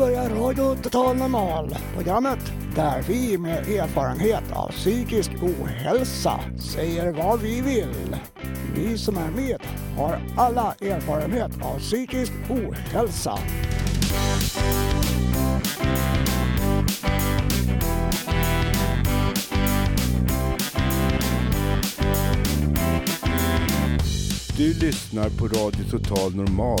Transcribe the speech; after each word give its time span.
börjar 0.00 0.30
Radio 0.30 0.76
Total 0.82 1.16
Normal, 1.16 1.76
programmet 1.94 2.38
där 2.76 3.02
vi 3.08 3.38
med 3.38 3.68
erfarenhet 3.68 4.52
av 4.52 4.68
psykisk 4.68 5.30
ohälsa 5.42 6.40
säger 6.58 7.12
vad 7.12 7.40
vi 7.40 7.60
vill. 7.60 8.16
Vi 8.74 8.98
som 8.98 9.16
är 9.16 9.30
med 9.30 9.62
har 9.96 10.20
alla 10.36 10.74
erfarenhet 10.80 11.50
av 11.62 11.78
psykisk 11.78 12.32
ohälsa. 12.50 13.38
Du 24.56 24.74
lyssnar 24.74 25.30
på 25.30 25.46
Radio 25.46 25.84
Total 25.90 26.34
Normal 26.34 26.80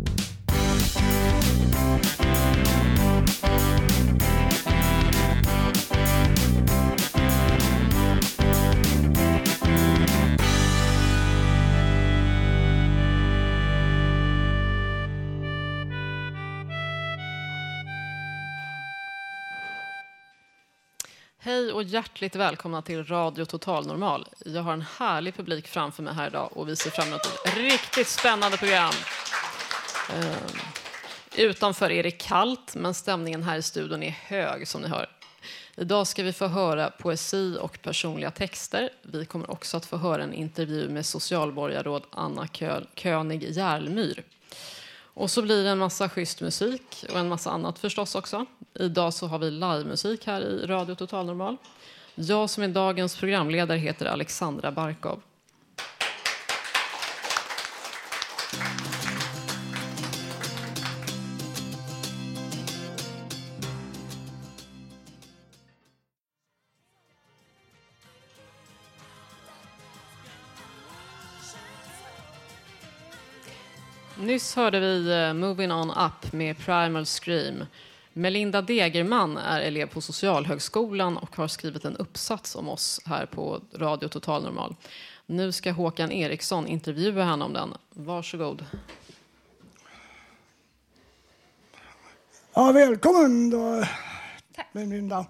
Hej 21.51 21.71
och 21.71 21.83
hjärtligt 21.83 22.35
välkomna 22.35 22.81
till 22.81 23.03
Radio 23.03 23.45
Total 23.45 23.87
Normal. 23.87 24.27
Jag 24.45 24.61
har 24.61 24.73
en 24.73 24.85
härlig 24.99 25.35
publik 25.35 25.67
framför 25.67 26.03
mig 26.03 26.13
här 26.13 26.27
idag 26.27 26.57
och 26.57 26.69
vi 26.69 26.75
ser 26.75 26.89
fram 26.89 27.07
emot 27.07 27.21
ett 27.45 27.57
riktigt 27.57 28.07
spännande 28.07 28.57
program. 28.57 28.93
Eh, 30.09 30.35
utanför 31.35 31.91
är 31.91 32.03
det 32.03 32.11
kallt, 32.11 32.75
men 32.75 32.93
stämningen 32.93 33.43
här 33.43 33.57
i 33.57 33.61
studion 33.61 34.03
är 34.03 34.09
hög 34.09 34.67
som 34.67 34.81
ni 34.81 34.87
hör. 34.87 35.09
Idag 35.75 36.07
ska 36.07 36.23
vi 36.23 36.33
få 36.33 36.47
höra 36.47 36.89
poesi 36.89 37.57
och 37.61 37.81
personliga 37.81 38.31
texter. 38.31 38.89
Vi 39.01 39.25
kommer 39.25 39.51
också 39.51 39.77
att 39.77 39.85
få 39.85 39.97
höra 39.97 40.23
en 40.23 40.33
intervju 40.33 40.89
med 40.89 41.05
socialborgarråd 41.05 42.03
Anna 42.11 42.47
König 42.95 43.43
Järlmyr. 43.43 44.23
Och 45.21 45.31
så 45.31 45.41
blir 45.41 45.63
det 45.63 45.69
en 45.69 45.77
massa 45.77 46.09
schysst 46.09 46.41
musik 46.41 47.05
och 47.09 47.19
en 47.19 47.29
massa 47.29 47.51
annat 47.51 47.79
förstås 47.79 48.15
också. 48.15 48.45
Idag 48.79 49.13
så 49.13 49.27
har 49.27 49.39
vi 49.39 49.51
livemusik 49.51 50.27
här 50.27 50.41
i 50.41 50.65
Radio 50.65 50.95
Total 50.95 51.25
Normal. 51.25 51.57
Jag 52.15 52.49
som 52.49 52.63
är 52.63 52.67
dagens 52.67 53.17
programledare 53.17 53.77
heter 53.77 54.05
Alexandra 54.05 54.71
Barkov. 54.71 55.21
Nyss 74.31 74.55
hörde 74.55 74.79
vi 74.79 75.13
uh, 75.13 75.33
Moving 75.33 75.71
On 75.71 75.89
Up 75.89 76.33
med 76.33 76.57
Primal 76.57 77.05
Scream. 77.05 77.65
Melinda 78.13 78.61
Degerman 78.61 79.37
är 79.37 79.61
elev 79.61 79.85
på 79.85 80.01
Socialhögskolan 80.01 81.17
och 81.17 81.35
har 81.35 81.47
skrivit 81.47 81.85
en 81.85 81.97
uppsats 81.97 82.55
om 82.55 82.69
oss 82.69 83.01
här 83.05 83.25
på 83.25 83.61
Radio 83.75 84.07
Total 84.07 84.43
Normal. 84.43 84.75
Nu 85.25 85.51
ska 85.51 85.71
Håkan 85.71 86.11
Eriksson 86.11 86.67
intervjua 86.67 87.23
henne 87.23 87.45
om 87.45 87.53
den. 87.53 87.73
Varsågod. 87.89 88.65
Ja, 92.53 92.71
välkommen 92.71 93.49
då, 93.49 93.85
Melinda. 94.71 95.25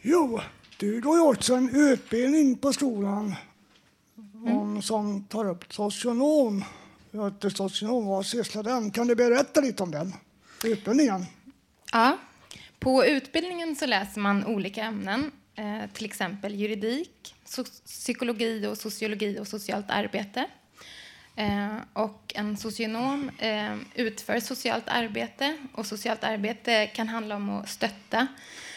Jo, 0.00 0.40
du 0.76 1.00
går 1.00 1.16
ju 1.16 1.22
också 1.22 1.54
en 1.54 1.76
utbildning 1.76 2.58
på 2.58 2.72
skolan 2.72 3.34
mm. 4.34 4.58
om, 4.58 4.82
som 4.82 5.24
tar 5.24 5.50
upp 5.50 5.72
socionom 5.72 6.64
socionom. 7.56 8.06
Vad 8.06 8.26
sysslar 8.26 8.62
den? 8.62 8.90
Kan 8.90 9.06
du 9.06 9.14
berätta 9.14 9.60
lite 9.60 9.82
om 9.82 9.90
den 9.90 10.14
utbildningen? 10.64 11.26
Ja, 11.92 12.18
på 12.78 13.06
utbildningen 13.06 13.76
så 13.76 13.86
läser 13.86 14.20
man 14.20 14.46
olika 14.46 14.82
ämnen, 14.82 15.30
eh, 15.54 15.90
till 15.92 16.04
exempel 16.04 16.54
juridik, 16.54 17.34
psykologi 17.86 18.66
och 18.66 18.78
sociologi 18.78 19.38
och 19.38 19.48
socialt 19.48 19.90
arbete. 19.90 20.46
Eh, 21.36 21.76
och 21.92 22.32
en 22.34 22.56
socionom 22.56 23.30
eh, 23.38 23.76
utför 23.94 24.40
socialt 24.40 24.84
arbete 24.86 25.56
och 25.74 25.86
socialt 25.86 26.24
arbete 26.24 26.86
kan 26.86 27.08
handla 27.08 27.36
om 27.36 27.50
att 27.50 27.68
stötta 27.68 28.26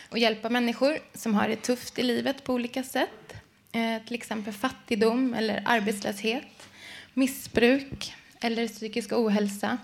och 0.10 0.18
hjälpa 0.18 0.50
människor 0.50 1.00
som 1.14 1.36
har 1.36 1.48
det 1.48 1.56
tufft 1.56 2.00
i 2.00 2.04
livet 2.04 2.44
på 2.44 2.54
olika 2.54 2.84
sätt. 2.84 3.34
Eh, 3.72 4.06
till 4.06 4.16
exempel 4.16 4.54
fattigdom 4.54 5.34
eller 5.34 5.64
arbetslöshet, 5.66 6.68
missbruk, 7.14 8.14
eller 8.46 8.68
psykisk 8.68 9.12
ohälsa 9.12 9.78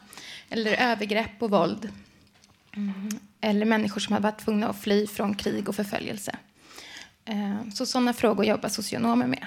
eller 0.49 0.91
övergrepp 0.91 1.31
och 1.39 1.49
våld. 1.49 1.89
Mm. 2.75 3.19
Eller 3.41 3.65
människor 3.65 4.01
som 4.01 4.13
har 4.13 4.21
varit 4.21 4.45
tvungna 4.45 4.69
att 4.69 4.79
fly 4.79 5.07
från 5.07 5.35
krig 5.35 5.69
och 5.69 5.75
förföljelse. 5.75 6.35
Eh, 7.25 7.69
så 7.73 7.85
sådana 7.85 8.13
frågor 8.13 8.45
jobbar 8.45 8.69
socionomer 8.69 9.27
med. 9.27 9.45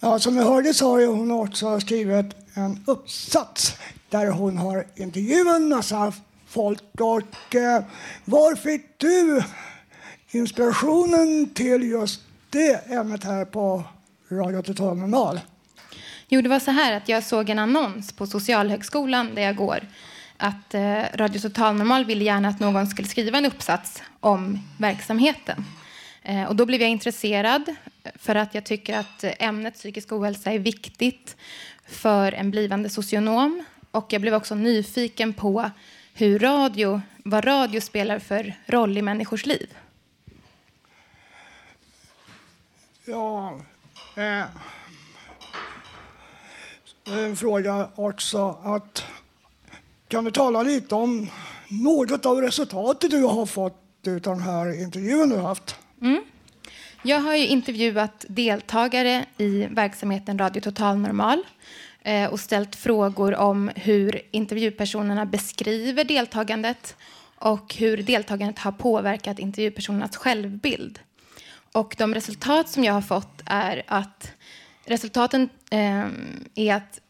Ja, 0.00 0.18
som 0.18 0.36
ni 0.36 0.42
hörde 0.42 0.74
så 0.74 0.90
har 0.90 1.06
hon 1.06 1.30
också 1.30 1.80
skrivit 1.80 2.26
en 2.54 2.84
uppsats 2.86 3.76
där 4.10 4.26
hon 4.26 4.58
har 4.58 4.86
intervjuat 4.96 5.56
en 5.56 5.68
massa 5.68 6.12
folk. 6.46 7.00
Och, 7.00 7.54
eh, 7.54 7.84
var 8.24 8.54
fick 8.54 8.98
du 8.98 9.42
inspirationen 10.30 11.50
till 11.54 11.82
just 11.82 12.20
det 12.50 12.90
ämnet 12.92 13.24
här 13.24 13.44
på 13.44 13.84
Radio 14.30 14.62
Total 14.62 14.96
Normal? 14.96 15.40
Jo, 16.28 16.40
det 16.40 16.48
var 16.48 16.58
så 16.58 16.70
här 16.70 16.96
att 16.96 17.08
jag 17.08 17.22
såg 17.22 17.50
en 17.50 17.58
annons 17.58 18.12
på 18.12 18.26
Socialhögskolan 18.26 19.34
där 19.34 19.42
jag 19.42 19.56
går 19.56 19.80
att 20.36 20.74
eh, 20.74 21.02
Radio 21.14 21.40
Total 21.40 21.74
Normal 21.76 22.04
ville 22.04 22.24
gärna 22.24 22.48
att 22.48 22.60
någon 22.60 22.86
skulle 22.86 23.08
skriva 23.08 23.38
en 23.38 23.46
uppsats 23.46 24.02
om 24.20 24.58
verksamheten. 24.78 25.64
Eh, 26.22 26.44
och 26.44 26.56
då 26.56 26.66
blev 26.66 26.80
jag 26.80 26.90
intresserad 26.90 27.76
för 28.14 28.34
att 28.34 28.54
jag 28.54 28.64
tycker 28.64 28.98
att 28.98 29.24
ämnet 29.38 29.74
psykisk 29.74 30.12
ohälsa 30.12 30.52
är 30.52 30.58
viktigt 30.58 31.36
för 31.86 32.32
en 32.32 32.50
blivande 32.50 32.88
socionom. 32.88 33.64
Och 33.90 34.12
jag 34.12 34.20
blev 34.20 34.34
också 34.34 34.54
nyfiken 34.54 35.32
på 35.32 35.70
hur 36.14 36.38
radio, 36.38 37.00
vad 37.24 37.46
radio 37.46 37.80
spelar 37.80 38.18
för 38.18 38.54
roll 38.66 38.98
i 38.98 39.02
människors 39.02 39.46
liv. 39.46 39.74
Ja, 43.04 43.60
eh, 44.16 44.44
Eh, 47.06 47.18
en 47.18 47.36
fråga 47.36 47.88
också. 47.94 48.58
Att, 48.64 49.04
kan 50.08 50.24
du 50.24 50.30
tala 50.30 50.62
lite 50.62 50.94
om 50.94 51.30
något 51.68 52.26
av 52.26 52.40
resultatet 52.40 53.10
du 53.10 53.22
har 53.22 53.46
fått 53.46 53.80
av 54.06 54.20
den 54.20 54.40
här 54.40 54.82
intervjun 54.82 55.28
du 55.28 55.36
har 55.36 55.48
haft? 55.48 55.76
Mm. 56.02 56.24
Jag 57.02 57.20
har 57.20 57.34
intervjuat 57.34 58.24
deltagare 58.28 59.24
i 59.36 59.66
verksamheten 59.70 60.38
Radio 60.38 60.60
Total 60.60 60.98
Normal 60.98 61.42
eh, 62.02 62.32
och 62.32 62.40
ställt 62.40 62.76
frågor 62.76 63.34
om 63.34 63.70
hur 63.76 64.22
intervjupersonerna 64.30 65.26
beskriver 65.26 66.04
deltagandet 66.04 66.96
och 67.38 67.74
hur 67.74 67.96
deltagandet 67.96 68.58
har 68.58 68.72
påverkat 68.72 69.38
intervjupersonernas 69.38 70.16
självbild. 70.16 70.98
Och 71.72 71.94
de 71.98 72.14
resultat 72.14 72.68
som 72.68 72.84
jag 72.84 72.92
har 72.92 73.02
fått 73.02 73.42
är 73.46 73.82
att 73.86 74.32
Resultaten 74.86 75.48
eh, 75.70 76.06
är 76.54 76.74
att 76.74 77.00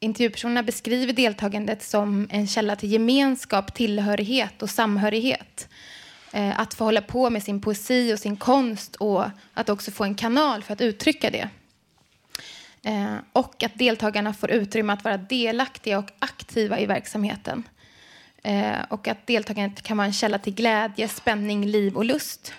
intervjupersonerna 0.00 0.62
beskriver 0.62 1.12
deltagandet 1.12 1.82
som 1.82 2.28
en 2.30 2.46
källa 2.46 2.76
till 2.76 2.92
gemenskap, 2.92 3.74
tillhörighet 3.74 4.62
och 4.62 4.70
samhörighet. 4.70 5.68
Eh, 6.32 6.60
att 6.60 6.74
få 6.74 6.84
hålla 6.84 7.00
på 7.00 7.30
med 7.30 7.42
sin 7.42 7.60
poesi 7.60 8.14
och 8.14 8.18
sin 8.18 8.36
konst 8.36 8.96
och 8.96 9.24
att 9.54 9.68
också 9.68 9.90
få 9.90 10.04
en 10.04 10.14
kanal 10.14 10.62
för 10.62 10.72
att 10.72 10.80
uttrycka 10.80 11.30
det. 11.30 11.48
Eh, 12.82 13.16
och 13.32 13.62
att 13.62 13.78
deltagarna 13.78 14.34
får 14.34 14.50
utrymme 14.50 14.92
att 14.92 15.04
vara 15.04 15.16
delaktiga 15.16 15.98
och 15.98 16.10
aktiva 16.18 16.80
i 16.80 16.86
verksamheten. 16.86 17.68
Eh, 18.42 18.78
och 18.88 19.08
att 19.08 19.26
deltagandet 19.26 19.82
kan 19.82 19.96
vara 19.96 20.06
en 20.06 20.12
källa 20.12 20.38
till 20.38 20.54
glädje, 20.54 21.08
spänning, 21.08 21.66
liv 21.66 21.96
och 21.96 22.04
lust. 22.04 22.52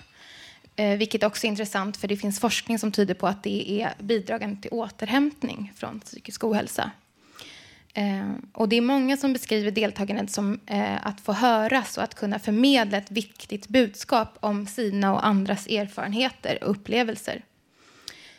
Vilket 0.97 1.23
också 1.23 1.47
är 1.47 1.49
intressant 1.49 1.97
för 1.97 2.07
det 2.07 2.17
finns 2.17 2.39
forskning 2.39 2.79
som 2.79 2.91
tyder 2.91 3.13
på 3.13 3.27
att 3.27 3.43
det 3.43 3.81
är 3.81 3.93
bidragande 3.99 4.61
till 4.61 4.71
återhämtning 4.71 5.73
från 5.75 5.99
psykisk 5.99 6.43
ohälsa. 6.43 6.91
Eh, 7.93 8.31
och 8.53 8.69
det 8.69 8.75
är 8.75 8.81
många 8.81 9.17
som 9.17 9.33
beskriver 9.33 9.71
deltagandet 9.71 10.31
som 10.31 10.59
eh, 10.65 11.07
att 11.07 11.21
få 11.21 11.33
höras 11.33 11.97
och 11.97 12.03
att 12.03 12.15
kunna 12.15 12.39
förmedla 12.39 12.97
ett 12.97 13.11
viktigt 13.11 13.67
budskap 13.67 14.37
om 14.39 14.67
sina 14.67 15.13
och 15.13 15.25
andras 15.25 15.67
erfarenheter 15.67 16.63
och 16.63 16.69
upplevelser. 16.69 17.41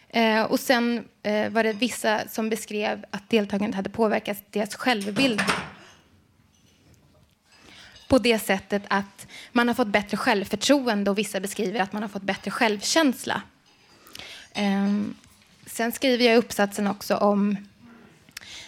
Eh, 0.08 0.42
och 0.42 0.60
sen 0.60 1.04
eh, 1.22 1.50
var 1.50 1.64
det 1.64 1.72
vissa 1.72 2.28
som 2.28 2.50
beskrev 2.50 3.04
att 3.10 3.30
deltagandet 3.30 3.76
hade 3.76 3.90
påverkat 3.90 4.44
deras 4.50 4.74
självbild 4.74 5.42
på 8.08 8.18
det 8.18 8.38
sättet 8.38 8.82
att 8.88 9.26
man 9.52 9.68
har 9.68 9.74
fått 9.74 9.88
bättre 9.88 10.16
självförtroende 10.16 11.10
och 11.10 11.18
vissa 11.18 11.40
beskriver 11.40 11.80
att 11.80 11.92
man 11.92 12.02
har 12.02 12.08
fått 12.08 12.22
bättre 12.22 12.50
självkänsla. 12.50 13.42
Ehm, 14.52 15.14
sen 15.66 15.92
skriver 15.92 16.24
jag 16.24 16.34
i 16.34 16.38
uppsatsen 16.38 16.86
också 16.86 17.16
om 17.16 17.56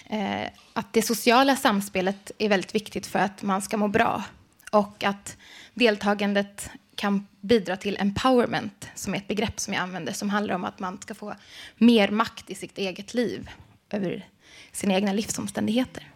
eh, 0.05 0.49
att 0.73 0.93
det 0.93 1.03
sociala 1.03 1.56
samspelet 1.56 2.31
är 2.39 2.49
väldigt 2.49 2.75
viktigt 2.75 3.06
för 3.06 3.19
att 3.19 3.43
man 3.43 3.62
ska 3.62 3.77
må 3.77 3.89
bra 3.89 4.25
och 4.71 5.05
att 5.05 5.37
deltagandet 5.75 6.71
kan 6.95 7.27
bidra 7.41 7.77
till 7.77 7.97
empowerment, 8.01 8.89
som 8.95 9.15
är 9.15 9.19
ett 9.19 9.29
begrepp 9.29 9.61
som 9.61 9.75
jag 9.75 9.83
använder, 9.83 10.12
som 10.12 10.31
handlar 10.31 10.55
om 10.55 10.65
att 10.65 10.79
man 10.79 10.99
ska 11.01 11.15
få 11.15 11.35
mer 11.77 12.09
makt 12.09 12.51
i 12.51 12.55
sitt 12.55 12.79
eget 12.79 13.15
liv 13.15 13.51
över 13.91 14.29
sina 14.73 14.95
egna 14.95 15.12
livsomständigheter. 15.12 16.11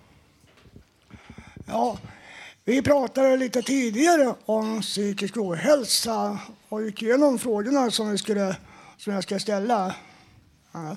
Ja, 1.67 1.99
vi 2.65 2.83
pratade 2.83 3.37
lite 3.37 3.63
tidigare 3.63 4.35
om 4.45 4.81
psykisk 4.81 5.37
ohälsa 5.37 6.39
och 6.69 6.83
gick 6.83 7.03
igenom 7.03 7.39
frågorna 7.39 7.91
som, 7.91 8.11
vi 8.11 8.19
skulle, 8.19 8.57
som 8.97 9.13
jag 9.13 9.23
ska 9.23 9.39
ställa. 9.39 9.95
Ja. 10.73 10.97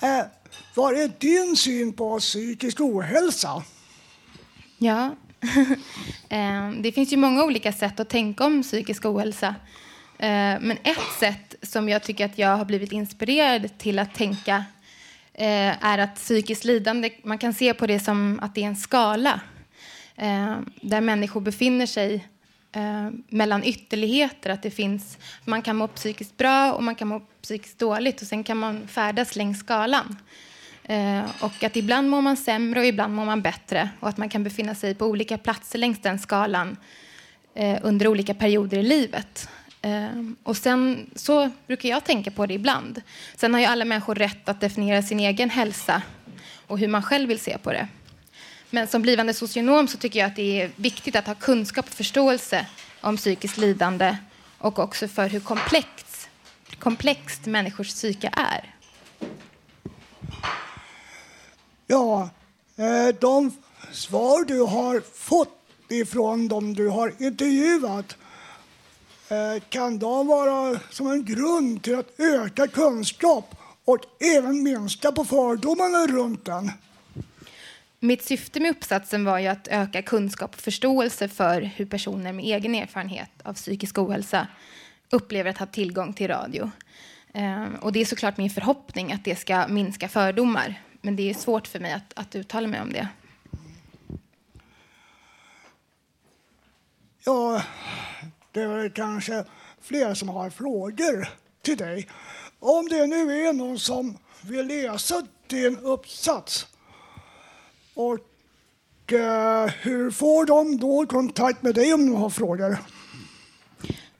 Eh, 0.00 0.24
vad 0.74 0.98
är 0.98 1.10
din 1.18 1.56
syn 1.56 1.92
på 1.92 2.18
psykisk 2.18 2.80
ohälsa? 2.80 3.62
Ja, 4.78 5.16
ehm, 6.28 6.82
det 6.82 6.92
finns 6.92 7.12
ju 7.12 7.16
många 7.16 7.44
olika 7.44 7.72
sätt 7.72 8.00
att 8.00 8.08
tänka 8.08 8.44
om 8.44 8.62
psykisk 8.62 9.04
ohälsa. 9.04 9.54
Ehm, 10.18 10.62
men 10.62 10.78
ett 10.82 11.18
sätt 11.20 11.54
som 11.62 11.88
jag 11.88 12.02
tycker 12.02 12.24
att 12.26 12.38
jag 12.38 12.56
har 12.56 12.64
blivit 12.64 12.92
inspirerad 12.92 13.78
till 13.78 13.98
att 13.98 14.14
tänka 14.14 14.64
eh, 15.34 15.84
är 15.84 15.98
att 15.98 16.14
psykiskt 16.14 16.64
lidande, 16.64 17.10
man 17.22 17.38
kan 17.38 17.54
se 17.54 17.74
på 17.74 17.86
det 17.86 18.00
som 18.00 18.40
att 18.42 18.54
det 18.54 18.62
är 18.62 18.66
en 18.66 18.76
skala 18.76 19.40
ehm, 20.16 20.70
där 20.80 21.00
människor 21.00 21.40
befinner 21.40 21.86
sig 21.86 22.28
eh, 22.72 23.10
mellan 23.28 23.64
ytterligheter. 23.64 24.50
Att 24.50 24.62
det 24.62 24.70
finns, 24.70 25.18
man 25.44 25.62
kan 25.62 25.76
må 25.76 25.88
psykiskt 25.88 26.36
bra 26.36 26.72
och 26.72 26.82
man 26.82 26.94
kan 26.94 27.08
må 27.08 27.20
psykiskt 27.42 27.78
dåligt 27.78 28.22
och 28.22 28.26
sen 28.26 28.44
kan 28.44 28.56
man 28.56 28.88
färdas 28.88 29.36
längs 29.36 29.58
skalan. 29.58 30.16
Eh, 30.84 31.24
och 31.40 31.64
att 31.64 31.76
ibland 31.76 32.10
mår 32.10 32.20
man 32.20 32.36
sämre 32.36 32.80
och 32.80 32.86
ibland 32.86 33.14
mår 33.14 33.24
man 33.24 33.42
bättre 33.42 33.88
och 34.00 34.08
att 34.08 34.16
man 34.16 34.28
kan 34.28 34.44
befinna 34.44 34.74
sig 34.74 34.94
på 34.94 35.06
olika 35.06 35.38
platser 35.38 35.78
längs 35.78 35.98
den 35.98 36.18
skalan 36.18 36.76
eh, 37.54 37.78
under 37.82 38.08
olika 38.08 38.34
perioder 38.34 38.78
i 38.78 38.82
livet. 38.82 39.48
Eh, 39.82 40.08
och 40.42 40.56
sen 40.56 41.10
så 41.14 41.50
brukar 41.66 41.88
jag 41.88 42.04
tänka 42.04 42.30
på 42.30 42.46
det 42.46 42.54
ibland. 42.54 43.02
Sen 43.36 43.54
har 43.54 43.60
ju 43.60 43.66
alla 43.66 43.84
människor 43.84 44.14
rätt 44.14 44.48
att 44.48 44.60
definiera 44.60 45.02
sin 45.02 45.20
egen 45.20 45.50
hälsa 45.50 46.02
och 46.66 46.78
hur 46.78 46.88
man 46.88 47.02
själv 47.02 47.28
vill 47.28 47.38
se 47.38 47.58
på 47.58 47.72
det. 47.72 47.88
Men 48.70 48.86
som 48.86 49.02
blivande 49.02 49.34
socionom 49.34 49.88
så 49.88 49.98
tycker 49.98 50.20
jag 50.20 50.26
att 50.26 50.36
det 50.36 50.62
är 50.62 50.70
viktigt 50.76 51.16
att 51.16 51.26
ha 51.26 51.34
kunskap 51.34 51.86
och 51.86 51.92
förståelse 51.92 52.66
om 53.00 53.16
psykiskt 53.16 53.56
lidande 53.56 54.16
och 54.58 54.78
också 54.78 55.08
för 55.08 55.28
hur 55.28 55.40
komplext, 55.40 56.28
komplext 56.78 57.46
människors 57.46 57.88
psyke 57.88 58.30
är. 58.32 58.73
Ja, 61.86 62.30
eh, 62.76 63.14
de 63.20 63.52
svar 63.92 64.44
du 64.44 64.60
har 64.60 65.00
fått 65.00 65.58
ifrån 65.88 66.48
dem 66.48 66.74
du 66.74 66.88
har 66.88 67.14
intervjuat 67.18 68.16
eh, 69.28 69.62
kan 69.68 69.98
de 69.98 70.26
vara 70.26 70.80
som 70.90 71.10
en 71.10 71.24
grund 71.24 71.82
till 71.82 71.98
att 71.98 72.20
öka 72.20 72.66
kunskap 72.66 73.56
och 73.84 73.98
även 74.36 74.62
minska 74.62 75.12
på 75.12 75.24
fördomarna 75.24 76.06
runt 76.06 76.44
den? 76.44 76.70
Mitt 78.00 78.24
syfte 78.24 78.60
med 78.60 78.70
uppsatsen 78.70 79.24
var 79.24 79.38
ju 79.38 79.46
att 79.46 79.68
öka 79.68 80.02
kunskap 80.02 80.54
och 80.54 80.60
förståelse 80.60 81.28
för 81.28 81.62
hur 81.62 81.86
personer 81.86 82.32
med 82.32 82.44
egen 82.44 82.74
erfarenhet 82.74 83.30
av 83.42 83.54
psykisk 83.54 83.98
ohälsa 83.98 84.48
upplever 85.10 85.50
att 85.50 85.58
ha 85.58 85.66
tillgång 85.66 86.12
till 86.12 86.28
radio. 86.28 86.70
Eh, 87.34 87.66
och 87.80 87.92
det 87.92 88.00
är 88.00 88.04
såklart 88.04 88.36
min 88.36 88.50
förhoppning 88.50 89.12
att 89.12 89.24
det 89.24 89.36
ska 89.36 89.68
minska 89.68 90.08
fördomar 90.08 90.83
men 91.04 91.16
det 91.16 91.30
är 91.30 91.34
svårt 91.34 91.66
för 91.66 91.80
mig 91.80 91.92
att, 91.92 92.12
att 92.16 92.34
uttala 92.34 92.68
mig 92.68 92.80
om 92.80 92.92
det. 92.92 93.08
Ja, 97.24 97.62
det 98.52 98.60
är 98.60 98.88
kanske 98.88 99.44
fler 99.80 100.14
som 100.14 100.28
har 100.28 100.50
frågor 100.50 101.28
till 101.62 101.76
dig. 101.76 102.08
Om 102.58 102.88
det 102.88 103.06
nu 103.06 103.46
är 103.46 103.52
någon 103.52 103.78
som 103.78 104.18
vill 104.42 104.66
läsa 104.66 105.26
din 105.46 105.78
uppsats 105.78 106.66
och 107.94 109.12
eh, 109.12 109.66
hur 109.66 110.10
får 110.10 110.46
de 110.46 110.76
då 110.78 111.06
kontakt 111.06 111.62
med 111.62 111.74
dig 111.74 111.94
om 111.94 112.06
de 112.06 112.16
har 112.16 112.30
frågor? 112.30 112.78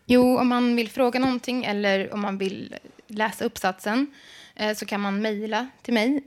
Jo, 0.06 0.38
om 0.38 0.48
man 0.48 0.76
vill 0.76 0.90
fråga 0.90 1.20
någonting 1.20 1.64
eller 1.64 2.14
om 2.14 2.20
man 2.20 2.38
vill 2.38 2.75
läsa 3.06 3.44
uppsatsen 3.44 4.06
eh, 4.54 4.76
så 4.76 4.87
kan 4.87 5.00
man 5.00 5.22
mejla 5.22 5.69
till 5.82 5.94
mig 5.94 6.22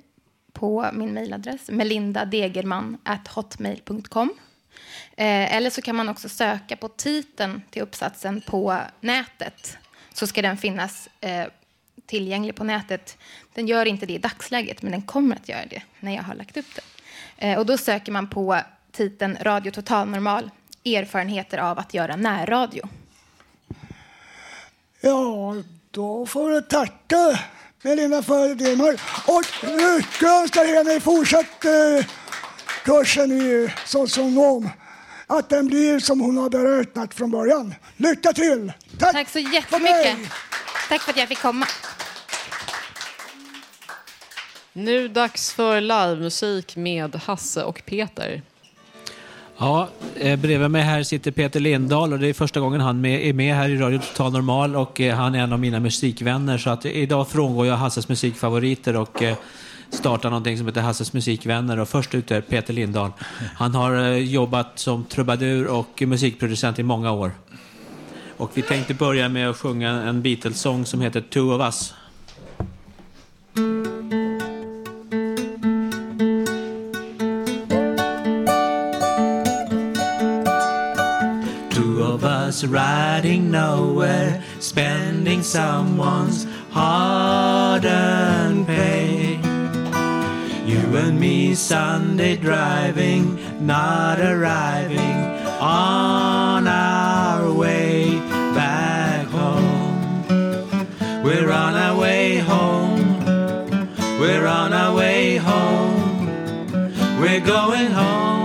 på 0.60 0.90
min 0.94 1.14
mejladress 1.14 1.70
melindadegerman.hotmail.com. 1.70 4.30
Eh, 5.18 5.56
eller 5.56 5.70
så 5.70 5.82
kan 5.82 5.96
man 5.96 6.10
också 6.10 6.30
söka 6.30 6.76
på 6.76 6.88
titeln 6.88 7.62
till 7.70 7.82
uppsatsen 7.82 8.42
på 8.42 8.78
nätet. 9.00 9.78
Så 10.14 10.28
ska 10.28 10.42
den 10.42 10.58
finnas 10.58 11.10
eh, 11.22 11.46
tillgänglig 12.06 12.56
på 12.56 12.64
nätet. 12.64 13.18
Den 13.54 13.68
gör 13.68 13.86
inte 13.86 14.06
det 14.06 14.14
i 14.14 14.18
dagsläget, 14.18 14.82
men 14.82 14.92
den 14.92 15.02
kommer 15.02 15.36
att 15.36 15.50
göra 15.50 15.66
det 15.66 15.82
när 16.00 16.16
jag 16.16 16.24
har 16.24 16.36
lagt 16.36 16.58
upp 16.58 16.76
den. 16.76 16.86
Eh, 17.38 17.60
och 17.60 17.66
då 17.66 17.78
söker 17.78 18.12
man 18.12 18.30
på 18.30 18.60
titeln 18.92 19.38
Radio 19.42 19.72
Total 19.72 20.10
Normal, 20.10 20.50
erfarenheter 20.86 21.58
av 21.58 21.80
att 21.80 21.94
göra 21.94 22.16
närradio. 22.16 22.90
Ja, 25.02 25.56
då 25.92 26.26
får 26.26 26.52
du 26.52 26.62
tacka 26.62 27.40
Melinda 27.82 28.24
Fördemar. 28.24 29.02
Och 29.26 29.44
lyckönskar 29.64 30.76
henne 30.76 30.94
i 30.94 31.00
fortsatt 31.00 31.66
eh, 31.66 32.06
kursen 32.84 33.32
i 33.32 33.74
socionom. 33.86 34.70
Att 35.28 35.50
den 35.50 35.68
blir 35.68 36.00
som 36.00 36.22
hon 36.22 36.38
har 36.38 36.50
beräknat 36.50 37.14
från 37.14 37.32
början. 37.32 37.76
Lycka 37.98 38.34
till! 38.34 38.74
Tack, 39.00 39.14
Tack 39.14 39.30
så 39.30 39.40
jättemycket. 39.40 40.18
Tack 40.90 41.02
för 41.02 41.12
att 41.12 41.18
jag 41.18 41.28
fick 41.28 41.42
komma. 41.42 41.68
Nu 44.74 45.08
dags 45.08 45.54
för 45.54 45.82
livemusik 45.82 46.76
med 46.76 47.16
Hasse 47.16 47.64
och 47.64 47.82
Peter. 47.86 48.42
Ja, 49.60 49.90
eh, 50.16 50.40
bredvid 50.40 50.72
mig 50.72 50.82
här 50.82 51.04
sitter 51.04 51.32
Peter 51.32 51.60
Lindahl 51.60 52.14
och 52.14 52.20
det 52.20 52.28
är 52.28 52.34
första 52.34 52.60
gången 52.60 52.82
han 52.82 53.06
är 53.06 53.34
med 53.34 53.56
här 53.56 53.70
i 53.70 53.78
Radio 53.78 54.00
Total 54.00 54.32
Normal 54.32 54.76
och 54.76 55.02
eh, 55.02 55.16
han 55.16 55.36
är 55.36 55.40
en 55.40 55.54
av 55.54 55.60
mina 55.60 55.80
musikvänner 55.80 56.58
så 56.58 56.70
att 56.70 56.86
idag 56.86 57.28
frångår 57.28 57.68
jag 57.68 57.78
Hasses 57.78 58.10
musikfavoriter 58.10 58.96
och 58.96 59.24
eh, 59.24 59.36
startar 59.90 60.30
någonting 60.30 60.58
som 60.58 60.68
heter 60.68 60.82
Hasses 60.82 61.14
musikvänner 61.14 61.80
och 61.80 61.90
först 61.90 62.16
ut 62.16 62.32
är 62.32 62.42
Peter 62.42 62.74
Lindahl. 62.74 63.12
Han 63.56 63.76
har 63.76 64.12
jobbat 64.12 64.80
som 64.80 65.04
trubadur 65.04 65.68
och 65.68 66.04
musikproducent 66.06 66.80
i 66.80 66.84
många 66.84 67.12
år. 67.12 67.32
Och 68.38 68.52
vi 68.54 68.62
tänkte 68.62 68.94
börja 68.94 69.30
med 69.30 69.50
att 69.50 69.58
sjunga 69.58 69.90
en 69.90 70.22
Beatles-sång 70.22 70.86
som 70.86 71.02
heter 71.02 71.22
Two 71.22 71.40
of 71.40 71.62
Us. 71.62 71.94
Us 82.48 82.64
riding 82.64 83.52
nowhere, 83.52 84.42
spending 84.60 85.44
someone's 85.44 86.48
hard-earned 86.72 88.66
pay. 88.66 89.36
You 90.66 90.80
and 90.96 91.20
me 91.20 91.56
Sunday 91.56 92.38
driving, 92.38 93.38
not 93.66 94.22
arriving 94.22 95.18
on 95.60 96.68
our 96.70 97.52
way 97.52 98.18
back 98.56 99.28
home. 99.28 100.24
We're 101.26 101.52
on 101.52 101.74
our 101.76 102.00
way 102.00 102.38
home. 102.38 103.20
We're 104.22 104.48
on 104.48 104.72
our 104.72 104.96
way 104.96 105.36
home. 105.36 106.28
We're 107.20 107.42
going 107.42 107.92
home. 107.92 108.37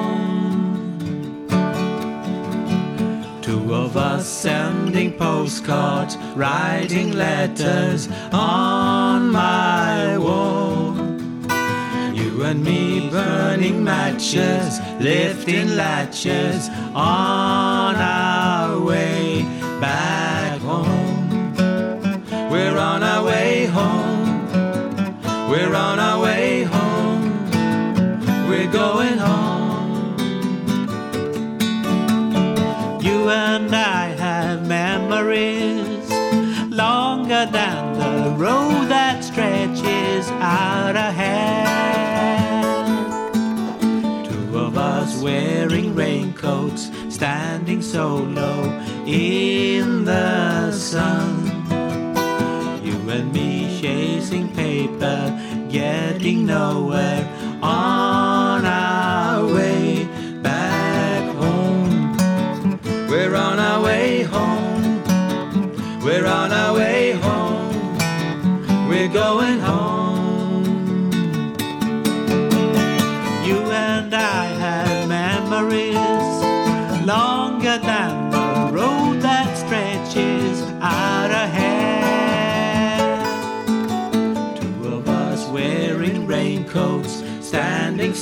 Of 3.53 3.97
us 3.97 4.27
sending 4.27 5.13
postcards, 5.13 6.17
writing 6.37 7.13
letters 7.13 8.09
on 8.33 9.31
my 9.31 10.17
wall. 10.19 10.95
You 12.15 12.45
and 12.45 12.63
me 12.63 13.11
burning 13.11 13.83
matches, 13.85 14.81
lifting 15.01 15.77
latches 15.77 16.69
on 16.95 17.95
our 17.97 18.81
way 18.81 19.43
back 19.81 20.61
home. 20.61 21.55
We're 22.51 22.79
on 22.79 23.03
our 23.03 23.25
way 23.25 23.67
home. 23.67 24.49
We're 25.51 25.75
on 25.75 25.99
our 25.99 26.23
way 26.23 26.52
road 38.43 38.89
that 38.89 39.23
stretches 39.23 40.29
out 40.41 40.97
ahead. 40.97 41.69
Two 44.29 44.59
of 44.59 44.77
us 44.77 45.23
wearing 45.23 45.95
raincoats, 45.95 46.91
standing 47.09 47.81
so 47.81 48.17
low 48.17 48.65
in 49.07 50.05
the 50.05 50.73
sun. 50.73 51.47
You 52.83 52.97
and 53.11 53.33
me 53.33 53.81
chasing 53.81 54.49
paper, 54.53 55.21
getting 55.71 56.45
nowhere 56.47 57.25
on 57.63 58.22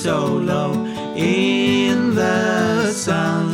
so 0.03 0.25
low 0.25 0.73
in 1.15 2.15
the 2.15 2.91
sun. 2.91 3.51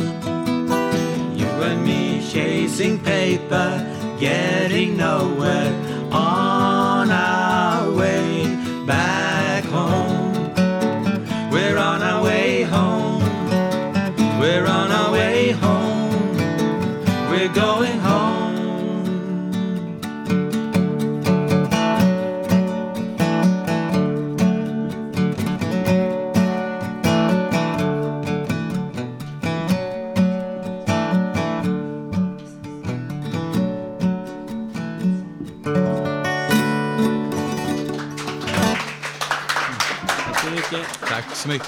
You 1.37 1.45
and 1.45 1.83
me 1.83 2.25
chasing 2.31 2.99
paper, 2.99 3.69
getting 4.17 4.95
nowhere 4.95 5.86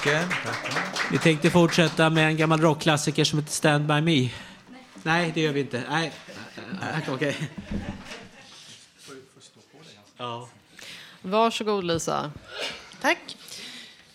mycket. 0.04 0.28
Vi 1.10 1.18
tänkte 1.18 1.50
fortsätta 1.50 2.10
med 2.10 2.26
en 2.26 2.36
gammal 2.36 2.60
rockklassiker 2.60 3.24
som 3.24 3.38
heter 3.38 3.52
Stand 3.52 3.86
By 3.86 4.00
Me. 4.00 4.30
Nej, 5.02 5.30
det 5.34 5.40
gör 5.40 5.52
vi 5.52 5.60
inte. 5.60 5.82
Nej, 5.90 6.12
äh, 6.82 7.14
okej. 7.14 7.36
Ja. 10.16 10.48
Varsågod 11.22 11.84
Lisa. 11.84 12.32
Tack. 13.00 13.36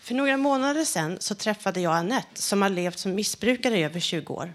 För 0.02 0.16
några 0.16 0.38
månader 0.38 0.86
sedan 0.86 1.18
så 1.20 1.36
träffade 1.36 1.82
jag 1.82 1.94
Annette 1.94 2.42
som 2.42 2.62
har 2.62 2.70
levt 2.70 3.00
som 3.00 3.16
missbrukare 3.16 3.78
i 3.78 3.84
över 3.84 4.00
20 4.00 4.34
år. 4.34 4.54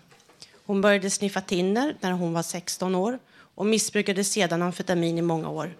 Hon 0.66 0.80
började 0.80 1.10
sniffa 1.10 1.40
tinner 1.40 1.96
när 2.00 2.12
hon 2.12 2.32
var 2.32 2.42
16 2.42 2.94
år 2.94 3.18
och 3.54 3.66
missbrukade 3.66 4.24
sedan 4.24 4.62
amfetamin 4.62 5.18
i 5.18 5.22
många 5.22 5.48
år. 5.48 5.74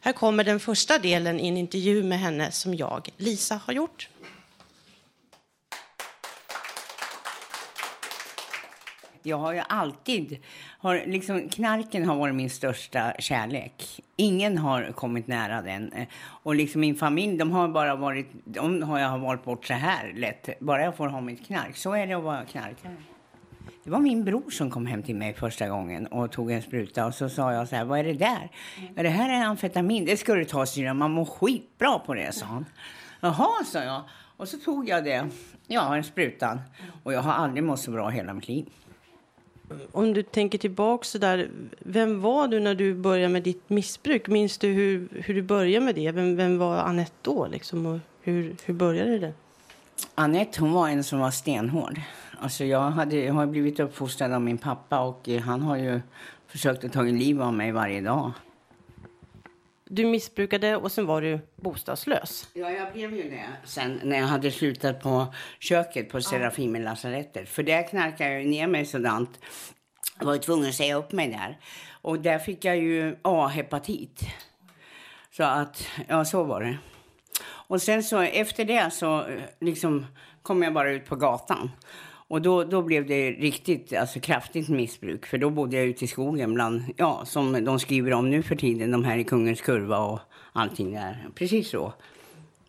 Här 0.00 0.12
kommer 0.12 0.44
den 0.44 0.60
första 0.60 0.98
delen 0.98 1.40
i 1.40 1.48
en 1.48 1.56
intervju 1.56 2.02
med 2.02 2.18
henne 2.18 2.50
som 2.50 2.74
jag, 2.74 3.08
Lisa, 3.16 3.60
har 3.66 3.72
gjort. 3.72 4.08
Jag 9.26 9.38
har 9.38 9.52
ju 9.52 9.62
alltid, 9.68 10.38
har, 10.78 11.02
liksom, 11.06 11.48
knarken 11.48 12.08
har 12.08 12.16
varit 12.16 12.34
min 12.34 12.50
största 12.50 13.12
kärlek. 13.18 14.00
Ingen 14.16 14.58
har 14.58 14.92
kommit 14.92 15.26
nära 15.26 15.62
den. 15.62 15.90
Och 16.18 16.54
liksom 16.54 16.80
min 16.80 16.96
familj, 16.96 17.36
de 17.36 17.50
har 17.50 17.68
bara 17.68 17.96
varit, 17.96 18.26
de 18.44 18.82
har 18.82 18.98
jag 18.98 19.18
valt 19.18 19.44
bort 19.44 19.66
så 19.66 19.74
här 19.74 20.12
lätt. 20.14 20.60
Bara 20.60 20.82
jag 20.82 20.96
får 20.96 21.08
ha 21.08 21.20
mitt 21.20 21.46
knark. 21.46 21.76
Så 21.76 21.92
är 21.92 22.06
det 22.06 22.14
att 22.14 22.22
vara 22.22 22.44
knarkare. 22.44 22.96
Det 23.84 23.90
var 23.90 23.98
min 23.98 24.24
bror 24.24 24.50
som 24.50 24.70
kom 24.70 24.86
hem 24.86 25.02
till 25.02 25.16
mig 25.16 25.34
första 25.34 25.68
gången 25.68 26.06
och 26.06 26.32
tog 26.32 26.50
en 26.50 26.62
spruta. 26.62 27.06
Och 27.06 27.14
så 27.14 27.28
sa 27.28 27.52
jag 27.52 27.68
så 27.68 27.76
här, 27.76 27.84
vad 27.84 27.98
är 27.98 28.04
det 28.04 28.12
där? 28.12 28.50
Ja, 28.94 29.02
det 29.02 29.08
här 29.08 29.40
är 29.40 29.44
amfetamin. 29.44 30.04
Det 30.04 30.16
ska 30.16 30.34
du 30.34 30.44
ta 30.44 30.66
syrran, 30.66 30.96
man 30.96 31.10
mår 31.10 31.24
skitbra 31.24 31.98
på 31.98 32.14
det, 32.14 32.34
sa 32.34 32.46
han. 32.46 32.64
Jaha, 33.20 33.64
sa 33.64 33.82
jag. 33.82 34.02
Och 34.36 34.48
så 34.48 34.58
tog 34.58 34.88
jag 34.88 35.04
det, 35.04 35.28
ja, 35.66 35.96
en 35.96 36.04
sprutan. 36.04 36.60
Och 37.02 37.12
jag 37.12 37.20
har 37.20 37.32
aldrig 37.32 37.64
mått 37.64 37.80
så 37.80 37.90
bra 37.90 38.08
hela 38.08 38.34
mitt 38.34 38.48
liv. 38.48 38.66
Om 39.92 40.14
du 40.14 40.22
tänker 40.22 40.58
tillbaka 40.58 41.04
så 41.04 41.18
där, 41.18 41.50
vem 41.78 42.20
var 42.20 42.48
du 42.48 42.60
när 42.60 42.74
du 42.74 42.94
började 42.94 43.32
med 43.32 43.42
ditt 43.42 43.70
missbruk? 43.70 44.28
Minns 44.28 44.58
du 44.58 44.68
hur, 44.68 45.08
hur 45.12 45.34
du 45.34 45.42
började 45.42 45.84
med 45.84 45.94
det? 45.94 46.12
Vem, 46.12 46.36
vem 46.36 46.58
var 46.58 46.76
Anette 46.76 47.12
då 47.22 47.46
liksom? 47.46 47.86
Och 47.86 47.98
hur, 48.22 48.56
hur 48.64 48.74
började 48.74 49.18
det? 49.18 49.32
Anette 50.14 50.60
hon 50.60 50.72
var 50.72 50.88
en 50.88 51.04
som 51.04 51.18
var 51.18 51.30
stenhård. 51.30 52.00
Alltså 52.40 52.64
jag, 52.64 52.90
hade, 52.90 53.16
jag 53.16 53.34
har 53.34 53.46
blivit 53.46 53.80
uppfostrad 53.80 54.32
av 54.32 54.40
min 54.40 54.58
pappa 54.58 55.00
och 55.00 55.28
eh, 55.28 55.40
han 55.40 55.62
har 55.62 55.76
ju 55.76 56.00
försökt 56.46 56.84
att 56.84 56.92
ta 56.92 57.02
liv 57.02 57.42
av 57.42 57.54
mig 57.54 57.72
varje 57.72 58.00
dag. 58.00 58.32
Du 59.88 60.04
missbrukade 60.04 60.76
och 60.76 60.92
sen 60.92 61.06
var 61.06 61.22
du 61.22 61.40
bostadslös. 61.56 62.48
Ja, 62.52 62.70
jag 62.70 62.92
blev 62.92 63.14
ju 63.16 63.30
det 63.30 63.46
sen 63.64 64.00
när 64.04 64.18
jag 64.18 64.26
hade 64.26 64.50
slutat 64.50 65.00
på 65.02 65.34
köket 65.58 66.08
på 66.08 66.20
Serafimerlasarettet. 66.20 67.48
För 67.48 67.62
där 67.62 67.88
knarkade 67.88 68.32
jag 68.32 68.46
ner 68.46 68.66
mig 68.66 68.86
sådant. 68.86 69.38
Jag 70.18 70.26
var 70.26 70.34
ju 70.34 70.40
tvungen 70.40 70.68
att 70.68 70.74
säga 70.74 70.96
upp 70.96 71.12
mig 71.12 71.28
där. 71.28 71.58
Och 71.90 72.20
där 72.20 72.38
fick 72.38 72.64
jag 72.64 72.76
ju 72.76 73.16
A-hepatit. 73.22 74.20
Så 75.30 75.42
att, 75.42 75.88
ja 76.08 76.24
så 76.24 76.44
var 76.44 76.60
det. 76.60 76.78
Och 77.44 77.82
sen 77.82 78.02
så 78.02 78.20
efter 78.20 78.64
det 78.64 78.90
så 78.90 79.26
eh, 79.26 79.42
liksom 79.60 80.06
kom 80.42 80.62
jag 80.62 80.72
bara 80.72 80.90
ut 80.90 81.06
på 81.06 81.16
gatan. 81.16 81.70
Och 82.28 82.42
då, 82.42 82.64
då 82.64 82.82
blev 82.82 83.06
det 83.06 83.30
riktigt 83.30 83.92
alltså, 83.92 84.20
kraftigt 84.20 84.68
missbruk. 84.68 85.26
För 85.26 85.38
då 85.38 85.50
bodde 85.50 85.76
jag 85.76 85.86
ute 85.86 86.04
i 86.04 86.08
skogen 86.08 86.54
bland, 86.54 86.82
ja, 86.96 87.22
som 87.24 87.64
de 87.64 87.78
skriver 87.78 88.12
om 88.12 88.30
nu 88.30 88.42
för 88.42 88.56
tiden, 88.56 88.90
de 88.90 89.04
här 89.04 89.18
i 89.18 89.24
Kungens 89.24 89.60
kurva 89.60 89.98
och 89.98 90.20
allting 90.52 90.92
där. 90.92 91.28
Precis 91.34 91.68
så 91.70 91.92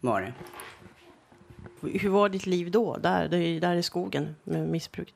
var 0.01 0.21
det. 0.21 0.33
Hur 1.99 2.09
var 2.09 2.29
ditt 2.29 2.45
liv 2.45 2.71
då, 2.71 2.97
där, 2.97 3.29
där, 3.59 3.75
i 3.75 3.83
skogen 3.83 4.35
med 4.43 4.69
missbruket? 4.69 5.15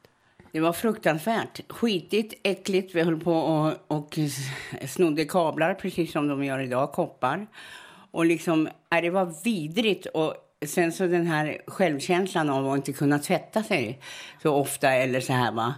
Det 0.52 0.60
var 0.60 0.74
fruktansvärt. 0.74 1.72
Skitigt, 1.72 2.34
äckligt. 2.44 2.96
Vi 2.96 3.02
höll 3.02 3.20
på 3.20 3.34
och, 3.34 3.74
och 3.88 4.20
snodde 4.88 5.26
kablar, 5.26 5.74
precis 5.74 6.12
som 6.12 6.28
de 6.28 6.44
gör 6.44 6.60
idag, 6.60 6.92
koppar. 6.92 7.48
Och 8.12 8.26
liksom, 8.26 8.70
det 8.90 9.10
var 9.10 9.44
vidrigt. 9.44 10.06
Och 10.06 10.36
sen 10.66 10.92
så 10.92 11.08
den 11.08 11.28
här 11.28 11.62
självkänslan 11.68 12.50
av 12.50 12.72
att 12.72 12.78
inte 12.78 12.94
kunna 12.94 13.20
tvätta 13.20 13.64
sig 13.64 14.00
så 14.42 14.56
ofta 14.56 14.92
eller 14.92 15.20
så 15.20 15.34
här 15.34 15.52
va. 15.52 15.74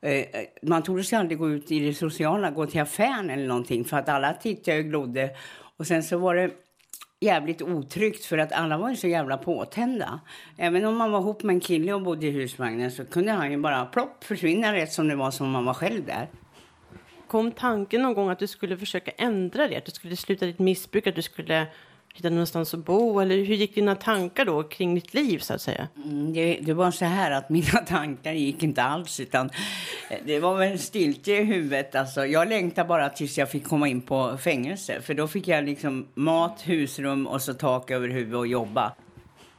Eh, 0.00 0.24
man 0.62 0.82
trodde 0.82 1.04
sig 1.04 1.18
aldrig 1.18 1.38
gå 1.38 1.50
ut 1.50 1.72
i 1.72 1.80
det 1.80 1.94
sociala, 1.94 2.50
gå 2.50 2.66
till 2.66 2.80
affären 2.80 3.30
eller 3.30 3.46
någonting 3.46 3.84
för 3.84 3.96
att 3.96 4.08
alla 4.08 4.32
tittade 4.32 4.78
och 4.78 4.84
glodde. 4.84 5.30
Och 5.76 5.86
sen 5.86 6.02
så 6.02 6.18
var 6.18 6.34
det 6.34 6.50
jävligt 7.20 7.62
otryggt 7.62 8.24
för 8.24 8.38
att 8.38 8.52
alla 8.52 8.78
var 8.78 8.90
ju 8.90 8.96
så 8.96 9.06
jävla 9.06 9.36
påtända. 9.36 10.20
Även 10.56 10.84
om 10.84 10.96
man 10.96 11.10
var 11.10 11.20
ihop 11.20 11.42
med 11.42 11.54
en 11.54 11.60
kille 11.60 11.92
och 11.92 12.02
bodde 12.02 12.26
i 12.26 12.30
husvagnen 12.30 12.90
så 12.90 13.04
kunde 13.04 13.32
han 13.32 13.50
ju 13.50 13.58
bara 13.58 13.86
plopp 13.86 14.24
försvinna 14.24 14.72
rätt 14.72 14.92
som 14.92 15.08
det 15.08 15.16
var 15.16 15.30
som 15.30 15.50
man 15.50 15.64
var 15.64 15.74
själv 15.74 16.06
där. 16.06 16.28
Kom 17.26 17.52
tanken 17.52 18.02
någon 18.02 18.14
gång 18.14 18.30
att 18.30 18.38
du 18.38 18.46
skulle 18.46 18.76
försöka 18.76 19.10
ändra 19.10 19.68
det? 19.68 19.76
Att 19.76 19.84
du 19.84 19.90
skulle 19.90 20.16
sluta 20.16 20.46
ditt 20.46 20.58
missbruk, 20.58 21.06
att 21.06 21.14
du 21.14 21.22
skulle 21.22 21.66
hitta 22.16 22.30
någonstans 22.30 22.74
att 22.74 22.84
bo? 22.84 23.20
Eller 23.20 23.36
hur 23.36 23.54
gick 23.54 23.74
dina 23.74 23.94
tankar 23.94 24.44
då 24.44 24.62
kring 24.62 24.94
ditt 24.94 25.14
liv 25.14 25.38
så 25.38 25.54
att 25.54 25.60
säga? 25.60 25.88
Mm, 26.04 26.32
Det, 26.32 26.58
det 26.62 26.74
var 26.74 26.90
så 26.90 27.04
här 27.04 27.30
att 27.30 27.48
mina 27.50 27.78
tankar 27.86 28.32
gick 28.32 28.62
inte 28.62 28.82
alls 28.82 29.20
utan 29.20 29.50
eh, 30.10 30.18
det 30.26 30.40
var 30.40 30.56
väl 30.56 30.78
stiltje 30.78 31.40
i 31.40 31.44
huvudet. 31.44 31.94
Alltså, 31.94 32.26
jag 32.26 32.48
längtade 32.48 32.88
bara 32.88 33.08
tills 33.08 33.38
jag 33.38 33.50
fick 33.50 33.64
komma 33.64 33.88
in 33.88 34.00
på 34.00 34.36
fängelse 34.36 35.00
för 35.00 35.14
då 35.14 35.28
fick 35.28 35.48
jag 35.48 35.64
liksom 35.64 36.06
mat, 36.14 36.62
husrum 36.64 37.26
och 37.26 37.42
så 37.42 37.54
tak 37.54 37.90
över 37.90 38.08
huvudet 38.08 38.38
och 38.38 38.46
jobba. 38.46 38.92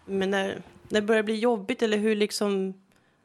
Men 0.06 0.32
när, 0.32 0.48
när 0.90 1.02
det 1.02 1.08
börjar 1.08 1.24
bli 1.24 1.36
jobbigt 1.36 1.82
eller 1.82 1.98
hur 1.98 2.16
liksom... 2.16 2.74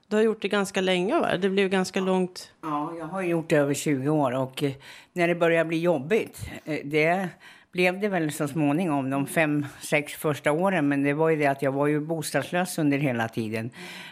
Du 0.09 0.17
har 0.17 0.23
gjort 0.23 0.43
det 0.43 0.49
ganska 0.49 0.81
länge 0.81 1.21
va? 1.21 1.37
Det 1.37 1.49
blev 1.49 1.69
ganska 1.69 2.01
långt. 2.01 2.53
Ja, 2.63 2.93
jag 2.99 3.07
har 3.07 3.23
gjort 3.23 3.51
det 3.51 3.57
över 3.57 3.75
20 3.75 4.09
år 4.09 4.33
och 4.33 4.63
eh, 4.63 4.73
när 5.13 5.29
det 5.29 5.35
börjar 5.35 5.65
bli 5.65 5.81
jobbigt, 5.81 6.41
eh, 6.65 6.79
det 6.85 7.29
blev 7.73 8.01
det 8.01 8.09
väl 8.09 8.33
så 8.33 8.49
småningom 8.49 9.11
de 9.11 9.27
fem, 9.27 9.67
sex 9.81 10.13
första 10.13 10.53
åren. 10.53 10.89
Men 10.89 11.03
det 11.03 11.13
var 11.13 11.29
ju 11.29 11.37
det 11.37 11.47
att 11.47 11.63
jag 11.63 11.73
var 11.73 11.87
ju 11.87 12.01
bostadslös 12.01 12.79
under 12.79 12.99
hela 12.99 13.29
tiden. 13.29 13.71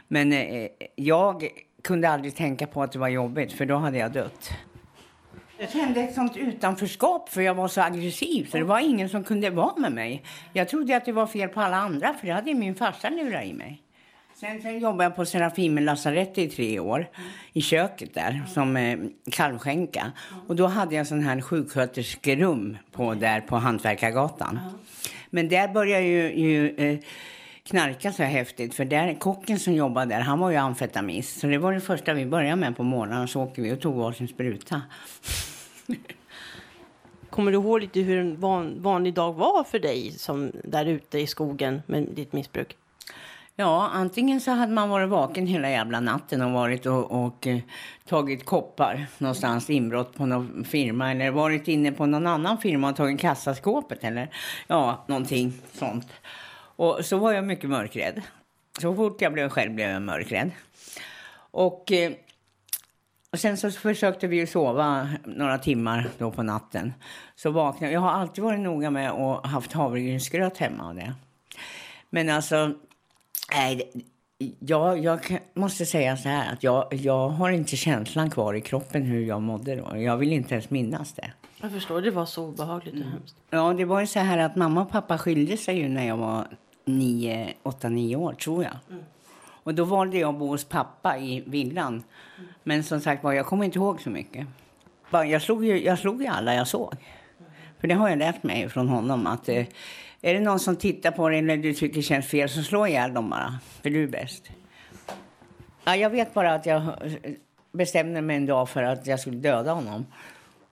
Men 0.09 0.33
eh, 0.33 0.69
jag 0.95 1.49
kunde 1.83 2.09
aldrig 2.09 2.35
tänka 2.35 2.67
på 2.67 2.83
att 2.83 2.93
det 2.93 2.99
var 2.99 3.09
jobbigt 3.09 3.53
för 3.53 3.67
då 3.67 3.77
hade 3.77 3.99
jag 3.99 4.12
dött. 4.12 4.50
Jag 5.61 5.71
kände 5.71 6.00
ett 6.00 6.15
sånt 6.15 6.37
utanförskap 6.37 7.29
för 7.29 7.41
jag 7.41 7.55
var 7.55 7.69
så 7.69 7.81
aggressiv 7.81 8.45
så 8.50 8.57
det 8.57 8.65
var 8.65 8.81
ingen 8.81 9.09
som 9.09 9.25
kunde 9.25 9.50
vara 9.50 9.77
med 9.77 9.93
mig. 9.93 10.23
Jag 10.53 10.69
trodde 10.69 10.97
att 10.97 11.05
det 11.05 11.12
var 11.12 11.27
fel 11.27 11.49
på 11.49 11.61
alla 11.61 11.77
andra 11.77 12.15
för 12.15 12.27
det 12.27 12.33
hade 12.33 12.55
min 12.55 12.75
farsa 12.75 13.11
lurat 13.11 13.45
i 13.45 13.55
mig. 13.55 13.83
Sen, 14.40 14.62
sen 14.62 14.78
jobbade 14.78 15.04
jag 15.04 15.16
på 15.16 15.25
Serafimen 15.25 15.85
lasarett 15.85 16.38
i 16.38 16.49
tre 16.49 16.80
år 16.80 17.11
i 17.52 17.62
köket 17.62 18.14
där 18.14 18.42
som 18.54 18.76
eh, 18.76 18.99
kalvskänka. 19.30 20.12
Och 20.47 20.57
då 20.57 20.66
hade 20.66 20.95
jag 20.95 21.07
sån 21.07 21.23
här 21.23 21.40
sjuksköterskerum 21.40 22.76
på, 22.92 23.14
där 23.14 23.40
på 23.40 23.57
Hantverkargatan. 23.57 24.59
Men 25.30 25.49
där 25.49 25.68
började 25.68 26.04
ju, 26.04 26.35
ju 26.35 26.76
eh, 26.76 26.99
knarka 27.62 28.12
så 28.12 28.23
häftigt. 28.23 28.75
För 28.75 28.85
där, 28.85 29.14
kocken 29.14 29.59
som 29.59 29.75
jobbade 29.75 30.14
där, 30.14 30.21
han 30.21 30.38
var 30.38 30.50
ju 30.50 30.57
amfetamist. 30.57 31.40
Så 31.40 31.47
det 31.47 31.59
var 31.59 31.73
det 31.73 31.80
första 31.80 32.14
vi 32.14 32.26
började 32.26 32.57
med 32.57 32.76
på 32.76 32.83
morgonen. 32.83 33.28
Så 33.28 33.42
åkte 33.42 33.61
vi 33.61 33.73
och 33.73 33.80
tog 33.80 33.95
varsin 33.95 34.28
spruta. 34.28 34.83
Kommer 37.30 37.52
du 37.52 37.59
ihåg 37.59 37.80
lite 37.80 38.00
hur 38.00 38.18
en 38.18 38.40
van, 38.40 38.83
vanlig 38.83 39.14
dag 39.14 39.33
var 39.33 39.64
för 39.64 39.78
dig 39.78 40.12
som 40.12 40.52
där 40.64 40.87
ute 40.87 41.18
i 41.18 41.26
skogen 41.26 41.83
med 41.87 42.09
ditt 42.14 42.33
missbruk? 42.33 42.76
Ja, 43.61 43.91
antingen 43.93 44.41
så 44.41 44.50
hade 44.50 44.73
man 44.73 44.88
varit 44.88 45.09
vaken 45.09 45.47
hela 45.47 45.71
jävla 45.71 46.00
natten 46.00 46.43
och 46.43 46.50
varit 46.50 46.87
och, 46.87 47.25
och 47.25 47.47
eh, 47.47 47.59
tagit 48.05 48.45
koppar 48.45 49.07
någonstans, 49.19 49.71
inbrott 49.71 50.15
på 50.15 50.27
någon 50.27 50.65
firma 50.65 51.11
eller 51.11 51.31
varit 51.31 51.69
inne 51.69 51.93
på 51.93 52.07
någon 52.07 52.27
annan 52.27 52.59
firma 52.59 52.91
och 52.91 52.97
tagit 52.97 53.21
kassaskåpet 53.21 54.05
eller 54.05 54.31
ja, 54.67 55.05
någonting 55.09 55.53
sånt. 55.73 56.07
Och 56.77 56.99
så 57.03 57.19
var 57.19 57.33
jag 57.33 57.45
mycket 57.45 57.71
mörkrädd. 57.71 58.23
Så 58.81 58.95
fort 58.95 59.21
jag 59.21 59.33
blev 59.33 59.49
själv 59.49 59.75
blev 59.75 59.91
jag 59.91 60.03
mörkrädd. 60.03 60.50
Och, 61.50 61.93
eh, 61.93 62.12
och 63.31 63.38
sen 63.38 63.57
så 63.57 63.71
försökte 63.71 64.27
vi 64.27 64.37
ju 64.37 64.47
sova 64.47 65.09
några 65.25 65.59
timmar 65.59 66.11
då 66.19 66.31
på 66.31 66.43
natten. 66.43 66.93
Så 67.37 67.50
vaknade 67.50 67.93
jag. 67.93 68.00
har 68.00 68.11
alltid 68.11 68.45
varit 68.45 68.61
noga 68.61 68.91
med 68.91 69.11
att 69.11 69.47
haft 69.47 69.73
havregrynsgröt 69.73 70.59
hemma 70.59 70.88
och 70.88 70.95
det. 70.95 71.15
Men 72.11 72.31
alltså, 72.31 72.75
nej, 73.52 73.93
jag, 74.59 74.99
jag 74.99 75.21
måste 75.55 75.87
säga 75.87 76.17
så 76.17 76.28
här 76.28 76.52
att 76.52 76.62
jag, 76.62 76.95
jag 76.95 77.28
har 77.28 77.50
inte 77.50 77.76
känslan 77.76 78.31
kvar 78.31 78.55
i 78.55 78.61
kroppen 78.61 79.02
hur 79.02 79.21
jag 79.21 79.43
mådde 79.43 79.76
då. 79.76 79.97
Jag 79.97 80.17
vill 80.17 80.33
inte 80.33 80.55
ens 80.55 80.71
minnas 80.71 81.12
det. 81.12 81.33
Jag 81.61 81.73
förstår, 81.73 82.00
det 82.00 82.11
var 82.11 82.26
så 82.26 82.47
obehagligt 82.47 82.95
och 82.95 83.11
hemskt. 83.11 83.37
Ja, 83.50 83.73
det 83.73 83.85
var 83.85 84.00
ju 84.00 84.07
så 84.07 84.19
här 84.19 84.38
att 84.38 84.57
mamma 84.57 84.83
och 84.83 84.90
pappa 84.90 85.19
skilde 85.19 85.57
sig 85.57 85.78
ju 85.78 85.88
när 85.88 86.07
jag 86.07 86.17
var 86.17 86.47
nio, 86.85 87.55
åtta, 87.62 87.88
nio 87.88 88.17
år 88.17 88.33
tror 88.33 88.64
jag. 88.64 88.73
Och 89.62 89.75
då 89.75 89.85
valde 89.85 90.19
jag 90.19 90.28
att 90.28 90.38
bo 90.38 90.47
hos 90.47 90.64
pappa 90.64 91.19
i 91.19 91.43
villan. 91.47 92.02
Men 92.64 92.85
som 92.85 93.00
sagt 93.00 93.25
var, 93.25 93.33
jag 93.33 93.47
kommer 93.47 93.64
inte 93.64 93.78
ihåg 93.78 94.00
så 94.00 94.11
mycket. 94.11 94.47
Jag 95.11 95.43
slog 95.43 95.64
ju, 95.64 95.85
jag 95.85 95.99
slog 95.99 96.23
ju 96.23 96.26
alla 96.26 96.55
jag 96.55 96.69
såg. 96.69 96.95
För 97.81 97.88
det 97.88 97.95
har 97.95 98.09
jag 98.09 98.19
lärt 98.19 98.43
mig 98.43 98.69
från 98.69 98.88
honom 98.88 99.26
att 99.26 99.49
eh, 99.49 99.67
är 100.23 100.35
det 100.35 100.41
någon 100.41 100.61
som 100.61 100.77
tittar 100.77 101.11
på 101.11 101.29
dig 101.29 101.39
eller 101.39 101.57
du 101.57 101.75
tycker 101.75 102.03
känns 102.03 102.27
fel 102.27 102.49
så 102.49 102.63
slå 102.63 102.87
ihjäl 102.87 103.15
dem 103.15 103.31
bara. 103.31 103.59
För 103.83 103.91
du 103.91 104.03
är 104.03 104.09
bäst. 104.09 104.51
Ja, 105.85 105.97
jag 105.97 106.11
vet 106.11 106.35
bara 106.35 106.54
att 106.54 106.67
jag 106.67 106.83
bestämde 107.73 108.21
mig 108.21 108.37
en 108.37 108.47
dag 108.47 108.69
för 108.69 108.83
att 108.83 109.07
jag 109.07 109.21
skulle 109.21 109.37
döda 109.37 109.73
honom. 109.73 110.07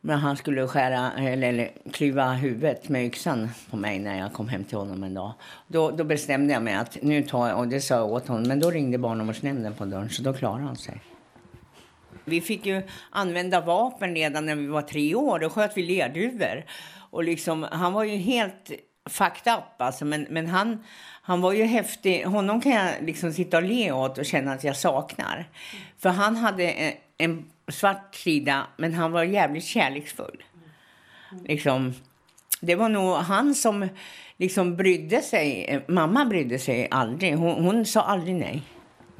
Men 0.01 0.19
han 0.19 0.37
skulle 0.37 0.67
skära, 0.67 1.13
eller, 1.19 1.49
eller 1.49 1.71
klyva 1.93 2.33
huvudet 2.33 2.89
med 2.89 3.07
yxan 3.07 3.49
på 3.71 3.77
mig 3.77 3.99
när 3.99 4.19
jag 4.19 4.33
kom 4.33 4.49
hem 4.49 4.65
till 4.65 4.79
honom 4.79 5.03
en 5.03 5.15
dag. 5.15 5.33
Då, 5.69 5.91
då 5.91 6.05
bestämde 6.05 6.53
jag 6.53 6.63
mig 6.63 6.75
att 6.75 7.03
nu 7.03 7.23
tar 7.23 7.49
jag, 7.49 7.59
och 7.59 7.69
det 7.69 7.81
sa 7.81 7.95
jag 7.95 8.13
åt 8.13 8.29
honom, 8.29 8.49
men 8.49 8.61
då 8.61 8.71
ringde 8.71 8.99
barnavårdsnämnden 8.99 9.75
på 9.75 9.85
dörren 9.85 10.11
så 10.11 10.23
då 10.23 10.33
klarade 10.33 10.63
han 10.63 10.77
sig. 10.77 11.01
Vi 12.25 12.41
fick 12.41 12.67
ju 12.67 12.83
använda 13.11 13.61
vapen 13.61 14.15
redan 14.15 14.47
när 14.47 14.55
vi 14.55 14.67
var 14.67 14.83
tre 14.83 15.15
år. 15.15 15.39
Då 15.39 15.51
sköt 15.51 15.77
vi 15.77 15.83
lerduvor. 15.83 16.65
Och 17.11 17.25
liksom, 17.25 17.63
han 17.63 17.93
var 17.93 18.05
ju 18.05 18.17
helt 18.17 18.73
fucked 19.07 19.53
up 19.53 19.81
alltså. 19.83 20.05
Men, 20.05 20.27
men 20.31 20.47
han, 20.47 20.85
han 21.23 21.41
var 21.41 21.53
ju 21.53 21.65
häftig. 21.65 22.25
Honom 22.25 22.61
kan 22.61 22.73
jag 22.73 22.91
liksom 23.03 23.33
sitta 23.33 23.57
och 23.57 23.63
le 23.63 23.93
åt 23.93 24.19
och 24.19 24.25
känna 24.25 24.53
att 24.53 24.65
jag 24.65 24.77
saknar. 24.77 25.49
För 25.99 26.09
han 26.09 26.37
hade 26.37 26.71
en, 26.71 26.93
en 27.19 27.51
svart 27.69 28.15
sida, 28.15 28.67
men 28.77 28.95
han 28.95 29.13
var 29.13 29.25
jävligt 29.25 29.65
kärleksfull. 29.65 30.43
Liksom, 31.45 31.95
det 32.61 32.75
var 32.75 32.89
nog 32.89 33.17
han 33.17 33.55
som 33.55 33.89
liksom 34.37 34.77
brydde 34.77 35.23
sig. 35.23 35.85
Mamma 35.89 36.25
brydde 36.25 36.59
sig 36.59 36.89
aldrig. 36.91 37.37
Hon, 37.37 37.65
hon 37.65 37.87
sa 37.87 38.01
aldrig 38.01 38.35
nej. 38.35 38.63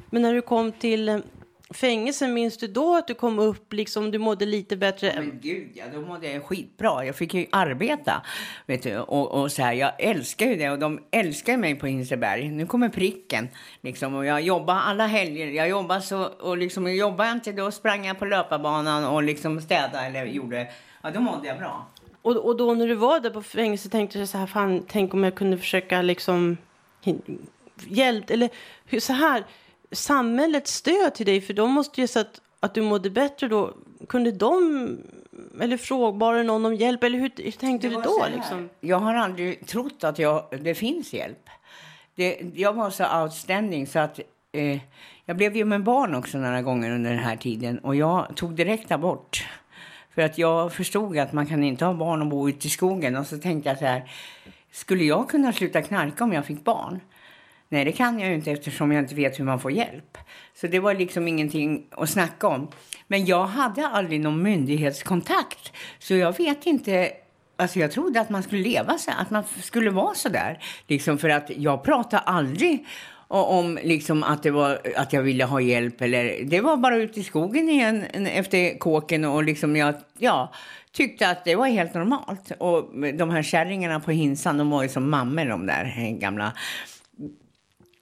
Men 0.09 0.21
när 0.21 0.33
du 0.33 0.41
kom 0.41 0.71
till 0.71 1.21
fängelse, 1.73 2.27
minns 2.27 2.57
du 2.57 2.67
då 2.67 2.95
att 2.95 3.07
du 3.07 3.13
kom 3.13 3.39
upp, 3.39 3.73
liksom 3.73 4.11
du 4.11 4.17
mådde 4.17 4.45
lite 4.45 4.77
bättre? 4.77 5.13
Men 5.15 5.39
gud, 5.41 5.71
ja, 5.73 5.85
då 5.93 6.01
mådde 6.01 6.31
jag 6.31 6.43
skitbra. 6.43 7.05
Jag 7.05 7.15
fick 7.15 7.33
ju 7.33 7.45
arbeta. 7.51 8.21
Vet 8.65 8.83
du, 8.83 8.97
och, 8.97 9.41
och 9.41 9.51
så 9.51 9.61
här, 9.61 9.73
jag 9.73 9.91
älskar 9.99 10.45
ju 10.45 10.55
det 10.55 10.69
och 10.69 10.79
de 10.79 10.99
älskar 11.11 11.57
mig 11.57 11.75
på 11.75 11.87
Hinseberg. 11.87 12.49
Nu 12.49 12.65
kommer 12.65 12.89
pricken. 12.89 13.49
Liksom, 13.81 14.15
och 14.15 14.25
jag 14.25 14.41
jobbar 14.41 14.75
alla 14.75 15.07
helger. 15.07 15.47
Jag 15.47 15.69
jobbar 15.69 15.99
så, 15.99 16.23
och 16.23 16.57
liksom, 16.57 16.93
jobbar 16.93 17.25
jag 17.25 17.33
inte 17.33 17.51
då 17.51 17.71
sprang 17.71 18.05
jag 18.05 18.19
på 18.19 18.25
löparbanan 18.25 19.05
och 19.05 19.23
liksom 19.23 19.61
städade 19.61 20.05
eller 20.05 20.25
gjorde. 20.25 20.67
Ja, 21.01 21.11
då 21.11 21.19
mådde 21.19 21.47
jag 21.47 21.57
bra. 21.57 21.87
Och, 22.21 22.35
och 22.35 22.57
då 22.57 22.73
när 22.73 22.87
du 22.87 22.95
var 22.95 23.19
där 23.19 23.29
på 23.29 23.41
fängelse 23.41 23.89
tänkte 23.89 24.19
du 24.19 24.27
så 24.27 24.37
här, 24.37 24.47
fan, 24.47 24.85
tänk 24.87 25.13
om 25.13 25.23
jag 25.23 25.35
kunde 25.35 25.57
försöka 25.57 26.01
liksom 26.01 26.57
hjälp, 27.87 28.29
eller 28.29 28.49
så 28.99 29.13
här, 29.13 29.43
samhällets 29.91 30.73
stöd 30.73 31.15
till 31.15 31.25
dig, 31.25 31.41
för 31.41 31.53
de 31.53 31.71
måste 31.71 32.01
ju 32.01 32.07
så 32.07 32.19
att, 32.19 32.41
att 32.59 32.73
du 32.73 32.81
mådde 32.81 33.09
bättre 33.09 33.47
då, 33.47 33.73
kunde 34.09 34.31
de, 34.31 34.97
eller 35.61 35.77
frågade 35.77 36.43
någon 36.43 36.65
om 36.65 36.75
hjälp, 36.75 37.03
eller 37.03 37.19
hur, 37.19 37.31
hur 37.37 37.51
tänkte 37.51 37.89
du 37.89 37.95
då 37.95 38.25
liksom? 38.35 38.69
Jag 38.79 38.99
har 38.99 39.15
aldrig 39.15 39.67
trott 39.67 40.03
att 40.03 40.19
jag, 40.19 40.43
det 40.61 40.75
finns 40.75 41.13
hjälp. 41.13 41.49
Det, 42.15 42.41
jag 42.55 42.73
var 42.73 42.89
så 42.89 43.21
outstanding 43.21 43.87
så 43.87 43.99
att 43.99 44.19
eh, 44.51 44.79
jag 45.25 45.37
blev 45.37 45.57
ju 45.57 45.65
med 45.65 45.83
barn 45.83 46.15
också 46.15 46.37
några 46.37 46.61
gånger 46.61 46.91
under 46.91 47.09
den 47.09 47.19
här 47.19 47.35
tiden 47.35 47.79
och 47.79 47.95
jag 47.95 48.35
tog 48.35 48.55
direkt 48.55 48.91
abort. 48.91 49.45
För 50.15 50.21
att 50.21 50.37
jag 50.37 50.73
förstod 50.73 51.17
att 51.17 51.33
man 51.33 51.45
kan 51.45 51.63
inte 51.63 51.85
ha 51.85 51.93
barn 51.93 52.21
och 52.21 52.27
bo 52.27 52.49
ute 52.49 52.67
i 52.67 52.69
skogen 52.69 53.15
och 53.15 53.27
så 53.27 53.37
tänkte 53.37 53.69
jag 53.69 53.77
så 53.77 53.85
här, 53.85 54.11
skulle 54.71 55.03
jag 55.03 55.29
kunna 55.29 55.53
sluta 55.53 55.81
knarka 55.81 56.23
om 56.23 56.33
jag 56.33 56.45
fick 56.45 56.63
barn? 56.63 56.99
Nej, 57.69 57.85
det 57.85 57.91
kan 57.91 58.19
jag 58.19 58.29
ju 58.29 58.35
inte 58.35 58.51
eftersom 58.51 58.91
jag 58.91 59.03
inte 59.03 59.15
vet 59.15 59.39
hur 59.39 59.43
man 59.45 59.59
får 59.59 59.71
hjälp. 59.71 60.17
Så 60.55 60.67
det 60.67 60.79
var 60.79 60.93
liksom 60.93 61.27
ingenting 61.27 61.87
att 61.91 62.09
snacka 62.09 62.47
om. 62.47 62.67
Men 63.07 63.25
jag 63.25 63.45
hade 63.45 63.87
aldrig 63.87 64.21
någon 64.21 64.41
myndighetskontakt. 64.41 65.73
Så 65.99 66.15
jag 66.15 66.37
vet 66.37 66.65
inte. 66.65 67.11
Alltså 67.59 67.79
jag 67.79 67.91
trodde 67.91 68.21
att 68.21 68.29
man 68.29 68.43
skulle 68.43 68.61
leva 68.61 68.97
så, 68.97 69.11
att 69.17 69.29
man 69.29 69.43
skulle 69.61 69.89
vara 69.89 70.15
så 70.15 70.29
där. 70.29 70.63
Liksom 70.87 71.17
för 71.17 71.29
att 71.29 71.49
jag 71.49 71.83
pratade 71.83 72.19
aldrig 72.19 72.85
om 73.27 73.79
liksom 73.83 74.23
att, 74.23 74.43
det 74.43 74.51
var, 74.51 74.79
att 74.95 75.13
jag 75.13 75.21
ville 75.21 75.45
ha 75.45 75.61
hjälp. 75.61 76.01
Eller, 76.01 76.43
det 76.43 76.61
var 76.61 76.77
bara 76.77 76.95
ute 76.95 77.19
i 77.19 77.23
skogen 77.23 77.69
igen 77.69 78.03
efter 78.27 78.77
kåken 78.77 79.25
och 79.25 79.43
liksom 79.43 79.75
jag 79.75 79.95
ja, 80.17 80.53
tyckte 80.91 81.29
att 81.29 81.45
det 81.45 81.55
var 81.55 81.67
helt 81.67 81.93
normalt. 81.93 82.51
Och 82.57 82.89
de 83.13 83.29
här 83.29 83.43
kärringarna 83.43 83.99
på 83.99 84.11
Hinsan, 84.11 84.57
de 84.57 84.69
var 84.69 84.83
ju 84.83 84.89
som 84.89 85.09
mammor 85.09 85.45
de 85.45 85.65
där 85.65 85.95
eh, 85.97 86.17
gamla 86.17 86.53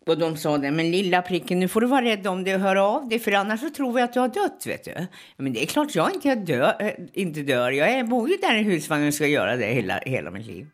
och 0.08 0.18
de 0.18 0.38
sa 0.38 0.58
det, 0.58 0.72
men 0.72 0.91
lilla 0.91 1.22
pricken, 1.22 1.60
nu 1.60 1.68
får 1.68 1.82
du 1.82 1.88
vara 1.88 2.06
rädd 2.06 2.28
om 2.28 2.44
dig 2.44 2.56
och 2.56 2.62
höra 2.62 2.84
av 2.84 3.10
dig, 3.10 3.20
för 3.20 3.32
annars 3.32 3.60
så 3.60 3.70
tror 3.70 3.94
vi 3.94 4.02
att 4.02 4.13
du 4.13 4.20
har 4.20 4.28
dött, 4.28 4.65
vet 4.65 4.84
du. 4.84 5.08
Men 5.38 5.54
det 5.54 5.63
är 5.63 5.65
klart 5.65 5.96
jag 5.96 6.13
inte, 6.13 6.36
dö, 6.36 6.74
äh, 6.80 6.94
inte 7.13 7.41
dör. 7.41 7.72
Jag 7.72 7.89
är, 7.89 8.04
bor 8.04 8.30
ju 8.30 8.38
där 8.38 8.56
i 8.56 8.63
husvagnen 8.63 9.08
och 9.08 9.13
ska 9.13 9.28
göra 9.28 9.56
det 9.56 9.65
hela, 9.65 10.00
hela 10.00 10.32
mitt 10.32 10.48
liv. 10.48 10.68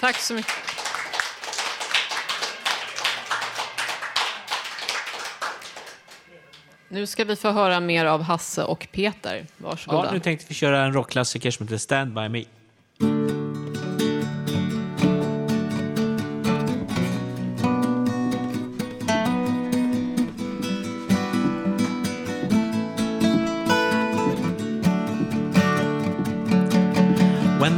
Tack 0.00 0.16
så 0.16 0.34
mycket. 0.34 0.52
Nu 6.88 7.06
ska 7.06 7.24
vi 7.24 7.36
få 7.36 7.50
höra 7.50 7.80
mer 7.80 8.06
av 8.06 8.22
Hasse 8.22 8.64
och 8.64 8.88
Peter. 8.92 9.46
Varsågoda. 9.56 10.04
Ja, 10.06 10.12
nu 10.12 10.20
tänkte 10.20 10.46
vi 10.48 10.54
köra 10.54 10.84
en 10.84 10.92
rockklassiker 10.92 11.50
som 11.50 11.66
heter 11.66 11.78
Stand 11.78 12.14
By 12.14 12.28
Me. 12.28 12.44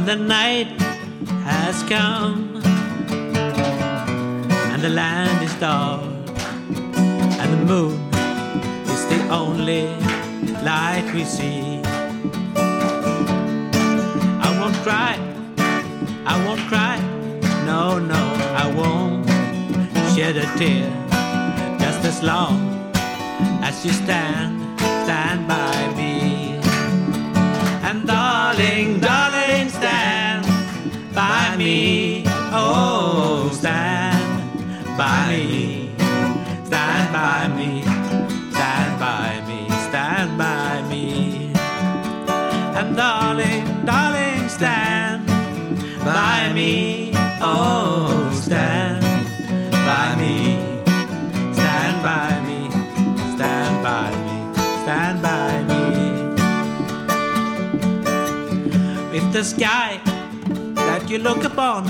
The 0.07 0.15
night 0.15 0.67
has 1.43 1.83
come 1.83 2.55
and 4.71 4.81
the 4.81 4.87
land 4.87 5.43
is 5.43 5.53
dark, 5.55 6.01
and 7.41 7.51
the 7.51 7.61
moon 7.65 7.99
is 8.87 9.05
the 9.07 9.27
only 9.27 9.83
light 10.63 11.03
we 11.13 11.25
see. 11.25 11.81
I 14.45 14.49
won't 14.57 14.77
cry, 14.77 15.19
I 16.25 16.35
won't 16.45 16.61
cry, 16.71 16.97
no, 17.65 17.99
no, 17.99 18.23
I 18.63 18.65
won't 18.77 19.27
shed 20.15 20.37
a 20.37 20.47
tear 20.57 20.87
just 21.79 22.05
as 22.05 22.23
long 22.23 22.55
as 23.61 23.85
you 23.85 23.91
stand, 23.91 24.66
Oh, 47.39 48.31
stand 48.33 49.03
by 49.71 50.15
me. 50.15 50.57
Stand 51.53 52.01
by 52.01 52.39
me. 52.47 52.69
Stand 53.35 53.83
by 53.83 54.09
me. 54.25 54.53
Stand 54.83 55.21
by 55.21 55.63
me. 55.69 55.77
If 59.15 59.31
the 59.33 59.43
sky 59.43 59.99
that 60.75 61.09
you 61.09 61.19
look 61.19 61.43
upon 61.43 61.85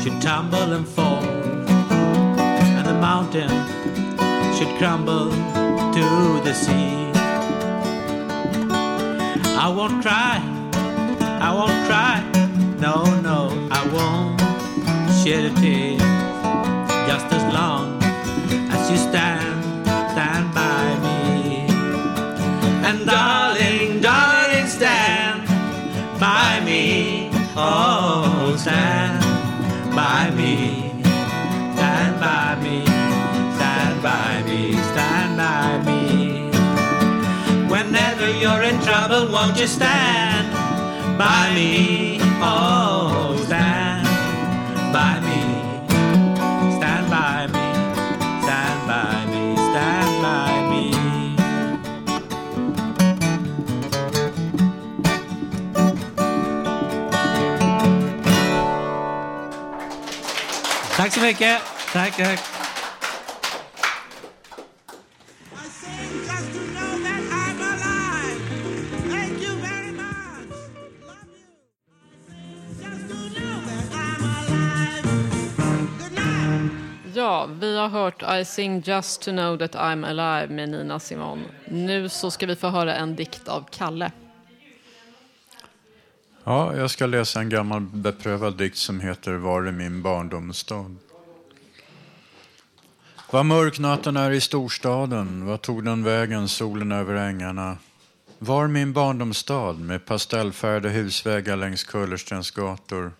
should 0.00 0.20
tumble 0.22 0.72
and 0.72 0.88
fall, 0.88 1.22
and 2.76 2.86
the 2.86 2.94
mountain 2.94 3.50
should 4.56 4.74
crumble 4.78 5.30
to 5.30 6.40
the 6.42 6.54
sea, 6.54 7.12
I 9.58 9.68
won't 9.68 10.02
cry, 10.02 10.40
I 11.40 11.52
won't 11.54 11.86
cry, 11.86 12.22
no, 12.80 13.04
won't 13.92 14.40
shed 15.22 15.44
a 15.44 15.54
tear, 15.60 15.98
just 17.06 17.26
as 17.38 17.44
long 17.52 18.02
as 18.74 18.90
you 18.90 18.96
stand, 18.96 19.64
stand 20.12 20.52
by 20.54 20.84
me. 21.04 21.66
And 22.88 23.06
darling, 23.06 24.00
darling, 24.00 24.66
stand 24.66 25.46
by 26.18 26.60
me. 26.64 27.30
Oh, 27.54 28.56
stand 28.58 29.20
by 29.94 30.30
me. 30.30 30.90
Stand 31.74 32.18
by 32.18 32.56
me. 32.64 32.84
Stand 33.56 34.02
by 34.02 34.42
me. 34.48 34.72
Stand 34.92 35.36
by 35.36 35.78
me. 35.86 36.50
Whenever 37.68 38.30
you're 38.40 38.62
in 38.62 38.80
trouble, 38.80 39.30
won't 39.30 39.58
you 39.60 39.66
stand 39.66 40.50
by 41.18 41.52
me? 41.54 42.18
Oh, 42.40 43.31
så 61.22 61.26
mycket. 61.26 61.62
Tack, 61.92 62.16
tack. 62.16 62.40
Ja, 77.14 77.48
vi 77.60 77.78
har 77.78 77.88
hört 77.88 78.22
I 78.40 78.44
sing 78.44 78.82
just 78.84 79.22
to 79.22 79.30
know 79.30 79.58
that 79.58 79.74
I'm 79.74 80.06
alive 80.06 80.54
med 80.54 80.68
Nina 80.68 81.00
Simon. 81.00 81.44
Nu 81.68 82.08
så 82.08 82.30
ska 82.30 82.46
vi 82.46 82.56
få 82.56 82.68
höra 82.68 82.94
en 82.94 83.16
dikt 83.16 83.48
av 83.48 83.66
Kalle. 83.70 84.12
Ja, 86.44 86.76
jag 86.76 86.90
ska 86.90 87.06
läsa 87.06 87.40
en 87.40 87.48
gammal 87.48 87.80
beprövad 87.80 88.56
dikt 88.56 88.76
som 88.76 89.00
heter 89.00 89.32
Var 89.32 89.62
är 89.62 89.72
min 89.72 90.02
barndomsstad? 90.02 91.11
Vad 93.32 93.46
mörk 93.46 93.78
natten 93.78 94.16
är 94.16 94.30
i 94.30 94.40
storstaden, 94.40 95.46
vad 95.46 95.62
tog 95.62 95.84
den 95.84 96.04
vägen 96.04 96.48
solen 96.48 96.92
över 96.92 97.14
ängarna? 97.14 97.78
Var 98.38 98.66
min 98.66 98.92
barndomsstad 98.92 99.72
med 99.72 100.04
pastellfärgade 100.06 100.88
husväggar 100.88 101.56
längs 101.56 101.84
Kullerstens 101.84 102.50
gator. 102.50 103.12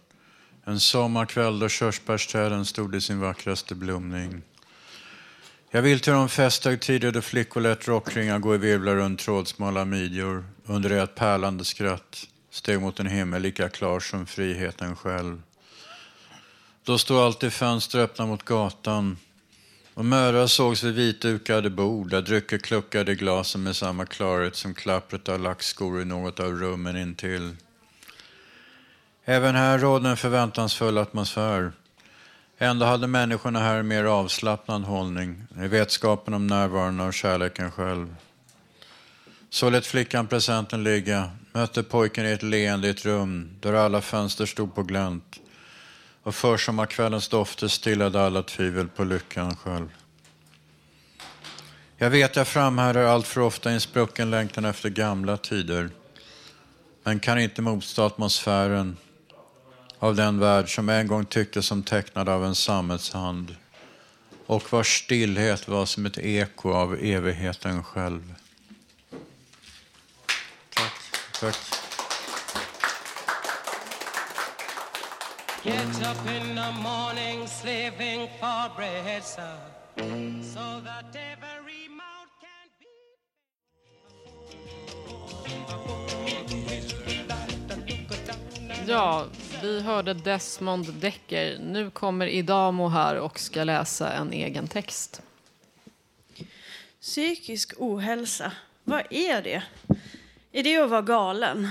En 0.65 0.81
sommarkväll 0.81 1.59
då 1.59 1.69
körsbärsträden 1.69 2.65
stod 2.65 2.95
i 2.95 3.01
sin 3.01 3.21
vackraste 3.21 3.75
blomning. 3.75 4.43
Jag 5.71 5.83
vill 5.83 6.01
till 6.01 6.13
de 6.13 6.29
festhögtider 6.29 7.13
då 7.13 7.21
flickor 7.21 7.61
lät 7.61 7.89
rockringar 7.89 8.39
gå 8.39 8.55
i 8.55 8.59
virvlar 8.59 8.95
runt 8.97 9.21
trådsmala 9.21 9.85
midjor 9.85 10.45
under 10.67 10.91
det 10.91 11.03
att 11.03 11.15
pärlande 11.15 11.65
skratt 11.65 12.27
steg 12.51 12.81
mot 12.81 13.01
en 13.01 13.07
himmel 13.07 13.43
lika 13.43 13.69
klar 13.69 14.01
som 14.01 14.27
friheten 14.27 14.97
själv. 14.97 15.43
Då 16.85 16.99
stod 16.99 17.19
alltid 17.19 17.53
fönster 17.53 17.99
öppna 17.99 18.27
mot 18.27 18.43
gatan 18.43 19.17
och 19.95 20.05
mödrar 20.05 20.47
sågs 20.47 20.83
vid 20.83 20.95
vitdukade 20.95 21.71
bord 21.71 22.11
där 22.11 22.23
drycker 22.23 22.59
kluckade 22.59 23.13
i 23.13 23.15
glasen 23.15 23.63
med 23.63 23.77
samma 23.77 24.07
klarhet 24.07 24.57
som 24.57 24.75
klappret 24.75 25.29
av 25.29 25.41
lackskor 25.41 26.03
i 26.03 26.05
något 26.05 26.41
av 26.41 26.53
rummen 26.53 26.97
intill. 26.97 27.57
Även 29.25 29.55
här 29.55 29.79
rådde 29.79 30.09
en 30.09 30.17
förväntansfull 30.17 30.99
atmosfär. 30.99 31.73
Ändå 32.59 32.87
hade 32.87 33.07
människorna 33.07 33.61
här 33.61 33.79
en 33.79 33.89
mer 33.89 34.05
avslappnad 34.05 34.83
hållning 34.83 35.45
i 35.65 35.69
vetskapen 35.69 36.35
om 36.35 36.47
närvaron 36.47 37.01
av 37.01 37.13
kärleken 37.13 37.71
själv. 37.71 38.15
Så 39.51 39.71
lät 39.71 39.87
flickan 39.87 40.27
presenten 40.27 40.85
ligga, 40.85 41.31
mötte 41.53 41.83
pojken 41.83 42.27
i 42.27 42.31
ett 42.31 42.43
leende 42.43 42.89
i 42.89 42.91
ett 42.91 43.05
rum 43.05 43.51
där 43.61 43.73
alla 43.73 44.01
fönster 44.01 44.47
stod 44.47 44.75
på 44.75 44.83
glänt 44.83 45.42
och 46.23 46.35
försommarkvällens 46.35 47.29
dofter 47.29 47.69
stillade 47.69 48.23
alla 48.23 48.43
tvivel 48.43 48.89
på 48.89 49.05
lyckan 49.05 49.57
själv. 49.57 49.89
Jag 51.97 52.11
vet 52.11 52.37
jag 52.37 52.49
framhärdar 52.49 53.05
allt 53.05 53.27
för 53.27 53.41
ofta 53.41 53.71
i 53.71 53.75
en 53.75 53.81
sprucken 53.81 54.31
längtan 54.31 54.65
efter 54.65 54.89
gamla 54.89 55.37
tider 55.37 55.91
men 57.05 57.21
kan 57.21 57.41
inte 57.41 57.63
motstå 57.63 58.03
atmosfären 58.03 58.97
av 59.99 60.15
den 60.15 60.39
värld 60.39 60.75
som 60.75 60.89
en 60.89 61.07
gång 61.07 61.25
tycktes 61.25 61.67
som 61.67 61.83
tecknad 61.83 62.29
av 62.29 62.45
en 62.45 62.55
sammetshand 62.55 63.57
och 64.47 64.73
vars 64.73 65.05
stillhet 65.05 65.69
var 65.69 65.87
som 65.87 66.07
ett 66.07 66.19
eko 66.19 66.73
av 66.73 66.95
evigheten 66.95 67.85
själv. 67.85 68.35
Tack. 70.75 70.93
Tack. 71.41 71.82
Get 75.65 76.03
up 76.03 76.27
in 76.27 76.57
the 76.57 76.73
morning 76.83 77.47
slaving 77.47 78.29
for 78.41 78.69
bread, 78.77 79.25
sir, 79.25 79.57
so 80.43 80.81
that 80.85 81.17
every 81.17 81.89
mouth 81.89 82.33
can 82.41 82.69
Ja, 88.87 89.27
vi 89.63 89.81
hörde 89.81 90.15
Desmond 90.15 90.95
Decker. 90.95 91.59
Nu 91.59 91.91
kommer 91.91 92.27
Idamo 92.27 92.89
här 92.89 93.17
och 93.17 93.41
ska 93.41 93.65
läsa 93.65 94.13
en 94.13 94.33
egen 94.33 94.69
text. 94.69 95.23
Psykisk 97.01 97.75
ohälsa, 97.79 98.53
vad 98.85 99.03
är 99.11 99.43
det? 99.43 99.63
Är 100.53 100.63
det 100.63 100.77
att 100.77 100.91
vara 100.91 101.03
galen? 101.03 101.71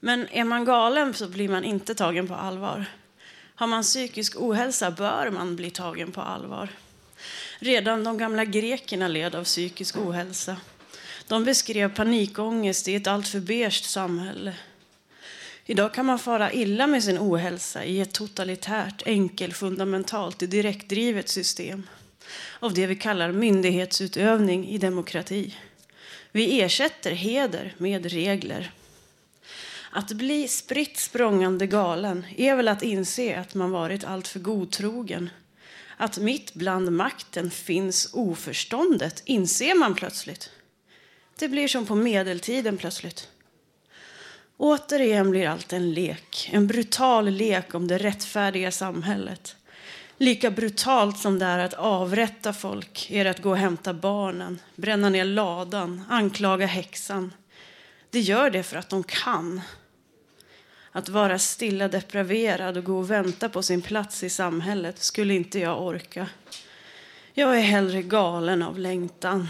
Men 0.00 0.28
är 0.28 0.44
man 0.44 0.64
galen 0.64 1.14
så 1.14 1.28
blir 1.28 1.48
man 1.48 1.64
inte 1.64 1.94
tagen 1.94 2.28
på 2.28 2.34
allvar. 2.34 2.86
Har 3.60 3.66
man 3.66 3.82
psykisk 3.82 4.36
ohälsa 4.36 4.90
bör 4.90 5.30
man 5.30 5.56
bli 5.56 5.70
tagen 5.70 6.12
på 6.12 6.20
allvar. 6.20 6.68
Redan 7.58 8.04
de 8.04 8.18
gamla 8.18 8.44
grekerna 8.44 9.08
led 9.08 9.34
av 9.34 9.44
psykisk 9.44 9.96
ohälsa. 9.96 10.56
De 11.26 11.44
beskrev 11.44 11.94
panikångest 11.94 12.88
i 12.88 12.94
ett 12.94 13.06
alltför 13.06 13.40
beige 13.40 13.84
samhälle. 13.84 14.54
Idag 15.66 15.94
kan 15.94 16.06
man 16.06 16.18
fara 16.18 16.52
illa 16.52 16.86
med 16.86 17.04
sin 17.04 17.18
ohälsa 17.18 17.84
i 17.84 18.00
ett 18.00 18.12
totalitärt, 18.12 19.02
enkel, 19.06 19.52
fundamentalt, 19.52 20.38
direktdrivet 20.38 21.28
system 21.28 21.86
av 22.60 22.74
det 22.74 22.86
vi 22.86 22.96
kallar 22.96 23.32
myndighetsutövning 23.32 24.68
i 24.68 24.78
demokrati. 24.78 25.54
Vi 26.32 26.60
ersätter 26.60 27.12
heder 27.12 27.74
med 27.78 28.06
regler. 28.06 28.72
Att 29.92 30.12
bli 30.12 30.48
spritt 30.48 30.96
språngande 30.96 31.66
galen 31.66 32.26
är 32.36 32.56
väl 32.56 32.68
att 32.68 32.82
inse 32.82 33.40
att 33.40 33.54
man 33.54 33.70
varit 33.70 34.04
alltför 34.04 34.40
godtrogen. 34.40 35.30
Att 35.96 36.18
mitt 36.18 36.54
bland 36.54 36.92
makten 36.92 37.50
finns 37.50 38.10
oförståndet 38.12 39.22
inser 39.24 39.74
man 39.74 39.94
plötsligt. 39.94 40.50
Det 41.38 41.48
blir 41.48 41.68
som 41.68 41.86
på 41.86 41.94
medeltiden 41.94 42.76
plötsligt. 42.76 43.28
Återigen 44.56 45.30
blir 45.30 45.48
allt 45.48 45.72
en 45.72 45.92
lek, 45.94 46.50
en 46.52 46.66
brutal 46.66 47.30
lek 47.30 47.74
om 47.74 47.88
det 47.88 47.98
rättfärdiga 47.98 48.70
samhället. 48.70 49.56
Lika 50.18 50.50
brutalt 50.50 51.18
som 51.18 51.38
det 51.38 51.46
är 51.46 51.58
att 51.58 51.74
avrätta 51.74 52.52
folk 52.52 53.10
är 53.10 53.24
det 53.24 53.30
att 53.30 53.42
gå 53.42 53.50
och 53.50 53.56
hämta 53.56 53.94
barnen, 53.94 54.60
bränna 54.76 55.08
ner 55.08 55.24
ladan, 55.24 56.02
anklaga 56.08 56.66
häxan. 56.66 57.32
Det 58.10 58.20
gör 58.20 58.50
det 58.50 58.62
för 58.62 58.76
att 58.76 58.88
de 58.88 59.04
kan. 59.04 59.60
Att 60.92 61.08
vara 61.08 61.38
stilla 61.38 61.88
depraverad 61.88 62.76
och 62.76 62.84
gå 62.84 62.98
och 62.98 63.10
vänta 63.10 63.48
på 63.48 63.62
sin 63.62 63.82
plats 63.82 64.22
i 64.22 64.30
samhället 64.30 64.98
skulle 64.98 65.34
inte 65.34 65.58
jag 65.58 65.82
orka. 65.82 66.28
Jag 67.32 67.58
är 67.58 67.62
hellre 67.62 68.02
galen 68.02 68.62
av 68.62 68.78
längtan. 68.78 69.48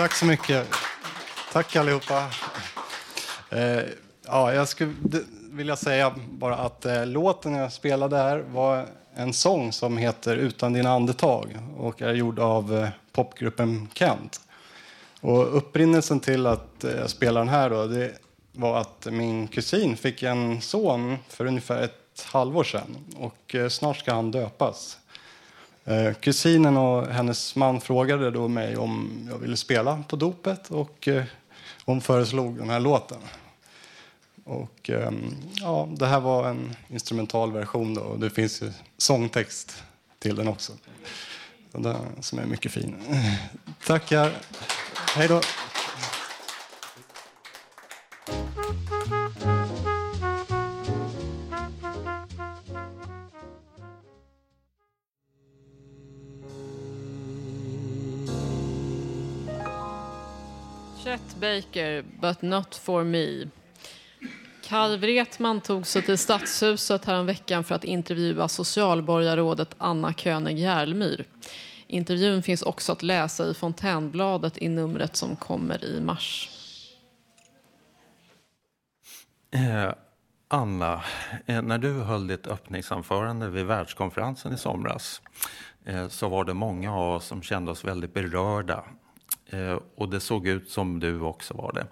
Tack 0.00 0.14
så 0.14 0.26
mycket. 0.26 0.68
Tack 1.52 1.76
allihopa. 1.76 2.30
Eh, 3.50 3.82
ja, 4.26 4.52
jag 4.52 4.68
skulle 4.68 4.94
vilja 5.50 5.76
säga 5.76 6.14
bara 6.30 6.56
att 6.56 6.86
eh, 6.86 7.06
låten 7.06 7.54
jag 7.54 7.72
spelade 7.72 8.16
här 8.16 8.38
var 8.38 8.86
en 9.14 9.32
sång 9.32 9.72
som 9.72 9.96
heter 9.96 10.36
Utan 10.36 10.72
dina 10.72 10.90
andetag 10.90 11.58
och 11.76 12.02
är 12.02 12.14
gjord 12.14 12.38
av 12.38 12.76
eh, 12.76 12.88
popgruppen 13.12 13.88
Kent. 13.94 14.40
Och 15.20 15.56
upprinnelsen 15.56 16.20
till 16.20 16.46
att 16.46 16.84
eh, 16.84 16.92
jag 16.92 17.10
spelar 17.10 17.40
den 17.40 17.48
här 17.48 17.70
då, 17.70 17.86
det 17.86 18.12
var 18.52 18.80
att 18.80 19.06
min 19.10 19.48
kusin 19.48 19.96
fick 19.96 20.22
en 20.22 20.60
son 20.60 21.18
för 21.28 21.46
ungefär 21.46 21.82
ett 21.82 22.26
halvår 22.26 22.64
sedan 22.64 22.96
och 23.16 23.54
eh, 23.54 23.68
snart 23.68 23.96
ska 23.96 24.14
han 24.14 24.30
döpas. 24.30 24.98
Eh, 25.84 26.14
kusinen 26.14 26.76
och 26.76 27.06
hennes 27.06 27.56
man 27.56 27.80
frågade 27.80 28.30
då 28.30 28.48
mig 28.48 28.76
om 28.76 29.10
jag 29.30 29.38
ville 29.38 29.56
spela 29.56 30.04
på 30.08 30.16
dopet 30.16 30.70
och 30.70 31.08
eh, 31.08 31.24
hon 31.84 32.00
föreslog 32.00 32.58
den 32.58 32.70
här 32.70 32.80
låten. 32.80 33.18
Och, 34.44 34.90
ehm, 34.90 35.34
ja, 35.52 35.88
det 35.96 36.06
här 36.06 36.20
var 36.20 36.48
en 36.48 36.76
instrumental 36.88 37.52
version 37.52 37.94
då, 37.94 38.00
och 38.00 38.18
det 38.18 38.30
finns 38.30 38.62
ju 38.62 38.72
sångtext 38.98 39.82
till 40.18 40.36
den 40.36 40.48
också. 40.48 40.72
Den, 41.72 41.96
som 42.20 42.38
är 42.38 42.46
mycket 42.46 42.72
fin. 42.72 42.96
Tackar. 43.86 44.32
Hej 45.14 45.28
då. 45.28 45.40
Chet 61.04 61.36
Baker, 61.40 62.04
but 62.20 62.42
not 62.42 62.74
for 62.74 63.04
me. 63.04 63.48
Kaj 64.62 64.96
Wretman 64.96 65.60
tog 65.60 65.86
sig 65.86 66.02
till 66.02 66.18
Stadshuset 66.18 67.04
häromveckan 67.04 67.64
för 67.64 67.74
att 67.74 67.84
intervjua 67.84 68.48
socialborgarrådet 68.48 69.74
Anna 69.78 70.12
König 70.12 70.58
Järlmyr. 70.58 71.24
Intervjun 71.86 72.42
finns 72.42 72.62
också 72.62 72.92
att 72.92 73.02
läsa 73.02 73.46
i 73.46 73.54
Fontänbladet 73.54 74.58
i 74.58 74.68
numret 74.68 75.16
som 75.16 75.36
kommer 75.36 75.84
i 75.84 76.00
mars. 76.00 76.50
Eh, 79.50 79.92
Anna, 80.48 81.02
eh, 81.46 81.62
när 81.62 81.78
du 81.78 81.92
höll 81.92 82.26
ditt 82.26 82.46
öppningsanförande 82.46 83.48
vid 83.48 83.66
världskonferensen 83.66 84.52
i 84.52 84.58
somras 84.58 85.22
eh, 85.84 86.08
så 86.08 86.28
var 86.28 86.44
det 86.44 86.54
många 86.54 86.96
av 86.96 87.14
oss 87.16 87.26
som 87.26 87.42
kände 87.42 87.70
oss 87.70 87.84
väldigt 87.84 88.14
berörda. 88.14 88.84
Eh, 89.50 89.78
och 89.94 90.08
det 90.08 90.20
såg 90.20 90.46
ut 90.46 90.70
som 90.70 91.00
du 91.00 91.20
också 91.20 91.54
var 91.54 91.72
det. 91.72 91.86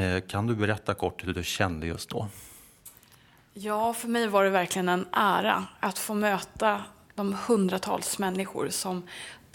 Eh, 0.00 0.20
kan 0.20 0.46
du 0.46 0.54
berätta 0.54 0.94
kort 0.94 1.26
hur 1.26 1.34
du 1.34 1.44
kände 1.44 1.86
just 1.86 2.10
då? 2.10 2.28
Ja, 3.54 3.94
för 3.94 4.08
mig 4.08 4.28
var 4.28 4.44
det 4.44 4.50
verkligen 4.50 4.88
en 4.88 5.06
ära 5.12 5.64
att 5.80 5.98
få 5.98 6.14
möta 6.14 6.84
de 7.14 7.36
hundratals 7.46 8.18
människor 8.18 8.68
som 8.68 9.02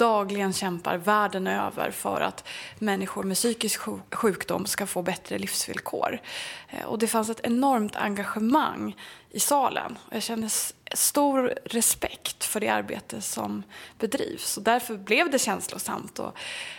dagligen 0.02 0.54
kämpar 0.54 0.98
världen 0.98 1.48
över 1.48 1.92
för 1.92 2.22
att 2.22 2.48
människor 2.80 3.24
med 3.24 3.38
psykisk 3.38 3.82
sjukdom 4.12 4.66
ska 4.66 4.88
få 4.88 5.02
bättre 5.02 5.40
livsvillkor. 5.40 6.22
Eh, 6.70 6.86
och 6.86 7.00
det 7.00 7.08
fanns 7.08 7.30
ett 7.30 7.40
enormt 7.44 7.96
engagemang 7.96 8.96
i 9.30 9.40
salen. 9.40 9.98
Jag 10.12 10.24
kände 10.24 10.50
stor 10.94 11.54
respekt 11.66 12.44
för 12.44 12.60
det 12.60 12.70
arbete 12.70 13.22
som 13.22 13.64
bedrivs. 14.00 14.58
Och 14.58 14.64
därför 14.64 14.98
blev 14.98 15.32
det 15.32 15.40
känslosamt. 15.40 16.20
Och, 16.20 16.34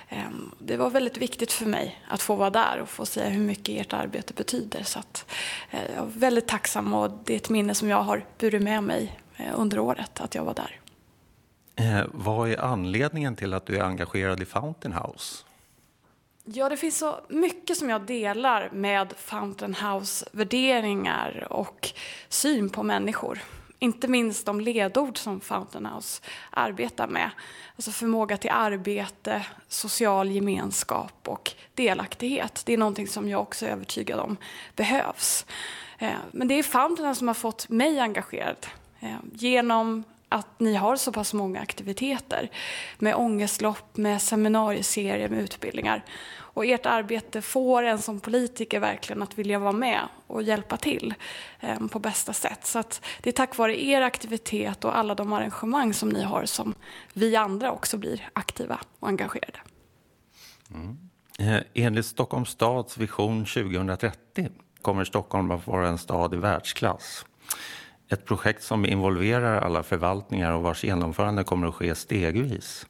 eh, 0.08 0.30
det 0.58 0.76
var 0.76 0.90
väldigt 0.90 1.16
viktigt 1.16 1.52
för 1.52 1.66
mig 1.66 2.00
att 2.08 2.22
få 2.22 2.34
vara 2.34 2.50
där 2.50 2.78
och 2.82 2.88
få 2.88 3.06
säga 3.06 3.28
hur 3.28 3.42
mycket 3.42 3.80
ert 3.80 3.92
arbete 3.92 4.34
betyder. 4.34 4.82
Så 4.82 4.98
att, 4.98 5.26
eh, 5.70 5.94
jag 5.96 6.04
är 6.04 6.10
väldigt 6.14 6.48
tacksam 6.48 6.94
och 6.94 7.10
det 7.24 7.32
är 7.32 7.36
ett 7.36 7.50
minne 7.50 7.74
som 7.74 7.88
jag 7.88 8.02
har 8.02 8.24
burit 8.38 8.62
med 8.62 8.82
mig 8.82 9.18
eh, 9.36 9.52
under 9.54 9.78
året, 9.78 10.20
att 10.20 10.34
jag 10.34 10.44
var 10.44 10.54
där. 10.54 10.81
Eh, 11.76 12.02
vad 12.12 12.50
är 12.50 12.60
anledningen 12.60 13.36
till 13.36 13.54
att 13.54 13.66
du 13.66 13.76
är 13.76 13.82
engagerad 13.82 14.42
i 14.42 14.44
Fountain 14.44 14.94
House? 14.94 15.44
Ja, 16.44 16.68
det 16.68 16.76
finns 16.76 16.98
så 16.98 17.20
mycket 17.28 17.76
som 17.76 17.90
jag 17.90 18.02
delar 18.02 18.70
med 18.72 19.14
Fountain 19.16 19.74
House 19.74 20.26
värderingar 20.32 21.46
och 21.50 21.88
syn 22.28 22.70
på 22.70 22.82
människor. 22.82 23.38
Inte 23.78 24.08
minst 24.08 24.46
de 24.46 24.60
ledord 24.60 25.18
som 25.18 25.40
Fountain 25.40 25.86
House 25.86 26.22
arbetar 26.50 27.06
med. 27.06 27.30
Alltså 27.76 27.90
förmåga 27.90 28.36
till 28.36 28.50
arbete, 28.50 29.46
social 29.68 30.30
gemenskap 30.30 31.28
och 31.28 31.52
delaktighet. 31.74 32.62
Det 32.66 32.72
är 32.72 32.78
någonting 32.78 33.08
som 33.08 33.28
jag 33.28 33.40
också 33.40 33.66
är 33.66 33.70
övertygad 33.70 34.20
om 34.20 34.36
behövs. 34.76 35.46
Eh, 35.98 36.12
men 36.32 36.48
det 36.48 36.54
är 36.54 36.62
Fountain 36.62 37.08
House 37.08 37.18
som 37.18 37.28
har 37.28 37.34
fått 37.34 37.68
mig 37.68 38.00
engagerad 38.00 38.66
eh, 39.00 39.16
genom 39.32 40.04
att 40.32 40.60
ni 40.60 40.74
har 40.74 40.96
så 40.96 41.12
pass 41.12 41.34
många 41.34 41.60
aktiviteter 41.60 42.50
med 42.98 43.14
ångestlopp, 43.14 43.96
med 43.96 44.22
seminarieserier, 44.22 45.28
med 45.28 45.42
utbildningar. 45.42 46.04
Och 46.54 46.66
ert 46.66 46.86
arbete 46.86 47.42
får 47.42 47.82
en 47.82 47.98
som 47.98 48.20
politiker 48.20 48.80
verkligen 48.80 49.22
att 49.22 49.38
vilja 49.38 49.58
vara 49.58 49.72
med 49.72 50.00
och 50.26 50.42
hjälpa 50.42 50.76
till 50.76 51.14
eh, 51.60 51.86
på 51.86 51.98
bästa 51.98 52.32
sätt. 52.32 52.66
Så 52.66 52.78
att 52.78 53.04
det 53.22 53.30
är 53.30 53.32
tack 53.32 53.56
vare 53.56 53.84
er 53.84 54.02
aktivitet 54.02 54.84
och 54.84 54.98
alla 54.98 55.14
de 55.14 55.32
arrangemang 55.32 55.94
som 55.94 56.08
ni 56.08 56.22
har 56.22 56.44
som 56.44 56.74
vi 57.12 57.36
andra 57.36 57.72
också 57.72 57.96
blir 57.96 58.28
aktiva 58.32 58.80
och 59.00 59.08
engagerade. 59.08 59.58
Mm. 60.74 60.98
Eh, 61.38 61.62
enligt 61.74 62.06
Stockholms 62.06 62.48
stads 62.48 62.98
vision 62.98 63.44
2030 63.44 64.48
kommer 64.82 65.04
Stockholm 65.04 65.50
att 65.50 65.66
vara 65.66 65.88
en 65.88 65.98
stad 65.98 66.34
i 66.34 66.36
världsklass. 66.36 67.24
Ett 68.12 68.24
projekt 68.24 68.62
som 68.62 68.86
involverar 68.86 69.60
alla 69.60 69.82
förvaltningar 69.82 70.52
och 70.52 70.62
vars 70.62 70.84
genomförande 70.84 71.44
kommer 71.44 71.68
att 71.68 71.74
ske 71.74 71.94
stegvis. 71.94 72.86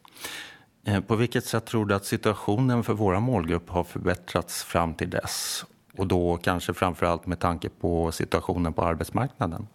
Eh, 0.87 1.01
på 1.01 1.17
vilket 1.17 1.45
sätt 1.45 1.67
tror 1.67 1.87
du 1.87 1.95
att 1.95 2.05
situationen 2.05 2.85
för 2.85 2.93
våra 2.93 3.21
målgrupp 3.21 3.71
har 3.71 3.85
förbättrats 3.85 4.65
fram 4.65 4.95
till 4.95 5.11
dess? 5.11 5.65
Och 5.97 6.07
då 6.07 6.37
kanske 6.37 6.75
framför 6.75 7.07
allt 7.07 7.27
med 7.27 7.39
tanke 7.39 7.69
på 7.69 8.13
situationen 8.13 8.73
på 8.73 8.83
arbetsmarknaden. 8.83 9.67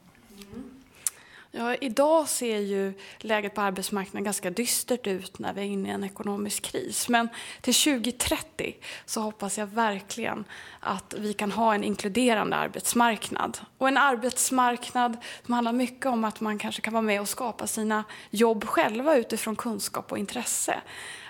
Ja, 1.57 1.75
idag 1.75 2.29
ser 2.29 2.57
ju 2.59 2.93
läget 3.17 3.55
på 3.55 3.61
arbetsmarknaden 3.61 4.23
ganska 4.23 4.49
dystert 4.49 5.07
ut 5.07 5.39
när 5.39 5.53
vi 5.53 5.61
är 5.61 5.65
inne 5.65 5.89
i 5.89 5.91
en 5.91 6.03
ekonomisk 6.03 6.63
kris. 6.63 7.09
Men 7.09 7.29
till 7.61 7.73
2030 7.73 8.75
så 9.05 9.21
hoppas 9.21 9.57
jag 9.57 9.67
verkligen 9.67 10.45
att 10.79 11.13
vi 11.17 11.33
kan 11.33 11.51
ha 11.51 11.75
en 11.75 11.83
inkluderande 11.83 12.55
arbetsmarknad. 12.55 13.59
Och 13.77 13.87
en 13.87 13.97
arbetsmarknad 13.97 15.17
som 15.45 15.53
handlar 15.53 15.73
mycket 15.73 16.05
om 16.05 16.23
att 16.23 16.41
man 16.41 16.59
kanske 16.59 16.81
kan 16.81 16.93
vara 16.93 17.01
med 17.01 17.21
och 17.21 17.29
skapa 17.29 17.67
sina 17.67 18.03
jobb 18.29 18.65
själva 18.65 19.15
utifrån 19.15 19.55
kunskap 19.55 20.11
och 20.11 20.17
intresse. 20.17 20.81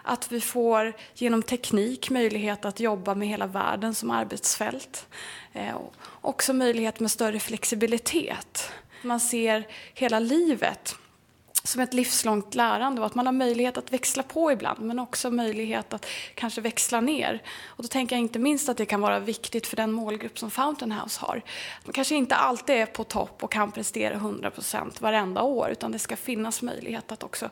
Att 0.03 0.31
vi 0.31 0.41
får 0.41 0.93
genom 1.13 1.43
teknik 1.43 2.09
möjlighet 2.09 2.65
att 2.65 2.79
jobba 2.79 3.15
med 3.15 3.27
hela 3.27 3.47
världen 3.47 3.95
som 3.95 4.11
arbetsfält. 4.11 5.07
Eh, 5.53 5.75
och 5.75 5.93
också 6.21 6.53
möjlighet 6.53 6.99
med 6.99 7.11
större 7.11 7.39
flexibilitet. 7.39 8.71
Man 9.07 9.19
ser 9.19 9.67
hela 9.93 10.19
livet 10.19 10.95
som 11.67 11.81
ett 11.81 11.93
livslångt 11.93 12.55
lärande 12.55 13.01
och 13.01 13.07
att 13.07 13.15
man 13.15 13.25
har 13.25 13.33
möjlighet 13.33 13.77
att 13.77 13.93
växla 13.93 14.23
på 14.23 14.51
ibland 14.51 14.79
men 14.79 14.99
också 14.99 15.31
möjlighet 15.31 15.93
att 15.93 16.05
kanske 16.35 16.61
växla 16.61 17.01
ner. 17.01 17.43
Och 17.65 17.83
då 17.83 17.87
tänker 17.87 18.15
jag 18.15 18.21
inte 18.21 18.39
minst 18.39 18.69
att 18.69 18.77
det 18.77 18.85
kan 18.85 19.01
vara 19.01 19.19
viktigt 19.19 19.67
för 19.67 19.75
den 19.75 19.91
målgrupp 19.91 20.39
som 20.39 20.51
Fountain 20.51 20.91
House 20.91 21.19
har. 21.21 21.41
Man 21.85 21.93
kanske 21.93 22.15
inte 22.15 22.35
alltid 22.35 22.75
är 22.75 22.85
på 22.85 23.03
topp 23.03 23.43
och 23.43 23.51
kan 23.51 23.71
prestera 23.71 24.15
100% 24.15 25.01
varenda 25.01 25.41
år 25.41 25.69
utan 25.69 25.91
det 25.91 25.99
ska 25.99 26.15
finnas 26.15 26.61
möjlighet 26.61 27.11
att 27.11 27.23
också 27.23 27.49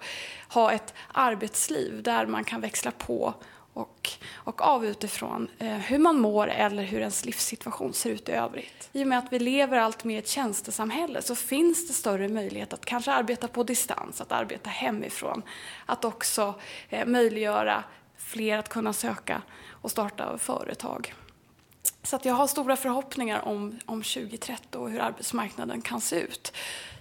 ha 0.50 0.72
ett 0.72 0.94
arbetsliv 1.12 2.04
där 2.04 2.26
man 2.26 2.44
kan 2.44 2.62
växla 2.62 2.92
på 2.92 3.34
och, 3.76 4.10
och 4.34 4.62
av 4.62 4.86
utifrån 4.86 5.48
eh, 5.60 5.68
hur 5.68 6.00
man 6.00 6.20
mår 6.20 6.48
eller 6.48 6.84
hur 6.84 7.00
ens 7.00 7.26
livssituation 7.26 7.94
ser 7.94 8.10
ut 8.10 8.30
i 8.30 8.32
övrigt. 8.32 8.90
I 8.92 9.04
och 9.04 9.08
med 9.08 9.18
att 9.18 9.34
vi 9.34 9.40
lever 9.40 9.78
allt 9.78 10.04
mer 10.04 10.16
i 10.16 10.20
ett 10.20 10.28
tjänstesamhälle 10.28 11.22
så 11.22 11.36
finns 11.36 11.88
det 11.88 11.94
större 11.94 12.28
möjlighet 12.28 12.74
att 12.74 12.86
kanske 12.86 13.12
arbeta 13.12 13.48
på 13.48 13.64
distans, 13.64 14.22
att 14.22 14.32
arbeta 14.32 14.70
hemifrån. 14.70 15.42
Att 15.86 16.06
också 16.06 16.54
eh, 16.90 17.06
möjliggöra 17.06 17.84
fler 18.18 18.58
att 18.58 18.70
kunna 18.70 18.94
söka 18.94 19.42
och 19.70 19.92
starta 19.92 20.38
företag. 20.38 21.14
Så 22.06 22.16
att 22.16 22.26
jag 22.26 22.34
har 22.34 22.48
stora 22.48 22.76
förhoppningar 22.76 23.48
om, 23.48 23.80
om 23.86 24.04
2030 24.04 24.78
och 24.78 24.90
hur 24.90 25.00
arbetsmarknaden 25.00 25.82
kan 25.82 26.02
se 26.02 26.16
ut. 26.16 26.54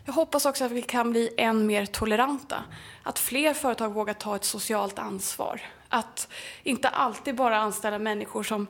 Jag 0.04 0.12
hoppas 0.12 0.46
också 0.46 0.64
att 0.64 0.72
vi 0.72 0.82
kan 0.82 1.10
bli 1.10 1.30
än 1.36 1.66
mer 1.66 1.86
toleranta. 1.86 2.64
Att 3.02 3.18
fler 3.18 3.54
företag 3.54 3.94
vågar 3.94 4.14
ta 4.14 4.36
ett 4.36 4.44
socialt 4.44 4.98
ansvar. 4.98 5.60
Att 5.88 6.28
inte 6.62 6.88
alltid 6.88 7.36
bara 7.36 7.56
anställa 7.56 7.98
människor 7.98 8.42
som 8.42 8.66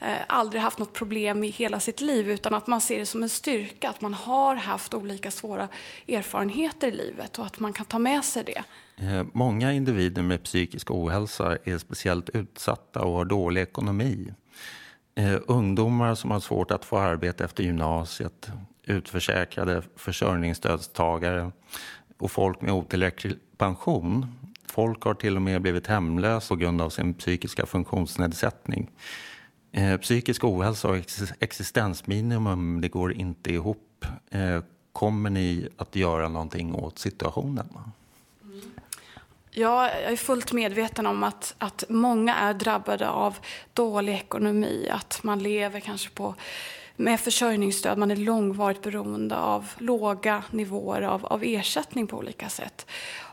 eh, 0.00 0.16
aldrig 0.26 0.62
haft 0.62 0.78
något 0.78 0.92
problem 0.92 1.44
i 1.44 1.48
hela 1.48 1.80
sitt 1.80 2.00
liv 2.00 2.30
utan 2.30 2.54
att 2.54 2.66
man 2.66 2.80
ser 2.80 2.98
det 2.98 3.06
som 3.06 3.22
en 3.22 3.28
styrka 3.28 3.88
att 3.88 4.00
man 4.00 4.14
har 4.14 4.54
haft 4.54 4.94
olika 4.94 5.30
svåra 5.30 5.68
erfarenheter 6.08 6.88
i 6.88 6.90
livet 6.90 7.38
och 7.38 7.46
att 7.46 7.60
man 7.60 7.72
kan 7.72 7.86
ta 7.86 7.98
med 7.98 8.24
sig 8.24 8.44
det. 8.44 8.62
Eh, 9.04 9.26
många 9.32 9.72
individer 9.72 10.22
med 10.22 10.42
psykisk 10.42 10.90
ohälsa 10.90 11.58
är 11.64 11.78
speciellt 11.78 12.28
utsatta 12.28 13.00
och 13.00 13.12
har 13.12 13.24
dålig 13.24 13.62
ekonomi. 13.62 14.32
Eh, 15.14 15.38
ungdomar 15.46 16.14
som 16.14 16.30
har 16.30 16.40
svårt 16.40 16.70
att 16.70 16.84
få 16.84 16.98
arbete 16.98 17.44
efter 17.44 17.62
gymnasiet, 17.64 18.50
utförsäkrade 18.84 19.82
försörjningsstödstagare 19.96 21.52
och 22.18 22.30
folk 22.30 22.60
med 22.60 22.72
otillräcklig 22.72 23.34
pension. 23.56 24.26
Folk 24.66 25.02
har 25.02 25.14
till 25.14 25.36
och 25.36 25.42
med 25.42 25.62
blivit 25.62 25.86
hemlösa 25.86 26.48
på 26.48 26.56
grund 26.56 26.80
av 26.82 26.90
sin 26.90 27.14
psykiska 27.14 27.66
funktionsnedsättning. 27.66 28.90
Eh, 29.72 29.96
psykisk 29.96 30.44
ohälsa 30.44 30.88
och 30.88 30.96
ex- 30.96 31.32
existensminimum, 31.40 32.80
det 32.80 32.88
går 32.88 33.12
inte 33.12 33.52
ihop. 33.52 34.04
Eh, 34.30 34.60
kommer 34.92 35.30
ni 35.30 35.68
att 35.76 35.96
göra 35.96 36.28
någonting 36.28 36.74
åt 36.74 36.98
situationen? 36.98 37.68
Ja, 39.54 39.90
jag 39.90 40.12
är 40.12 40.16
fullt 40.16 40.52
medveten 40.52 41.06
om 41.06 41.22
att, 41.22 41.54
att 41.58 41.84
många 41.88 42.34
är 42.34 42.54
drabbade 42.54 43.08
av 43.08 43.38
dålig 43.72 44.14
ekonomi. 44.14 44.88
Att 44.90 45.22
man 45.22 45.38
lever 45.38 45.80
kanske 45.80 46.10
på, 46.10 46.34
med 46.96 47.20
försörjningsstöd. 47.20 47.98
Man 47.98 48.10
är 48.10 48.16
långvarigt 48.16 48.82
beroende 48.82 49.36
av 49.36 49.70
låga 49.78 50.44
nivåer 50.50 51.02
av, 51.02 51.26
av 51.26 51.42
ersättning 51.44 52.06
på 52.06 52.16
olika 52.16 52.48
sätt. 52.48 52.86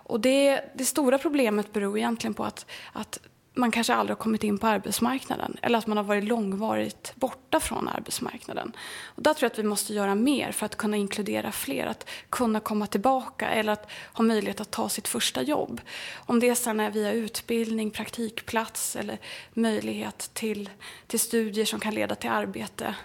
Och 0.04 0.20
det, 0.20 0.62
det 0.74 0.86
stora 0.86 1.18
problemet 1.18 1.74
beror 1.74 1.98
egentligen 1.98 2.34
på 2.34 2.44
att, 2.44 2.66
att 2.94 3.20
man 3.60 3.72
kanske 3.72 3.94
aldrig 3.94 4.18
har 4.18 4.24
kommit 4.24 4.44
in 4.44 4.58
på 4.58 4.68
arbetsmarknaden 4.68 5.58
eller 5.62 5.78
att 5.78 5.88
man 5.88 5.98
har 5.98 6.04
varit 6.04 6.24
långvarigt 6.24 7.14
borta 7.16 7.60
från 7.60 7.88
arbetsmarknaden. 7.88 8.72
Och 9.06 9.24
där 9.24 9.34
tror 9.34 9.46
jag 9.46 9.52
att 9.52 9.60
vi 9.60 9.64
måste 9.64 9.94
göra 9.94 10.16
mer 10.16 10.52
för 10.52 10.66
att 10.66 10.76
kunna 10.76 10.98
inkludera 10.98 11.52
fler, 11.52 11.86
att 11.86 12.10
kunna 12.30 12.60
komma 12.60 12.88
tillbaka 12.88 13.50
eller 13.50 13.74
att 13.74 13.92
ha 14.14 14.24
möjlighet 14.24 14.62
att 14.62 14.72
ta 14.72 14.90
sitt 14.90 15.08
första 15.08 15.42
jobb. 15.42 15.82
Om 16.16 16.40
det 16.40 16.56
sen 16.56 16.80
är 16.80 16.92
via 16.92 17.12
utbildning, 17.12 17.92
praktikplats 17.92 18.96
eller 18.96 19.18
möjlighet 19.54 20.30
till, 20.34 20.70
till 21.08 21.20
studier 21.20 21.66
som 21.66 21.80
kan 21.80 21.94
leda 21.94 22.16
till 22.16 22.30
arbete. 22.30 22.96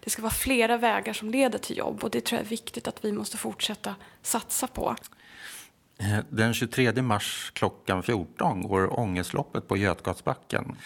Det 0.00 0.10
ska 0.10 0.22
vara 0.22 0.32
flera 0.32 0.76
vägar 0.76 1.12
som 1.12 1.30
leder 1.30 1.58
till 1.58 1.76
jobb 1.78 2.04
och 2.04 2.10
det 2.10 2.24
tror 2.24 2.38
jag 2.38 2.44
är 2.46 2.50
viktigt 2.50 2.88
att 2.88 3.04
vi 3.04 3.12
måste 3.12 3.36
fortsätta 3.36 3.94
satsa 4.22 4.66
på. 4.66 4.96
Eh, 5.98 6.18
den 6.28 6.54
23 6.54 7.02
mars 7.02 7.52
klockan 7.54 8.02
14 8.02 8.62
går 8.62 9.00
Ångestloppet 9.00 9.68
på 9.68 9.76
Götgatsbacken. 9.76 10.76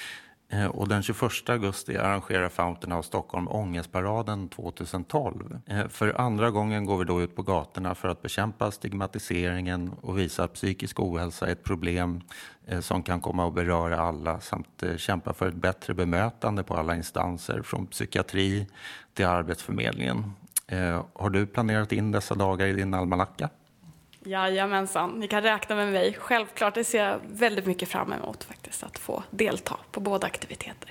Eh, 0.48 0.66
och 0.66 0.88
den 0.88 1.02
21 1.02 1.48
augusti 1.48 1.96
arrangerar 1.96 2.48
Fountain 2.48 2.92
House 2.92 3.06
Stockholm 3.06 3.48
Ångestparaden 3.48 4.48
2012. 4.48 5.58
Eh, 5.66 5.88
för 5.88 6.20
andra 6.20 6.50
gången 6.50 6.84
går 6.84 6.98
vi 6.98 7.04
då 7.04 7.22
ut 7.22 7.36
på 7.36 7.42
gatorna 7.42 7.94
för 7.94 8.08
att 8.08 8.22
bekämpa 8.22 8.70
stigmatiseringen 8.70 9.92
och 10.00 10.18
visa 10.18 10.44
att 10.44 10.54
psykisk 10.54 11.00
ohälsa 11.00 11.46
är 11.46 11.52
ett 11.52 11.64
problem 11.64 12.20
som 12.80 13.02
kan 13.02 13.20
komma 13.20 13.48
att 13.48 13.54
beröra 13.54 14.00
alla 14.00 14.40
samt 14.40 14.84
kämpa 14.96 15.32
för 15.32 15.48
ett 15.48 15.54
bättre 15.54 15.94
bemötande 15.94 16.62
på 16.62 16.76
alla 16.76 16.96
instanser 16.96 17.62
från 17.62 17.86
psykiatri 17.86 18.66
till 19.14 19.26
Arbetsförmedlingen. 19.26 20.32
Har 21.12 21.30
du 21.30 21.46
planerat 21.46 21.92
in 21.92 22.12
dessa 22.12 22.34
dagar 22.34 22.66
i 22.66 22.72
din 22.72 22.94
almanacka? 22.94 23.48
Jajamensan, 24.24 25.10
ni 25.10 25.28
kan 25.28 25.42
räkna 25.42 25.76
med 25.76 25.92
mig. 25.92 26.16
Självklart, 26.18 26.74
det 26.74 26.84
ser 26.84 27.04
jag 27.04 27.20
väldigt 27.28 27.66
mycket 27.66 27.88
fram 27.88 28.12
emot 28.12 28.44
faktiskt, 28.44 28.82
att 28.82 28.98
få 28.98 29.22
delta 29.30 29.76
på 29.92 30.00
båda 30.00 30.26
aktiviteter. 30.26 30.90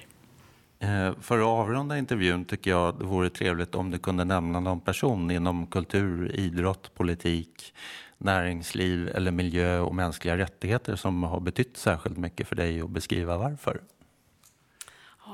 Eh, 0.80 1.12
för 1.22 1.40
att 1.40 1.46
avrunda 1.46 1.98
intervjun 1.98 2.46
tycker 2.46 2.72
jag 2.72 3.00
det 3.00 3.06
vore 3.06 3.30
trevligt 3.30 3.76
om 3.76 3.92
du 3.92 4.00
kunde 4.00 4.24
nämna 4.24 4.60
någon 4.60 4.80
person 4.80 5.32
inom 5.32 5.68
kultur, 5.68 6.36
idrott, 6.36 6.94
politik, 6.94 7.74
näringsliv 8.18 9.10
eller 9.16 9.32
miljö 9.32 9.80
och 9.80 9.96
mänskliga 9.96 10.38
rättigheter 10.38 10.96
som 10.96 11.24
har 11.24 11.40
betytt 11.40 11.78
särskilt 11.78 12.18
mycket 12.18 12.48
för 12.48 12.56
dig 12.56 12.84
och 12.84 12.90
beskriva 12.90 13.38
varför. 13.38 13.82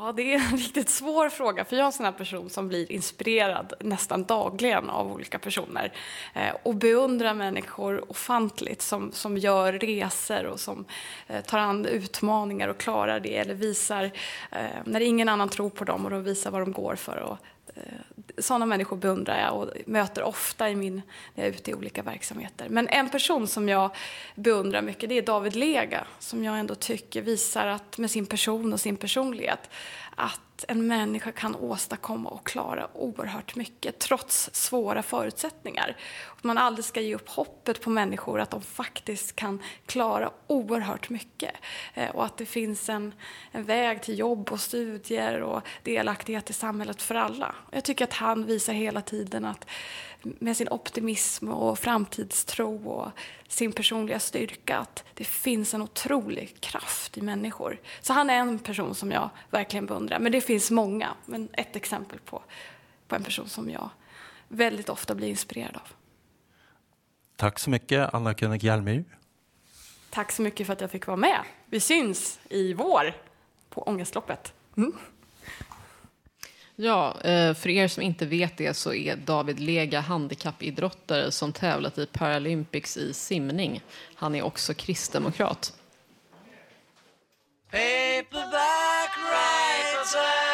Ja, 0.04 0.12
det 0.12 0.34
är 0.34 0.40
en 0.40 0.58
riktigt 0.58 0.90
svår 0.90 1.30
fråga, 1.30 1.66
för 1.66 1.76
jag 1.76 1.84
är 1.84 1.86
en 1.86 1.92
sån 1.92 2.06
här 2.06 2.14
person 2.14 2.50
som 2.50 2.68
blir 2.68 2.92
inspirerad 2.92 3.74
nästan 3.80 4.24
dagligen 4.24 4.90
av 4.90 5.12
olika 5.12 5.40
personer 5.40 5.94
eh, 6.34 6.56
och 6.64 6.76
beundrar 6.76 7.34
människor 7.34 8.12
ofantligt 8.12 8.82
som, 8.82 9.12
som 9.12 9.38
gör 9.38 9.74
resor 9.74 10.46
och 10.46 10.60
som 10.60 10.86
eh, 11.28 11.42
tar 11.42 11.58
an 11.58 11.86
utmaningar 11.86 12.68
och 12.68 12.78
klarar 12.78 13.20
det 13.20 13.38
eller 13.38 13.54
visar 13.54 14.12
eh, 14.52 14.60
när 14.86 15.02
ingen 15.02 15.30
annan 15.30 15.50
tror 15.50 15.70
på 15.70 15.84
dem 15.84 16.06
och 16.06 16.12
de 16.12 16.24
visar 16.24 16.52
vad 16.52 16.62
de 16.62 16.72
går 16.72 16.96
för. 16.96 17.18
Och, 17.18 17.38
Eh, 17.76 17.82
sådana 18.38 18.66
människor 18.66 18.98
beundrar 18.98 19.42
jag 19.42 19.58
och 19.58 19.70
möter 19.86 20.24
ofta 20.24 20.70
i 20.70 20.76
min, 20.76 21.02
när 21.36 21.44
jag 21.44 21.54
är 21.54 21.58
ute 21.58 21.72
i 21.72 21.74
olika 21.74 22.04
verksamheter. 22.04 22.70
Men 22.70 22.88
en 22.88 23.10
person 23.10 23.48
som 23.48 23.70
jag 23.70 23.92
beundrar 24.36 24.82
mycket 24.82 25.10
det 25.10 25.18
är 25.18 25.22
David 25.22 25.56
Lega 25.56 26.08
som 26.20 26.44
jag 26.44 26.60
ändå 26.60 26.76
tycker 26.76 27.22
visar 27.22 27.68
att 27.68 27.98
med 27.98 28.12
sin 28.12 28.26
person 28.26 28.74
och 28.74 28.80
sin 28.80 28.96
personlighet 28.96 29.70
att 30.16 30.53
en 30.68 30.88
människa 30.88 31.32
kan 31.32 31.56
åstadkomma 31.56 32.30
och 32.30 32.48
klara 32.48 32.88
oerhört 32.94 33.56
mycket 33.56 34.00
trots 34.00 34.50
svåra 34.54 35.04
förutsättningar. 35.04 35.98
Att 36.38 36.44
man 36.44 36.58
aldrig 36.58 36.86
ska 36.86 37.02
ge 37.02 37.16
upp 37.16 37.30
hoppet 37.30 37.82
på 37.82 37.90
människor 37.90 38.40
att 38.40 38.52
de 38.52 38.62
faktiskt 38.62 39.36
kan 39.36 39.62
klara 39.86 40.32
oerhört 40.48 41.10
mycket. 41.10 41.56
Eh, 41.94 42.10
och 42.10 42.26
att 42.26 42.38
det 42.38 42.46
finns 42.46 42.90
en, 42.90 43.14
en 43.52 43.64
väg 43.64 44.02
till 44.02 44.20
jobb 44.20 44.52
och 44.52 44.60
studier 44.60 45.42
och 45.42 45.62
delaktighet 45.84 46.50
i 46.50 46.54
samhället 46.54 47.02
för 47.02 47.16
alla. 47.16 47.56
Jag 47.72 47.84
tycker 47.84 48.04
att 48.04 48.14
han 48.14 48.46
visar 48.46 48.74
hela 48.74 49.02
tiden 49.02 49.46
att 49.46 49.66
med 50.24 50.58
sin 50.58 50.70
optimism 50.70 51.50
och 51.50 51.80
framtidstro 51.80 52.90
och 52.90 53.12
sin 53.48 53.72
personliga 53.72 54.20
styrka 54.20 54.78
att 54.78 55.04
det 55.14 55.24
finns 55.24 55.74
en 55.74 55.82
otrolig 55.82 56.62
kraft 56.62 57.18
i 57.18 57.22
människor. 57.22 57.82
Så 58.02 58.14
han 58.14 58.30
är 58.30 58.36
en 58.36 58.60
person 58.60 58.96
som 58.96 59.12
jag 59.12 59.30
verkligen 59.50 59.86
beundrar. 59.86 60.20
Men 60.20 60.32
det 60.32 60.42
finns 60.42 60.72
många. 60.72 61.10
Men 61.26 61.50
ett 61.54 61.76
exempel 61.76 62.20
på, 62.20 62.44
på 63.08 63.16
en 63.16 63.24
person 63.24 63.50
som 63.50 63.70
jag 63.70 63.90
väldigt 64.48 64.90
ofta 64.90 65.16
blir 65.16 65.28
inspirerad 65.28 65.76
av. 65.76 65.88
Tack 67.36 67.60
så 67.60 67.70
mycket 67.70 68.14
Anna 68.14 68.34
König 68.34 68.64
Hjelmyr. 68.64 69.04
Tack 70.10 70.32
så 70.32 70.42
mycket 70.42 70.68
för 70.68 70.74
att 70.74 70.82
jag 70.82 70.92
fick 70.92 71.08
vara 71.08 71.18
med. 71.18 71.40
Vi 71.66 71.80
syns 71.80 72.40
i 72.50 72.74
vår 72.74 73.14
på 73.70 73.84
Ångestloppet. 73.84 74.54
Mm. 74.78 74.94
Ja, 76.76 77.22
eh, 77.22 77.54
för 77.54 77.70
er 77.70 77.88
som 77.88 78.04
inte 78.04 78.26
vet 78.26 78.58
det 78.58 78.74
så 78.74 78.94
är 78.94 79.16
David 79.16 79.60
Lega 79.60 80.00
handikappidrottare 80.00 81.32
som 81.32 81.54
tävlat 81.54 81.98
i 81.98 82.06
Paralympics 82.06 82.98
i 82.98 83.14
simning. 83.14 83.82
Han 84.16 84.36
är 84.36 84.42
också 84.42 84.74
kristdemokrat. 84.74 85.74
Paperback 87.72 89.18
writer. 89.18 90.54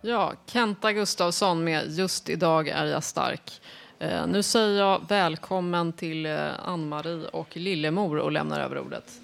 Ja, 0.00 0.32
Kenta 0.46 0.92
Gustafsson 0.92 1.64
med 1.64 1.90
Just 1.90 2.28
idag 2.28 2.68
är 2.68 2.84
jag 2.84 3.04
stark. 3.04 3.60
Eh, 4.00 4.26
nu 4.26 4.42
säger 4.42 4.78
jag 4.78 5.08
välkommen 5.08 5.92
till 5.92 6.26
eh, 6.26 6.68
Ann-Marie 6.68 7.28
och 7.28 7.56
Lillemor 7.56 8.16
och 8.16 8.32
lämnar 8.32 8.60
över 8.60 8.78
ordet. 8.78 9.20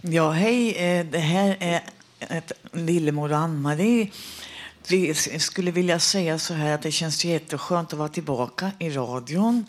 Ja, 0.00 0.30
hej. 0.30 0.76
Eh, 0.76 1.06
det 1.06 1.18
här 1.18 1.56
är 1.60 1.82
Lillemor 2.72 3.32
och 3.32 3.38
Ann-Marie. 3.38 4.10
Vi 4.88 5.14
skulle 5.14 5.70
vilja 5.70 5.98
säga 5.98 6.38
så 6.38 6.54
här 6.54 6.74
att 6.74 6.82
det 6.82 6.92
känns 6.92 7.24
jätteskönt 7.24 7.92
att 7.92 7.98
vara 7.98 8.08
tillbaka 8.08 8.70
i 8.78 8.90
radion. 8.90 9.64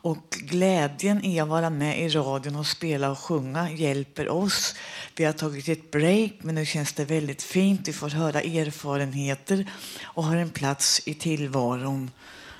Och 0.00 0.30
glädjen 0.30 1.24
i 1.24 1.40
att 1.40 1.48
vara 1.48 1.70
med 1.70 2.02
i 2.02 2.08
radion 2.08 2.56
och 2.56 2.66
spela 2.66 3.10
och 3.10 3.18
sjunga 3.18 3.70
hjälper 3.70 4.28
oss. 4.28 4.74
Vi 5.16 5.24
har 5.24 5.32
tagit 5.32 5.68
ett 5.68 5.90
break, 5.90 6.32
men 6.40 6.54
nu 6.54 6.66
känns 6.66 6.92
det 6.92 7.04
väldigt 7.04 7.42
fint. 7.42 7.88
Vi 7.88 7.92
får 7.92 8.08
höra 8.08 8.40
erfarenheter 8.40 9.66
och 10.02 10.24
har 10.24 10.36
en 10.36 10.50
plats 10.50 11.00
i 11.04 11.14
tillvaron. 11.14 12.10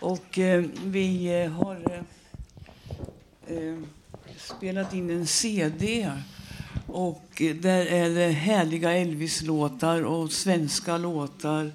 Och 0.01 0.39
eh, 0.39 0.65
vi 0.85 1.41
eh, 1.43 1.51
har 1.51 1.77
eh, 3.47 3.57
eh, 3.57 3.79
spelat 4.37 4.95
in 4.95 5.11
en 5.11 5.27
CD. 5.27 6.11
Och 6.87 7.43
eh, 7.43 7.57
där 7.57 7.87
är 7.87 8.11
det 8.11 8.29
härliga 8.29 8.93
Elvis-låtar 8.93 10.03
och 10.03 10.33
svenska 10.33 10.99
låtar. 10.99 11.73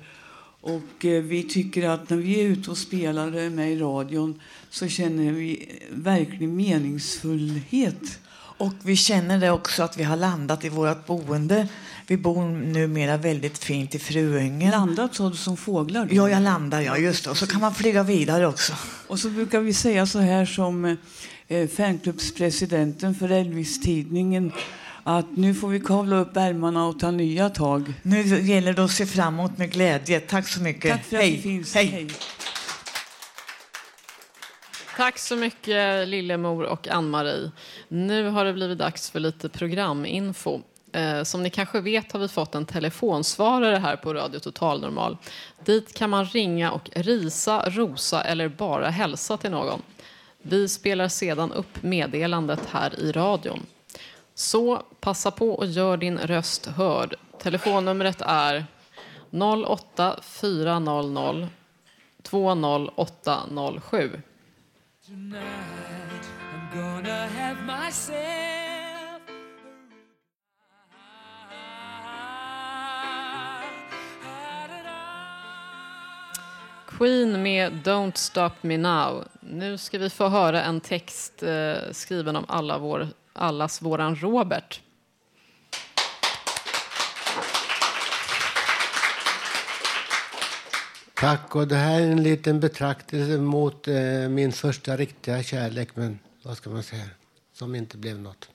Och 0.61 1.05
eh, 1.05 1.23
vi 1.23 1.43
tycker 1.43 1.89
att 1.89 2.09
när 2.09 2.17
vi 2.17 2.41
är 2.41 2.45
ute 2.45 2.71
och 2.71 2.77
spelar 2.77 3.33
och 3.33 3.41
är 3.41 3.49
med 3.49 3.71
i 3.71 3.79
radion 3.79 4.41
så 4.69 4.87
känner 4.87 5.31
vi 5.31 5.79
verklig 5.91 6.49
meningsfullhet. 6.49 8.19
Och 8.63 8.73
vi 8.83 8.95
känner 8.95 9.39
det 9.39 9.51
också 9.51 9.83
att 9.83 9.97
vi 9.97 10.03
har 10.03 10.15
landat 10.15 10.65
i 10.65 10.69
vårt 10.69 11.05
boende. 11.05 11.67
Vi 12.07 12.17
bor 12.17 12.45
numera 12.45 13.17
väldigt 13.17 13.57
fint 13.57 13.95
i 13.95 13.99
Fruängen. 13.99 14.71
Landat 14.71 15.15
sa 15.15 15.29
du 15.29 15.35
som 15.35 15.57
fåglar? 15.57 16.07
Ja, 16.11 16.29
jag 16.29 16.41
landar, 16.41 16.81
ja. 16.81 16.97
Just 16.97 17.23
det. 17.23 17.29
Och 17.29 17.37
så 17.37 17.47
kan 17.47 17.61
man 17.61 17.75
flyga 17.75 18.03
vidare 18.03 18.47
också. 18.47 18.73
Och 19.07 19.19
så 19.19 19.29
brukar 19.29 19.59
vi 19.59 19.73
säga 19.73 20.05
så 20.05 20.19
här 20.19 20.45
som 20.45 20.97
eh, 21.47 21.67
fanklubbspresidenten 21.67 23.15
för 23.15 23.29
Elvis-tidningen 23.31 24.51
att 25.03 25.37
nu 25.37 25.53
får 25.53 25.67
vi 25.67 25.79
kavla 25.79 26.15
upp 26.15 26.37
ärmarna 26.37 26.85
och 26.85 26.99
ta 26.99 27.11
nya 27.11 27.49
tag. 27.49 27.93
Nu 28.01 28.21
gäller 28.23 28.73
det 28.73 28.83
att 28.83 28.91
se 28.91 29.05
framåt 29.05 29.57
med 29.57 29.71
glädje. 29.71 30.19
Tack 30.19 30.47
så 30.47 30.61
mycket. 30.61 30.91
Tack 30.91 31.05
för 31.05 31.17
att 31.17 31.23
Hej. 31.23 31.41
finns. 31.41 31.75
Hej. 31.75 32.07
Tack 34.97 35.19
så 35.19 35.35
mycket 35.35 36.07
Lillemor 36.07 36.63
och 36.63 36.87
Ann-Marie. 36.87 37.51
Nu 37.87 38.29
har 38.29 38.45
det 38.45 38.53
blivit 38.53 38.77
dags 38.77 39.11
för 39.11 39.19
lite 39.19 39.49
programinfo. 39.49 40.61
Eh, 40.91 41.23
som 41.23 41.43
ni 41.43 41.49
kanske 41.49 41.81
vet 41.81 42.11
har 42.11 42.19
vi 42.19 42.27
fått 42.27 42.55
en 42.55 42.65
telefonsvarare 42.65 43.75
här 43.75 43.95
på 43.95 44.13
Radio 44.13 44.39
Total 44.39 44.81
Normal. 44.81 45.17
Dit 45.65 45.93
kan 45.93 46.09
man 46.09 46.25
ringa 46.25 46.71
och 46.71 46.89
risa, 46.95 47.69
rosa 47.69 48.23
eller 48.23 48.47
bara 48.47 48.89
hälsa 48.89 49.37
till 49.37 49.51
någon. 49.51 49.81
Vi 50.41 50.67
spelar 50.67 51.07
sedan 51.07 51.51
upp 51.51 51.83
meddelandet 51.83 52.65
här 52.71 52.99
i 52.99 53.11
radion. 53.11 53.65
Så 54.35 54.81
passa 54.99 55.31
på 55.31 55.49
och 55.49 55.65
gör 55.65 55.97
din 55.97 56.17
röst 56.17 56.65
hörd. 56.65 57.15
Telefonnumret 57.39 58.21
är 58.21 58.65
08 59.65 60.19
400 60.23 61.49
20807. 62.23 64.21
Tonight 65.13 66.25
I'm 66.53 66.81
gonna 66.81 67.27
have 67.27 67.57
myself 67.65 69.21
Queen 76.87 77.43
med 77.43 77.73
Don't 77.73 78.17
Stop 78.17 78.51
Me 78.61 78.77
Now. 78.77 79.23
Nu 79.39 79.77
ska 79.77 79.97
vi 79.97 80.09
få 80.09 80.27
höra 80.27 80.63
en 80.63 80.81
text 80.81 81.43
eh, 81.43 81.73
skriven 81.91 82.35
av 82.35 82.45
alla 82.47 82.77
vår, 82.77 83.07
allas 83.33 83.81
våran 83.81 84.15
Robert. 84.15 84.81
Tack, 91.23 91.55
och 91.55 91.67
det 91.67 91.75
här 91.75 92.01
är 92.01 92.11
en 92.11 92.23
liten 92.23 92.59
betraktelse 92.59 93.37
mot 93.37 93.87
eh, 93.87 94.29
min 94.29 94.51
första 94.51 94.97
riktiga 94.97 95.43
kärlek, 95.43 95.89
men 95.95 96.19
vad 96.41 96.57
ska 96.57 96.69
man 96.69 96.83
säga, 96.83 97.05
som 97.53 97.75
inte 97.75 97.97
blev 97.97 98.19
något. 98.19 98.49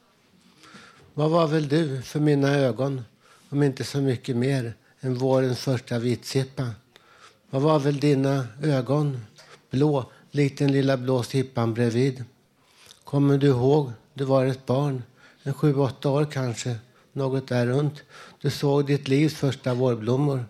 Vad 1.14 1.30
var 1.30 1.46
väl 1.46 1.68
du 1.68 2.02
för 2.02 2.20
mina 2.20 2.48
ögon, 2.48 3.02
om 3.48 3.62
inte 3.62 3.84
så 3.84 4.00
mycket 4.00 4.36
mer 4.36 4.74
än 5.00 5.14
vårens 5.14 5.58
första 5.58 5.98
vitsippa. 5.98 6.70
Vad 7.50 7.62
var 7.62 7.78
väl 7.78 8.00
dina 8.00 8.46
ögon? 8.62 9.20
Blå, 9.70 10.10
likt 10.30 10.58
den 10.58 10.72
lilla 10.72 10.96
blå 10.96 11.22
sippan 11.22 11.74
bredvid. 11.74 12.24
Kommer 13.04 13.38
du 13.38 13.46
ihåg? 13.46 13.92
Du 14.14 14.24
var 14.24 14.46
ett 14.46 14.66
barn, 14.66 15.02
en 15.42 15.54
sju, 15.54 15.74
åtta 15.74 16.10
år 16.10 16.24
kanske, 16.32 16.76
något 17.12 17.48
där 17.48 17.66
runt. 17.66 18.02
Du 18.40 18.50
såg 18.50 18.86
ditt 18.86 19.08
livs 19.08 19.34
första 19.34 19.74
vårblommor. 19.74 20.44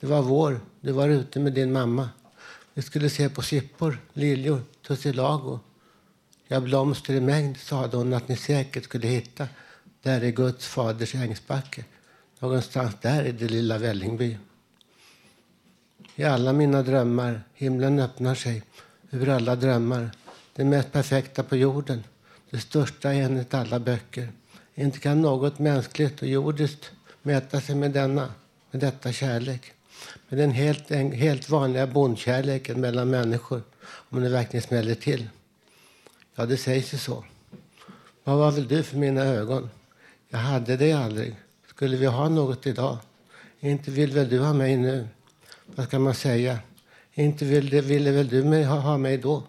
Det 0.00 0.06
var 0.06 0.22
vår, 0.22 0.60
du 0.88 0.92
var 0.92 1.08
ute 1.08 1.40
med 1.40 1.52
din 1.52 1.72
mamma. 1.72 2.08
Vi 2.74 2.82
skulle 2.82 3.10
se 3.10 3.28
på 3.28 3.42
sippor, 3.42 3.98
liljor, 4.12 4.62
tussilago. 4.86 5.60
Ja, 6.46 6.60
blomster 6.60 7.14
i 7.14 7.20
mängd, 7.20 7.56
sade 7.56 7.96
hon 7.96 8.12
att 8.12 8.28
ni 8.28 8.36
säkert 8.36 8.84
skulle 8.84 9.06
hitta 9.06 9.48
där 10.02 10.24
i 10.24 10.32
Guds 10.32 10.66
faders 10.66 11.14
ängsbacke. 11.14 11.84
Någonstans 12.38 12.94
där 13.00 13.24
i 13.24 13.32
det 13.32 13.48
lilla 13.48 13.78
Vällingby. 13.78 14.38
I 16.14 16.24
alla 16.24 16.52
mina 16.52 16.82
drömmar, 16.82 17.42
himlen 17.54 17.98
öppnar 17.98 18.34
sig 18.34 18.62
ur 19.10 19.28
alla 19.28 19.56
drömmar. 19.56 20.10
Det 20.54 20.64
mest 20.64 20.92
perfekta 20.92 21.42
på 21.42 21.56
jorden, 21.56 22.04
det 22.50 22.60
största 22.60 23.12
enligt 23.12 23.54
alla 23.54 23.78
böcker. 23.80 24.28
Inte 24.74 24.98
kan 24.98 25.22
något 25.22 25.58
mänskligt 25.58 26.22
och 26.22 26.28
jordiskt 26.28 26.90
mäta 27.22 27.60
sig 27.60 27.74
med 27.74 27.90
denna, 27.90 28.34
med 28.70 28.80
detta 28.80 29.12
kärlek. 29.12 29.72
Med 30.28 30.38
den 30.38 30.50
helt, 30.50 30.90
en, 30.90 31.12
helt 31.12 31.48
vanliga 31.48 31.86
bondkärleken 31.86 32.80
mellan 32.80 33.10
människor, 33.10 33.62
om 33.82 34.20
det 34.22 34.28
verkligen 34.28 34.62
smäller 34.62 34.94
till. 34.94 35.28
Ja, 36.34 36.46
det 36.46 36.56
sägs 36.56 36.94
ju 36.94 36.98
så. 36.98 37.24
Vad 38.24 38.38
var 38.38 38.50
väl 38.50 38.68
du 38.68 38.82
för 38.82 38.96
mina 38.96 39.24
ögon? 39.24 39.70
Jag 40.28 40.38
hade 40.38 40.76
dig 40.76 40.92
aldrig. 40.92 41.34
Skulle 41.66 41.96
vi 41.96 42.06
ha 42.06 42.28
något 42.28 42.66
idag? 42.66 42.98
Inte 43.60 43.90
vill 43.90 44.12
väl 44.12 44.28
du 44.28 44.38
ha 44.38 44.52
mig 44.52 44.76
nu? 44.76 45.08
Vad 45.66 45.86
ska 45.86 45.98
man 45.98 46.14
säga? 46.14 46.58
Inte 47.14 47.44
ville, 47.44 47.80
ville 47.80 48.10
väl 48.10 48.28
du 48.28 48.44
mig 48.44 48.64
ha, 48.64 48.78
ha 48.78 48.98
mig 48.98 49.18
då? 49.18 49.42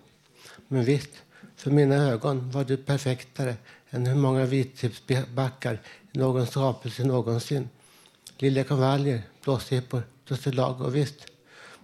Men 0.68 0.84
visst, 0.84 1.12
för 1.56 1.72
mina 1.72 1.96
ögon 1.96 2.52
var 2.52 2.64
du 2.64 2.78
perfektare 2.78 3.56
än 3.90 4.06
hur 4.06 4.16
många 4.16 4.46
vittipsbackar 4.46 5.82
i 6.12 6.18
någon 6.18 6.48
skapelse 6.48 7.04
någonsin 7.04 7.70
lilla 8.42 8.64
kavaljer, 8.64 9.22
blåsippor, 9.44 10.04
tussilago 10.28 10.90
visst. 10.90 11.26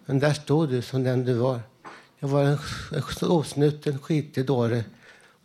Men 0.06 0.20
där 0.20 0.34
stod 0.34 0.70
du 0.70 0.82
som 0.82 1.04
den 1.04 1.26
du 1.26 1.34
var. 1.34 1.60
Jag 2.20 2.28
var 2.28 2.44
en, 2.44 2.58
en 2.92 3.30
osnuten, 3.30 4.00
skitig 4.00 4.46
dåre 4.46 4.84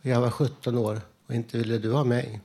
och 0.01 0.05
jag 0.05 0.21
var 0.21 0.29
17 0.29 0.77
år 0.77 1.01
och 1.27 1.35
inte 1.35 1.57
ville 1.57 1.77
du 1.77 1.91
ha 1.91 2.03
mig. 2.03 2.41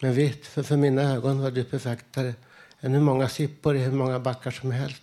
Men 0.00 0.14
visst, 0.14 0.46
för, 0.46 0.62
för 0.62 0.76
mina 0.76 1.02
ögon 1.02 1.40
var 1.40 1.50
du 1.50 1.64
perfektare 1.64 2.34
än 2.80 2.92
hur 2.92 3.00
många 3.00 3.28
sippor 3.28 3.76
i 3.76 3.78
hur 3.78 3.92
många 3.92 4.18
backar 4.18 4.50
som 4.50 4.70
helst. 4.70 5.02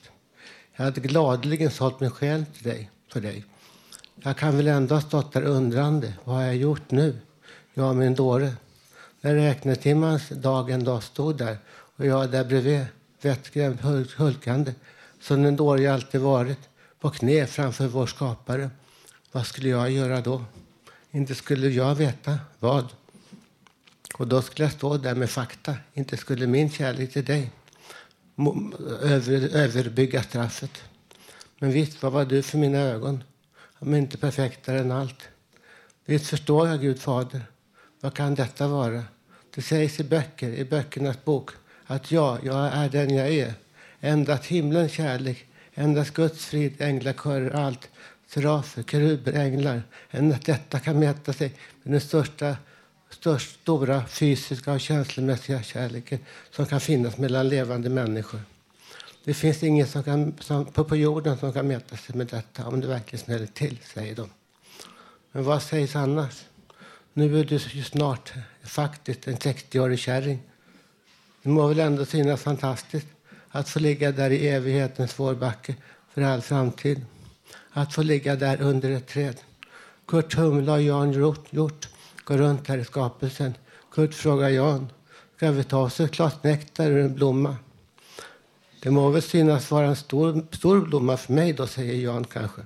Jag 0.75 0.85
hade 0.85 1.01
gladeligen 1.01 1.71
sålt 1.71 1.99
min 1.99 2.11
själ 2.11 2.45
till 2.45 2.63
dig, 2.63 2.91
för 3.13 3.21
dig. 3.21 3.45
Jag 4.15 4.37
kan 4.37 4.57
väl 4.57 4.67
ändå 4.67 4.95
ha 4.95 5.01
stått 5.01 5.33
där 5.33 5.43
undrande. 5.43 6.13
Vad 6.23 6.35
har 6.35 6.43
jag 6.43 6.55
gjort 6.55 6.91
nu? 6.91 7.17
Jag 7.73 7.95
min 7.95 8.15
dåre. 8.15 8.53
När 9.21 9.35
räknetimmans 9.35 10.29
dag 10.29 10.69
en 10.69 10.83
dag 10.83 11.03
stod 11.03 11.37
där 11.37 11.57
och 11.97 12.05
jag 12.05 12.31
där 12.31 12.43
bredvid, 12.43 12.85
vettskrämd, 13.21 13.79
hulkande, 14.17 14.73
som 15.21 15.43
den 15.43 15.55
dåre 15.55 15.81
jag 15.81 15.93
alltid 15.93 16.21
varit, 16.21 16.59
på 16.99 17.09
knä 17.09 17.47
framför 17.47 17.87
vår 17.87 18.07
skapare. 18.07 18.69
Vad 19.31 19.45
skulle 19.45 19.69
jag 19.69 19.91
göra 19.91 20.21
då? 20.21 20.45
Inte 21.11 21.35
skulle 21.35 21.69
jag 21.69 21.95
veta 21.95 22.39
vad. 22.59 22.87
Och 24.17 24.27
då 24.27 24.41
skulle 24.41 24.65
jag 24.65 24.73
stå 24.73 24.97
där 24.97 25.15
med 25.15 25.29
fakta. 25.29 25.75
Inte 25.93 26.17
skulle 26.17 26.47
min 26.47 26.69
kärlek 26.69 27.13
till 27.13 27.25
dig 27.25 27.51
över, 29.01 29.55
överbygga 29.55 30.23
straffet. 30.23 30.83
Men 31.59 31.71
visst, 31.71 32.03
vad 32.03 32.11
var 32.11 32.25
du 32.25 32.41
för 32.41 32.57
mina 32.57 32.77
ögon? 32.77 33.23
Om 33.79 33.95
inte 33.95 34.17
perfektare 34.17 34.79
än 34.79 34.91
allt. 34.91 35.27
Visst 36.05 36.27
förstår 36.27 36.67
jag, 36.67 36.81
Gud 36.81 36.99
fader. 36.99 37.41
Vad 38.01 38.13
kan 38.13 38.35
detta 38.35 38.67
vara? 38.67 39.03
Det 39.55 39.61
sägs 39.61 39.99
i 39.99 40.03
böcker, 40.03 40.49
i 40.49 40.65
böckernas 40.65 41.25
bok, 41.25 41.49
att 41.87 42.11
jag, 42.11 42.39
jag 42.43 42.73
är 42.73 42.89
den 42.89 43.15
jag 43.15 43.27
är. 43.27 43.53
Endast 43.99 44.45
himlens 44.45 44.91
kärlek, 44.91 45.45
endast 45.73 46.13
Guds 46.13 46.45
frid, 46.45 46.81
änglakörer, 46.81 47.51
allt. 47.51 47.89
Serafer, 48.27 48.83
keruber, 48.83 49.33
änglar. 49.33 49.83
Endast 50.11 50.45
detta 50.45 50.79
kan 50.79 50.99
mäta 50.99 51.33
sig 51.33 51.53
med 51.83 51.93
den 51.93 52.01
största 52.01 52.55
största, 53.09 53.53
stora 53.61 54.05
fysiska 54.05 54.73
och 54.73 54.81
känslomässiga 54.81 55.63
kärleken 55.63 56.19
som 56.51 56.65
kan 56.65 56.79
finnas 56.79 57.17
mellan 57.17 57.49
levande 57.49 57.89
människor. 57.89 58.41
Det 59.23 59.33
finns 59.33 59.63
ingen 59.63 59.87
som 59.87 60.03
kan, 60.03 60.33
som, 60.39 60.65
på, 60.65 60.83
på 60.83 60.95
jorden 60.95 61.37
som 61.37 61.53
kan 61.53 61.67
mäta 61.67 61.97
sig 61.97 62.15
med 62.15 62.27
detta 62.27 62.67
om 62.67 62.81
det 62.81 62.87
verkligen 62.87 63.25
smäller 63.25 63.45
till, 63.45 63.79
säger 63.93 64.15
de. 64.15 64.29
Men 65.31 65.43
vad 65.43 65.63
sägs 65.63 65.95
annars? 65.95 66.45
Nu 67.13 67.39
är 67.39 67.43
du 67.43 67.55
ju 67.55 67.83
snart 67.83 68.33
faktiskt 68.63 69.27
en 69.27 69.37
60-årig 69.37 69.99
kärring. 69.99 70.39
Det 71.47 71.51
må 71.51 71.67
väl 71.67 71.79
ändå 71.79 72.05
synas 72.05 72.41
fantastiskt 72.41 73.07
att 73.49 73.69
få 73.69 73.79
ligga 73.79 74.11
där 74.11 74.29
i 74.29 74.47
evighetens 74.47 75.19
vårbacke 75.19 75.75
för 76.13 76.21
all 76.21 76.41
framtid. 76.41 77.05
Att 77.71 77.93
få 77.93 78.01
ligga 78.01 78.35
där 78.35 78.61
under 78.61 78.91
ett 78.91 79.07
träd. 79.07 79.35
Kurt 80.07 80.33
Humla 80.33 80.73
och 80.73 80.81
Jan 80.81 81.13
Hjort 81.51 81.87
går 82.23 82.37
runt 82.37 82.67
här 82.67 82.77
i 82.77 82.85
skapelsen. 82.85 83.53
Kurt 83.91 84.13
frågar 84.13 84.49
Jan, 84.49 84.89
ska 85.35 85.51
vi 85.51 85.63
ta 85.63 85.77
oss 85.77 85.99
ett 85.99 86.11
glas 86.11 86.43
nektar 86.43 86.91
ur 86.91 86.99
en 86.99 87.15
blomma? 87.15 87.55
Det 88.81 88.91
må 88.91 89.09
väl 89.09 89.21
synas 89.21 89.71
vara 89.71 89.87
en 89.87 89.95
stor, 89.95 90.45
stor 90.51 90.81
blomma 90.81 91.17
för 91.17 91.33
mig 91.33 91.53
då, 91.53 91.67
säger 91.67 91.93
Jan 91.93 92.23
kanske. 92.23 92.61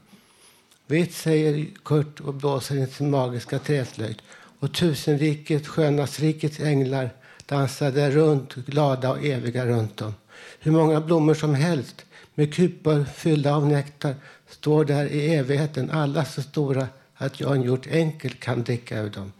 Vitt, 0.88 1.14
säger 1.14 1.68
Kurt 1.86 2.20
och 2.20 2.34
blåser 2.34 2.76
in 2.76 2.88
sin 2.88 3.10
magiska 3.10 3.60
träflöjt. 3.60 4.22
Och 4.60 4.74
tusenriket, 4.74 5.68
skönhetsrikets 5.68 6.60
änglar 6.60 7.10
dansade 7.52 8.12
runt, 8.12 8.56
glada 8.56 9.12
och 9.12 9.26
eviga 9.26 9.66
runt 9.66 9.97
dem. 9.97 10.14
Hur 10.60 10.72
många 10.72 11.02
blommor 11.02 11.34
som 11.34 11.56
helst 11.56 12.06
med 12.36 12.54
kupor 12.54 13.06
fyllda 13.14 13.56
av 13.56 13.68
nektar 13.68 14.16
står 14.49 14.86
där 14.86 15.06
i 15.06 15.36
evigheten, 15.36 15.91
alla 15.91 16.26
så 16.26 16.41
stora 16.41 16.88
att 17.16 17.39
Jan 17.39 17.62
gjort 17.62 17.88
enkelt 17.88 18.39
kan 18.39 18.64
dricka 18.64 18.99
ur 18.99 19.10
dem. 19.10 19.32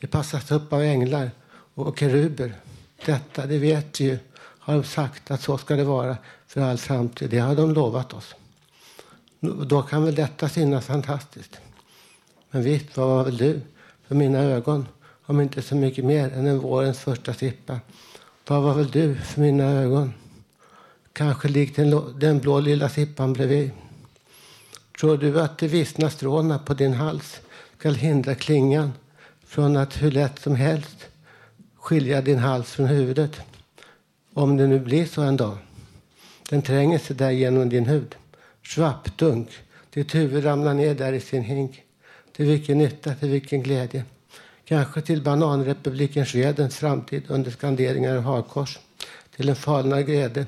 Det 0.00 0.06
passas 0.06 0.50
upp 0.50 0.72
av 0.72 0.82
änglar 0.82 1.30
och 1.74 1.98
keruber. 1.98 2.54
Detta, 3.06 3.46
det 3.46 3.58
vet 3.58 4.00
vi 4.00 4.04
ju, 4.04 4.18
har 4.34 4.74
de 4.74 4.84
sagt 4.84 5.30
att 5.30 5.42
så 5.42 5.58
ska 5.58 5.76
det 5.76 5.84
vara 5.84 6.16
för 6.46 6.60
all 6.60 6.78
framtid. 6.78 7.30
Det 7.30 7.38
har 7.38 7.54
de 7.54 7.74
lovat 7.74 8.12
oss. 8.12 8.34
Då 9.66 9.82
kan 9.82 10.04
väl 10.04 10.14
detta 10.14 10.48
synas 10.48 10.86
fantastiskt. 10.86 11.60
Men 12.50 12.62
visst, 12.62 12.96
vad 12.96 13.08
var 13.08 13.24
väl 13.24 13.36
du 13.36 13.60
för 14.08 14.14
mina 14.14 14.38
ögon? 14.38 14.86
Om 15.30 15.40
inte 15.40 15.62
så 15.62 15.76
mycket 15.76 16.04
mer 16.04 16.32
än 16.32 16.46
en 16.46 16.58
vårens 16.58 16.98
första 16.98 17.34
sippa. 17.34 17.80
Vad 18.46 18.62
var 18.62 18.74
väl 18.74 18.90
du 18.90 19.14
för 19.14 19.40
mina 19.40 19.64
ögon? 19.64 20.12
Kanske 21.12 21.48
likt 21.48 21.76
den, 21.76 22.18
den 22.18 22.38
blå 22.38 22.60
lilla 22.60 22.88
sippan 22.88 23.32
bredvid. 23.32 23.70
Tror 25.00 25.16
du 25.16 25.40
att 25.40 25.58
de 25.58 25.68
vissna 25.68 26.10
stråna 26.10 26.58
på 26.58 26.74
din 26.74 26.92
hals 26.92 27.40
skall 27.78 27.94
hindra 27.94 28.34
klingan 28.34 28.92
från 29.44 29.76
att 29.76 30.02
hur 30.02 30.10
lätt 30.10 30.38
som 30.38 30.54
helst 30.54 31.08
skilja 31.74 32.22
din 32.22 32.38
hals 32.38 32.72
från 32.72 32.86
huvudet. 32.86 33.40
Om 34.34 34.56
det 34.56 34.66
nu 34.66 34.78
blir 34.80 35.06
så 35.06 35.22
en 35.22 35.36
dag. 35.36 35.56
Den 36.48 36.62
tränger 36.62 36.98
sig 36.98 37.16
där 37.16 37.30
genom 37.30 37.68
din 37.68 37.86
hud. 37.86 38.14
Schwappdunk. 38.62 39.48
Ditt 39.90 40.14
huvud 40.14 40.44
ramlar 40.44 40.74
ner 40.74 40.94
där 40.94 41.12
i 41.12 41.20
sin 41.20 41.42
hink. 41.42 41.82
Till 42.32 42.46
vilken 42.46 42.78
nytta, 42.78 43.14
till 43.14 43.30
vilken 43.30 43.62
glädje. 43.62 44.04
Kanske 44.70 45.00
till 45.00 45.22
bananrepubliken 45.22 46.26
Svedens 46.26 46.76
framtid 46.76 47.22
under 47.28 47.50
skanderingar 47.50 48.16
och 48.16 48.22
hakkors. 48.22 48.78
Till 49.36 49.48
en 49.48 49.56
falnad 49.56 50.06
grädde. 50.06 50.46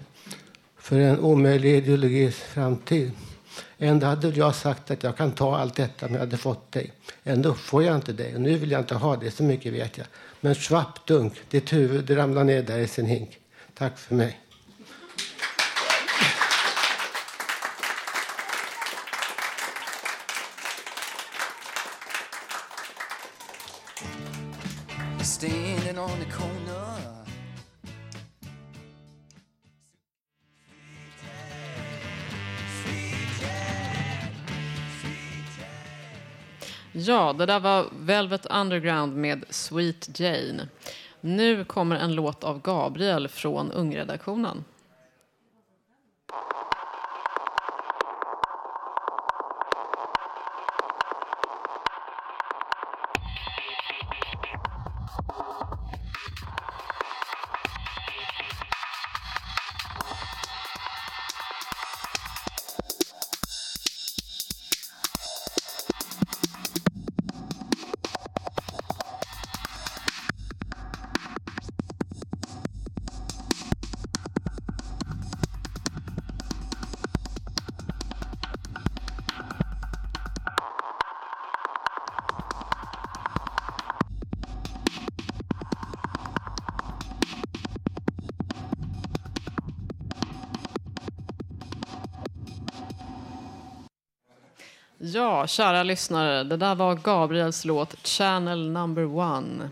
för 0.79 0.99
en 0.99 1.21
omöjlig 1.21 1.75
ideologis 1.75 2.37
framtid. 2.37 3.11
Ändå 3.79 4.07
hade 4.07 4.29
jag 4.29 4.55
sagt 4.55 4.91
att 4.91 5.03
jag 5.03 5.17
kan 5.17 5.33
ta 5.33 5.57
allt 5.57 5.75
detta 5.75 6.07
om 6.07 6.13
jag 6.13 6.21
hade 6.21 6.37
fått 6.37 6.73
dig. 6.73 6.93
Ändå 7.25 7.55
får 7.55 7.83
jag 7.83 7.97
inte 7.97 8.13
dig 8.13 8.35
och 8.35 8.41
nu 8.41 8.59
vill 8.59 8.71
jag 8.71 8.81
inte 8.81 8.95
ha 8.95 9.17
det, 9.17 9.31
så 9.31 9.43
mycket 9.43 9.73
vet 9.73 9.99
jag. 9.99 10.07
Men 10.41 10.55
svappdunk, 10.55 11.33
ditt 11.51 11.73
huvud 11.73 12.11
ramlar 12.11 12.45
ner 12.45 12.63
där 12.63 12.79
i 12.79 12.87
sin 12.87 13.07
hink. 13.07 13.39
Tack 13.75 13.99
för 13.99 14.15
mig. 14.15 14.42
On 26.03 26.19
the 26.19 26.25
corner. 26.25 26.83
Ja, 36.93 37.33
det 37.33 37.47
där 37.47 37.61
var 37.61 37.87
Velvet 37.99 38.47
Underground 38.47 39.17
med 39.17 39.45
Sweet 39.49 40.21
Jane. 40.21 40.69
Nu 41.21 41.65
kommer 41.65 41.97
en 41.97 42.15
låt 42.15 42.45
av 42.45 42.63
Gabriel 42.63 43.29
från 43.29 43.73
Ungredaktionen. 43.73 44.65
Ja, 95.15 95.47
kära 95.47 95.83
lyssnare, 95.83 96.45
det 96.45 96.57
där 96.57 96.75
var 96.75 96.95
Gabriels 96.95 97.65
låt 97.65 98.07
Channel 98.07 98.71
number 98.71 99.05
one. 99.05 99.71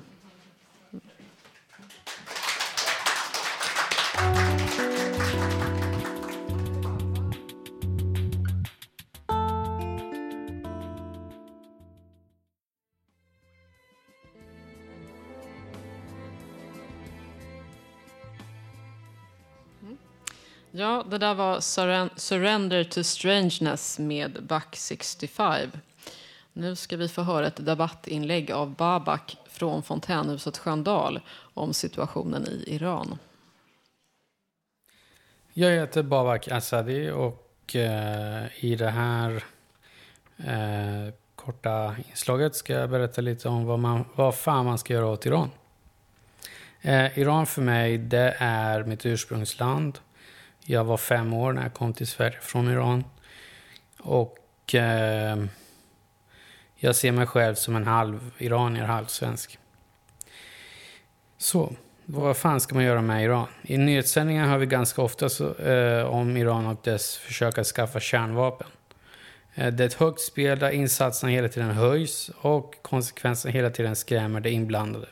Ja, 20.73 21.05
det 21.11 21.19
där 21.19 21.35
var 21.35 21.61
Surren- 21.61 22.11
Surrender 22.17 22.85
to 22.85 23.03
Strangeness 23.05 23.99
med 23.99 24.43
Back 24.43 24.77
65. 24.77 25.71
Nu 26.53 26.77
ska 26.77 26.97
vi 26.97 27.09
få 27.09 27.23
höra 27.23 27.47
ett 27.47 27.67
debattinlägg 27.67 28.51
av 28.51 28.75
Babak 28.75 29.37
från 29.49 29.83
fontänhuset 29.83 30.59
Sköndal 30.59 31.21
om 31.55 31.75
situationen 31.75 32.47
i 32.47 32.65
Iran. 32.67 33.19
Jag 35.53 35.71
heter 35.71 36.03
Babak 36.03 36.49
Asadi 36.49 37.11
och 37.11 37.77
eh, 37.77 38.65
i 38.65 38.77
det 38.77 38.91
här 38.91 39.45
eh, 40.37 41.15
korta 41.35 41.97
inslaget 42.11 42.55
ska 42.55 42.73
jag 42.73 42.91
berätta 42.91 43.21
lite 43.21 43.49
om 43.49 43.65
vad, 43.65 43.79
man, 43.79 44.05
vad 44.15 44.35
fan 44.35 44.65
man 44.65 44.79
ska 44.79 44.93
göra 44.93 45.07
åt 45.07 45.27
Iran. 45.27 45.51
Eh, 46.81 47.19
Iran 47.19 47.47
för 47.47 47.63
mig, 47.63 47.99
det 47.99 48.37
är 48.39 48.85
mitt 48.85 49.07
ursprungsland. 49.07 49.99
Jag 50.71 50.85
var 50.85 50.97
fem 50.97 51.33
år 51.33 51.53
när 51.53 51.63
jag 51.63 51.75
kom 51.75 51.93
till 51.93 52.07
Sverige 52.07 52.39
från 52.41 52.69
Iran. 52.69 53.05
Och 53.99 54.75
eh, 54.75 55.45
jag 56.77 56.97
ser 56.97 57.13
mig 57.13 57.27
själv 57.27 57.55
som 57.55 57.77
en 57.77 57.87
halv 57.87 58.31
iranier, 58.39 58.85
halv 58.85 59.07
svensk. 59.07 59.59
Så, 61.39 61.73
vad 62.05 62.37
fan 62.37 62.61
ska 62.61 62.75
man 62.75 62.85
göra 62.85 63.03
med 63.03 63.25
Iran? 63.25 63.47
I 63.63 63.79
nyhetssändningar 63.79 64.47
hör 64.47 64.59
vi 64.59 64.67
ganska 64.67 65.03
ofta 65.03 65.29
så, 65.29 65.55
eh, 65.55 66.05
om 66.05 66.37
Iran 66.37 66.67
och 66.67 66.81
dess 66.85 67.17
försök 67.17 67.59
att 67.59 67.67
skaffa 67.67 68.01
kärnvapen. 68.01 68.69
Eh, 69.55 69.73
det 69.73 69.85
är 69.85 69.87
ett 69.87 69.95
högt 69.95 70.21
spel 70.21 70.59
där 70.59 70.71
insatserna 70.71 71.33
hela 71.33 71.49
tiden 71.49 71.71
höjs 71.71 72.31
och 72.41 72.75
konsekvenserna 72.83 73.53
hela 73.53 73.71
tiden 73.71 73.97
skrämmer 73.97 74.41
de 74.41 74.51
inblandade. 74.51 75.07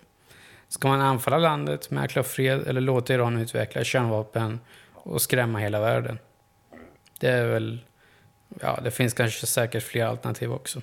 Ska 0.69 0.89
man 0.89 1.01
anfalla 1.01 1.39
landet, 1.39 1.91
mäkla 1.91 2.23
fred 2.23 2.67
eller 2.67 2.81
låta 2.81 3.15
Iran 3.15 3.39
utveckla 3.39 3.85
kärnvapen 3.85 4.61
och 5.09 5.23
skrämma 5.23 5.59
hela 5.59 5.81
världen? 5.81 6.19
Det 7.19 7.29
är 7.29 7.47
väl... 7.47 7.81
Ja, 8.61 8.81
det 8.85 8.91
finns 8.91 9.15
kanske 9.15 9.47
säkert 9.47 9.83
fler 9.83 10.05
alternativ 10.05 10.53
också. 10.53 10.83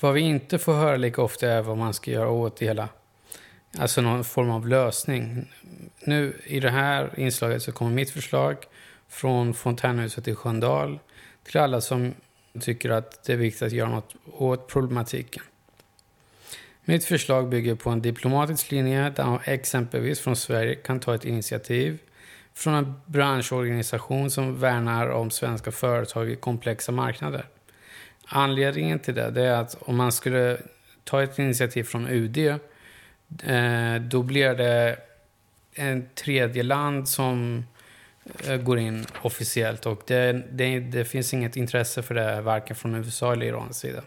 Vad 0.00 0.14
vi 0.14 0.20
inte 0.20 0.58
får 0.58 0.74
höra 0.74 0.96
lika 0.96 1.22
ofta 1.22 1.48
är 1.48 1.62
vad 1.62 1.78
man 1.78 1.94
ska 1.94 2.10
göra 2.10 2.30
åt 2.30 2.56
det 2.56 2.66
hela. 2.66 2.88
Alltså 3.78 4.00
någon 4.00 4.24
form 4.24 4.50
av 4.50 4.68
lösning. 4.68 5.52
Nu 6.00 6.40
i 6.44 6.60
det 6.60 6.70
här 6.70 7.18
inslaget 7.20 7.62
så 7.62 7.72
kommer 7.72 7.90
mitt 7.90 8.10
förslag 8.10 8.56
från 9.08 9.54
fontänhuset 9.54 10.28
i 10.28 10.34
Sköndal 10.34 10.98
till 11.42 11.60
alla 11.60 11.80
som 11.80 12.14
tycker 12.60 12.90
att 12.90 13.24
det 13.24 13.32
är 13.32 13.36
viktigt 13.36 13.62
att 13.62 13.72
göra 13.72 13.88
något 13.88 14.14
åt 14.32 14.68
problematiken. 14.68 15.42
Mitt 16.88 17.04
förslag 17.04 17.48
bygger 17.48 17.74
på 17.74 17.90
en 17.90 18.02
diplomatisk 18.02 18.70
linje 18.70 19.10
där 19.10 19.24
man 19.24 19.38
exempelvis 19.44 20.20
från 20.20 20.36
Sverige 20.36 20.74
kan 20.74 21.00
ta 21.00 21.14
ett 21.14 21.24
initiativ 21.24 21.98
från 22.54 22.74
en 22.74 22.94
branschorganisation 23.06 24.30
som 24.30 24.60
värnar 24.60 25.08
om 25.08 25.30
svenska 25.30 25.72
företag 25.72 26.30
i 26.30 26.36
komplexa 26.36 26.92
marknader. 26.92 27.44
Anledningen 28.26 28.98
till 28.98 29.14
det, 29.14 29.42
är 29.44 29.52
att 29.52 29.76
om 29.80 29.96
man 29.96 30.12
skulle 30.12 30.58
ta 31.04 31.22
ett 31.22 31.38
initiativ 31.38 31.84
från 31.84 32.08
UD 32.08 32.38
eh, 32.38 32.56
då 34.00 34.22
blir 34.22 34.54
det 34.54 34.96
en 35.74 36.08
tredje 36.14 36.62
land 36.62 37.08
som 37.08 37.64
eh, 38.48 38.56
går 38.56 38.78
in 38.78 39.06
officiellt 39.22 39.86
och 39.86 40.02
det, 40.06 40.32
det, 40.50 40.80
det 40.80 41.04
finns 41.04 41.34
inget 41.34 41.56
intresse 41.56 42.02
för 42.02 42.14
det 42.14 42.40
varken 42.40 42.76
från 42.76 42.94
USA 42.94 43.32
eller 43.32 43.46
Irans 43.46 43.78
sida. 43.78 44.02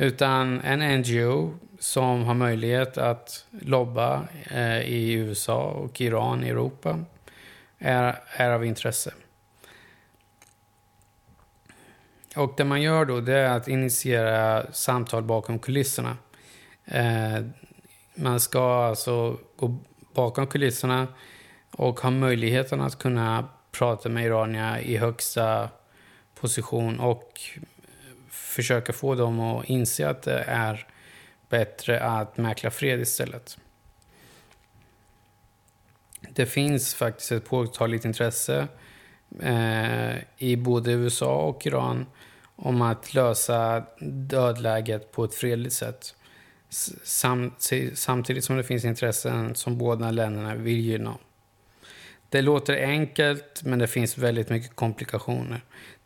Utan 0.00 0.60
en 0.60 1.00
NGO 1.00 1.54
som 1.78 2.22
har 2.22 2.34
möjlighet 2.34 2.98
att 2.98 3.46
lobba 3.50 4.28
eh, 4.50 4.80
i 4.80 5.12
USA 5.12 5.62
och 5.62 6.00
Iran, 6.00 6.44
i 6.44 6.48
Europa, 6.48 6.98
är, 7.78 8.18
är 8.36 8.50
av 8.50 8.64
intresse. 8.64 9.14
Och 12.36 12.54
det 12.56 12.64
man 12.64 12.82
gör 12.82 13.04
då 13.04 13.20
det 13.20 13.38
är 13.38 13.56
att 13.56 13.68
initiera 13.68 14.72
samtal 14.72 15.22
bakom 15.22 15.58
kulisserna. 15.58 16.16
Eh, 16.84 17.44
man 18.14 18.40
ska 18.40 18.84
alltså 18.84 19.38
gå 19.56 19.78
bakom 20.14 20.46
kulisserna 20.46 21.06
och 21.70 22.00
ha 22.00 22.10
möjligheten 22.10 22.80
att 22.80 22.98
kunna 22.98 23.48
prata 23.72 24.08
med 24.08 24.24
iranier 24.24 24.78
i 24.78 24.96
högsta 24.96 25.68
position 26.34 27.00
och 27.00 27.40
försöka 28.50 28.92
få 28.92 29.14
dem 29.14 29.40
att 29.40 29.64
inse 29.64 30.08
att 30.08 30.22
det 30.22 30.44
är 30.46 30.86
bättre 31.48 32.00
att 32.00 32.36
mäkla 32.36 32.70
fred 32.70 33.00
istället. 33.00 33.58
Det 36.20 36.46
finns 36.46 36.94
faktiskt 36.94 37.32
ett 37.32 37.44
påtagligt 37.44 38.04
intresse 38.04 38.68
eh, 39.42 40.14
i 40.38 40.56
både 40.56 40.92
USA 40.92 41.34
och 41.34 41.66
Iran 41.66 42.06
om 42.56 42.82
att 42.82 43.14
lösa 43.14 43.84
dödläget 44.00 45.12
på 45.12 45.24
ett 45.24 45.34
fredligt 45.34 45.74
sätt. 45.74 46.14
Sam 47.04 47.54
samtidigt 47.94 48.44
som 48.44 48.56
det 48.56 48.64
finns 48.64 48.84
intressen 48.84 49.54
som 49.54 49.78
båda 49.78 50.10
länderna 50.10 50.54
vill 50.54 50.80
gynna. 50.80 51.18
Det 52.28 52.42
låter 52.42 52.76
enkelt, 52.76 53.62
men 53.64 53.78
det 53.78 53.86
finns 53.86 54.18
väldigt 54.18 54.48
mycket 54.48 54.76
komplikationer. 54.76 55.60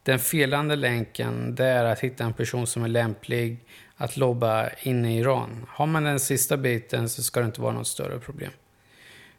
Den 0.05 0.19
felande 0.19 0.77
länken 0.77 1.55
det 1.55 1.65
är 1.65 1.85
att 1.85 2.01
hitta 2.01 2.25
en 2.25 2.33
person 2.33 2.67
som 2.67 2.85
är 2.85 2.89
lämplig 2.89 3.59
att 3.97 4.17
lobba 4.17 4.69
inne 4.83 5.15
i 5.15 5.19
Iran. 5.19 5.67
Har 5.69 5.87
man 5.87 6.05
den 6.05 6.21
sista 6.21 6.57
biten 6.57 7.09
så 7.09 7.23
ska 7.23 7.41
det 7.41 7.47
inte 7.47 7.61
vara 7.61 7.73
något 7.73 7.87
större 7.87 8.19
problem. 8.19 8.51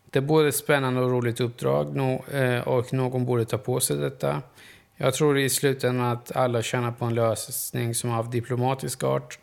Det 0.09 0.19
är 0.19 0.23
både 0.23 0.47
ett 0.47 0.55
spännande 0.55 1.01
och 1.01 1.11
roligt 1.11 1.39
uppdrag 1.39 1.97
eh, 2.31 2.67
och 2.67 2.93
någon 2.93 3.25
borde 3.25 3.45
ta 3.45 3.57
på 3.57 3.79
sig 3.79 3.97
detta. 3.97 4.41
Jag 4.95 5.13
tror 5.13 5.37
i 5.37 5.49
slutändan 5.49 6.05
att 6.05 6.35
alla 6.35 6.61
tjänar 6.61 6.91
på 6.91 7.05
en 7.05 7.15
lösning 7.15 7.95
som 7.95 8.09
är 8.09 8.17
av 8.17 8.29
diplomatisk 8.29 9.03
art 9.03 9.39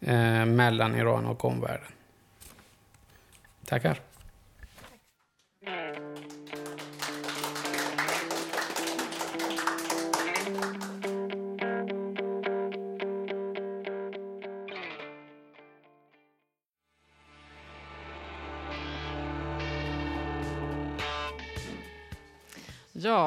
eh, 0.00 0.44
mellan 0.46 0.96
Iran 0.96 1.26
och 1.26 1.44
omvärlden. 1.44 1.88
Tackar. 3.64 4.09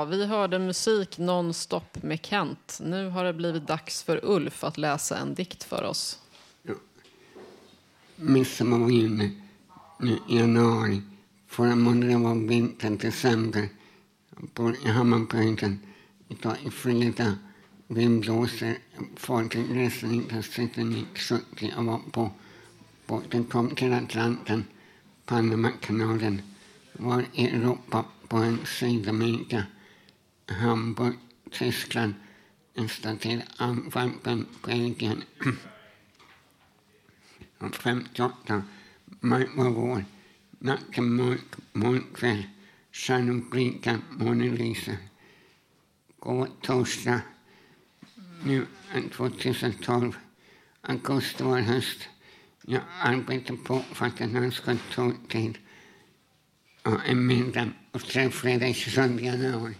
Ja, 0.03 0.07
vi 0.07 0.25
hörde 0.25 0.59
musik 0.59 1.17
nonstop 1.17 2.03
med 2.03 2.25
Kent. 2.25 2.79
Nu 2.83 3.09
har 3.09 3.23
det 3.23 3.33
blivit 3.33 3.67
dags 3.67 4.03
för 4.03 4.25
Ulf 4.25 4.63
att 4.63 4.77
läsa 4.77 5.17
en 5.17 5.33
dikt 5.33 5.63
för 5.63 5.83
oss. 5.83 6.19
Midsommar 8.15 8.77
var 8.77 8.91
inne 8.91 9.31
nu 9.99 10.19
i 10.29 10.37
januari. 10.37 11.01
Förra 11.47 11.75
månaden 11.75 12.23
var 12.23 12.35
vintern 12.35 12.97
december. 12.97 13.69
Jag 14.35 14.49
bor 14.53 14.75
i 14.85 14.87
Hammarbyhöjden. 14.87 15.79
Idag 16.27 16.55
i 16.65 16.69
fredag. 16.69 17.33
Vind 17.87 18.21
blåser. 18.21 18.77
Fartyg 19.15 19.65
reser 19.75 20.13
inte 20.13 20.43
6970 20.43 21.73
och 21.77 21.85
var 21.85 21.99
på 22.11 22.31
båten 23.05 23.43
kom 23.43 23.75
till 23.75 23.93
Atlanten, 23.93 24.65
Panamakanalen. 25.25 26.41
Var 26.93 27.25
i 27.33 27.47
Europa 27.47 28.05
på 28.27 28.37
en 28.37 28.59
Sydamerika, 28.65 29.63
Hamburg, 30.47 31.17
Tyskland, 31.51 32.13
en 32.73 32.89
stad 32.89 33.19
till 33.19 33.43
Antwerpen, 33.57 34.45
Belgien. 34.65 35.23
Och 37.57 37.75
58 37.75 38.63
maj 39.19 39.49
var 39.55 39.69
vår. 39.69 40.05
Natten 40.59 41.15
mörk, 41.15 41.55
morgonkväll, 41.73 42.43
stjärnor 42.91 44.01
månen 44.09 44.55
lyser. 44.55 44.97
Går 46.19 46.49
torsdag, 46.61 47.21
nu 48.43 48.65
2012, 49.11 50.17
augusti 50.81 51.43
var 51.43 51.59
höst. 51.59 52.09
Jag 52.61 52.81
arbetar 52.99 53.55
på 53.55 53.79
för 53.79 54.05
att 54.05 54.17
den 54.17 54.35
här 54.35 54.51
ska 54.51 54.75
ta 54.95 55.11
tid. 55.29 55.57
Och 56.83 57.05
en 57.05 57.25
middag 57.25 57.69
och 57.91 58.01
träff 58.01 58.33
fredag 58.33 58.73
27 58.73 59.19
januari. 59.19 59.75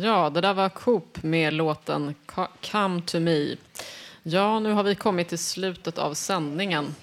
Ja, 0.00 0.30
det 0.30 0.40
där 0.40 0.54
var 0.54 0.68
Coop 0.68 1.22
med 1.22 1.54
låten 1.54 2.14
Come 2.70 3.02
to 3.02 3.20
me. 3.20 3.56
Ja, 4.22 4.60
nu 4.60 4.72
har 4.72 4.82
vi 4.82 4.94
kommit 4.94 5.28
till 5.28 5.38
slutet 5.38 5.98
av 5.98 6.14
sändningen. 6.14 6.94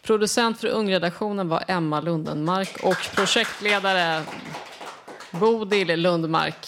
Producent 0.10 0.60
för 0.60 0.68
Ungredaktionen 0.68 1.49
var 1.49 1.64
Emma 1.68 2.01
Lundenmark 2.01 2.78
och 2.84 2.97
projektledare 3.16 4.24
Bodil 5.32 6.01
Lundmark. 6.01 6.68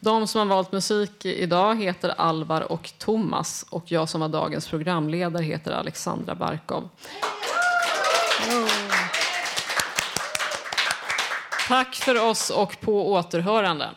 De 0.00 0.26
som 0.26 0.38
har 0.38 0.46
valt 0.46 0.72
musik 0.72 1.24
idag 1.24 1.82
heter 1.82 2.08
Alvar 2.08 2.72
och 2.72 2.92
Thomas 2.98 3.66
och 3.70 3.92
jag 3.92 4.08
som 4.08 4.20
var 4.20 4.28
dagens 4.28 4.68
programledare 4.68 5.44
heter 5.44 5.72
Alexandra 5.72 6.34
Barkov. 6.34 6.88
Tack 11.68 11.94
för 11.94 12.28
oss 12.28 12.50
och 12.50 12.80
på 12.80 13.12
återhörande. 13.12 13.88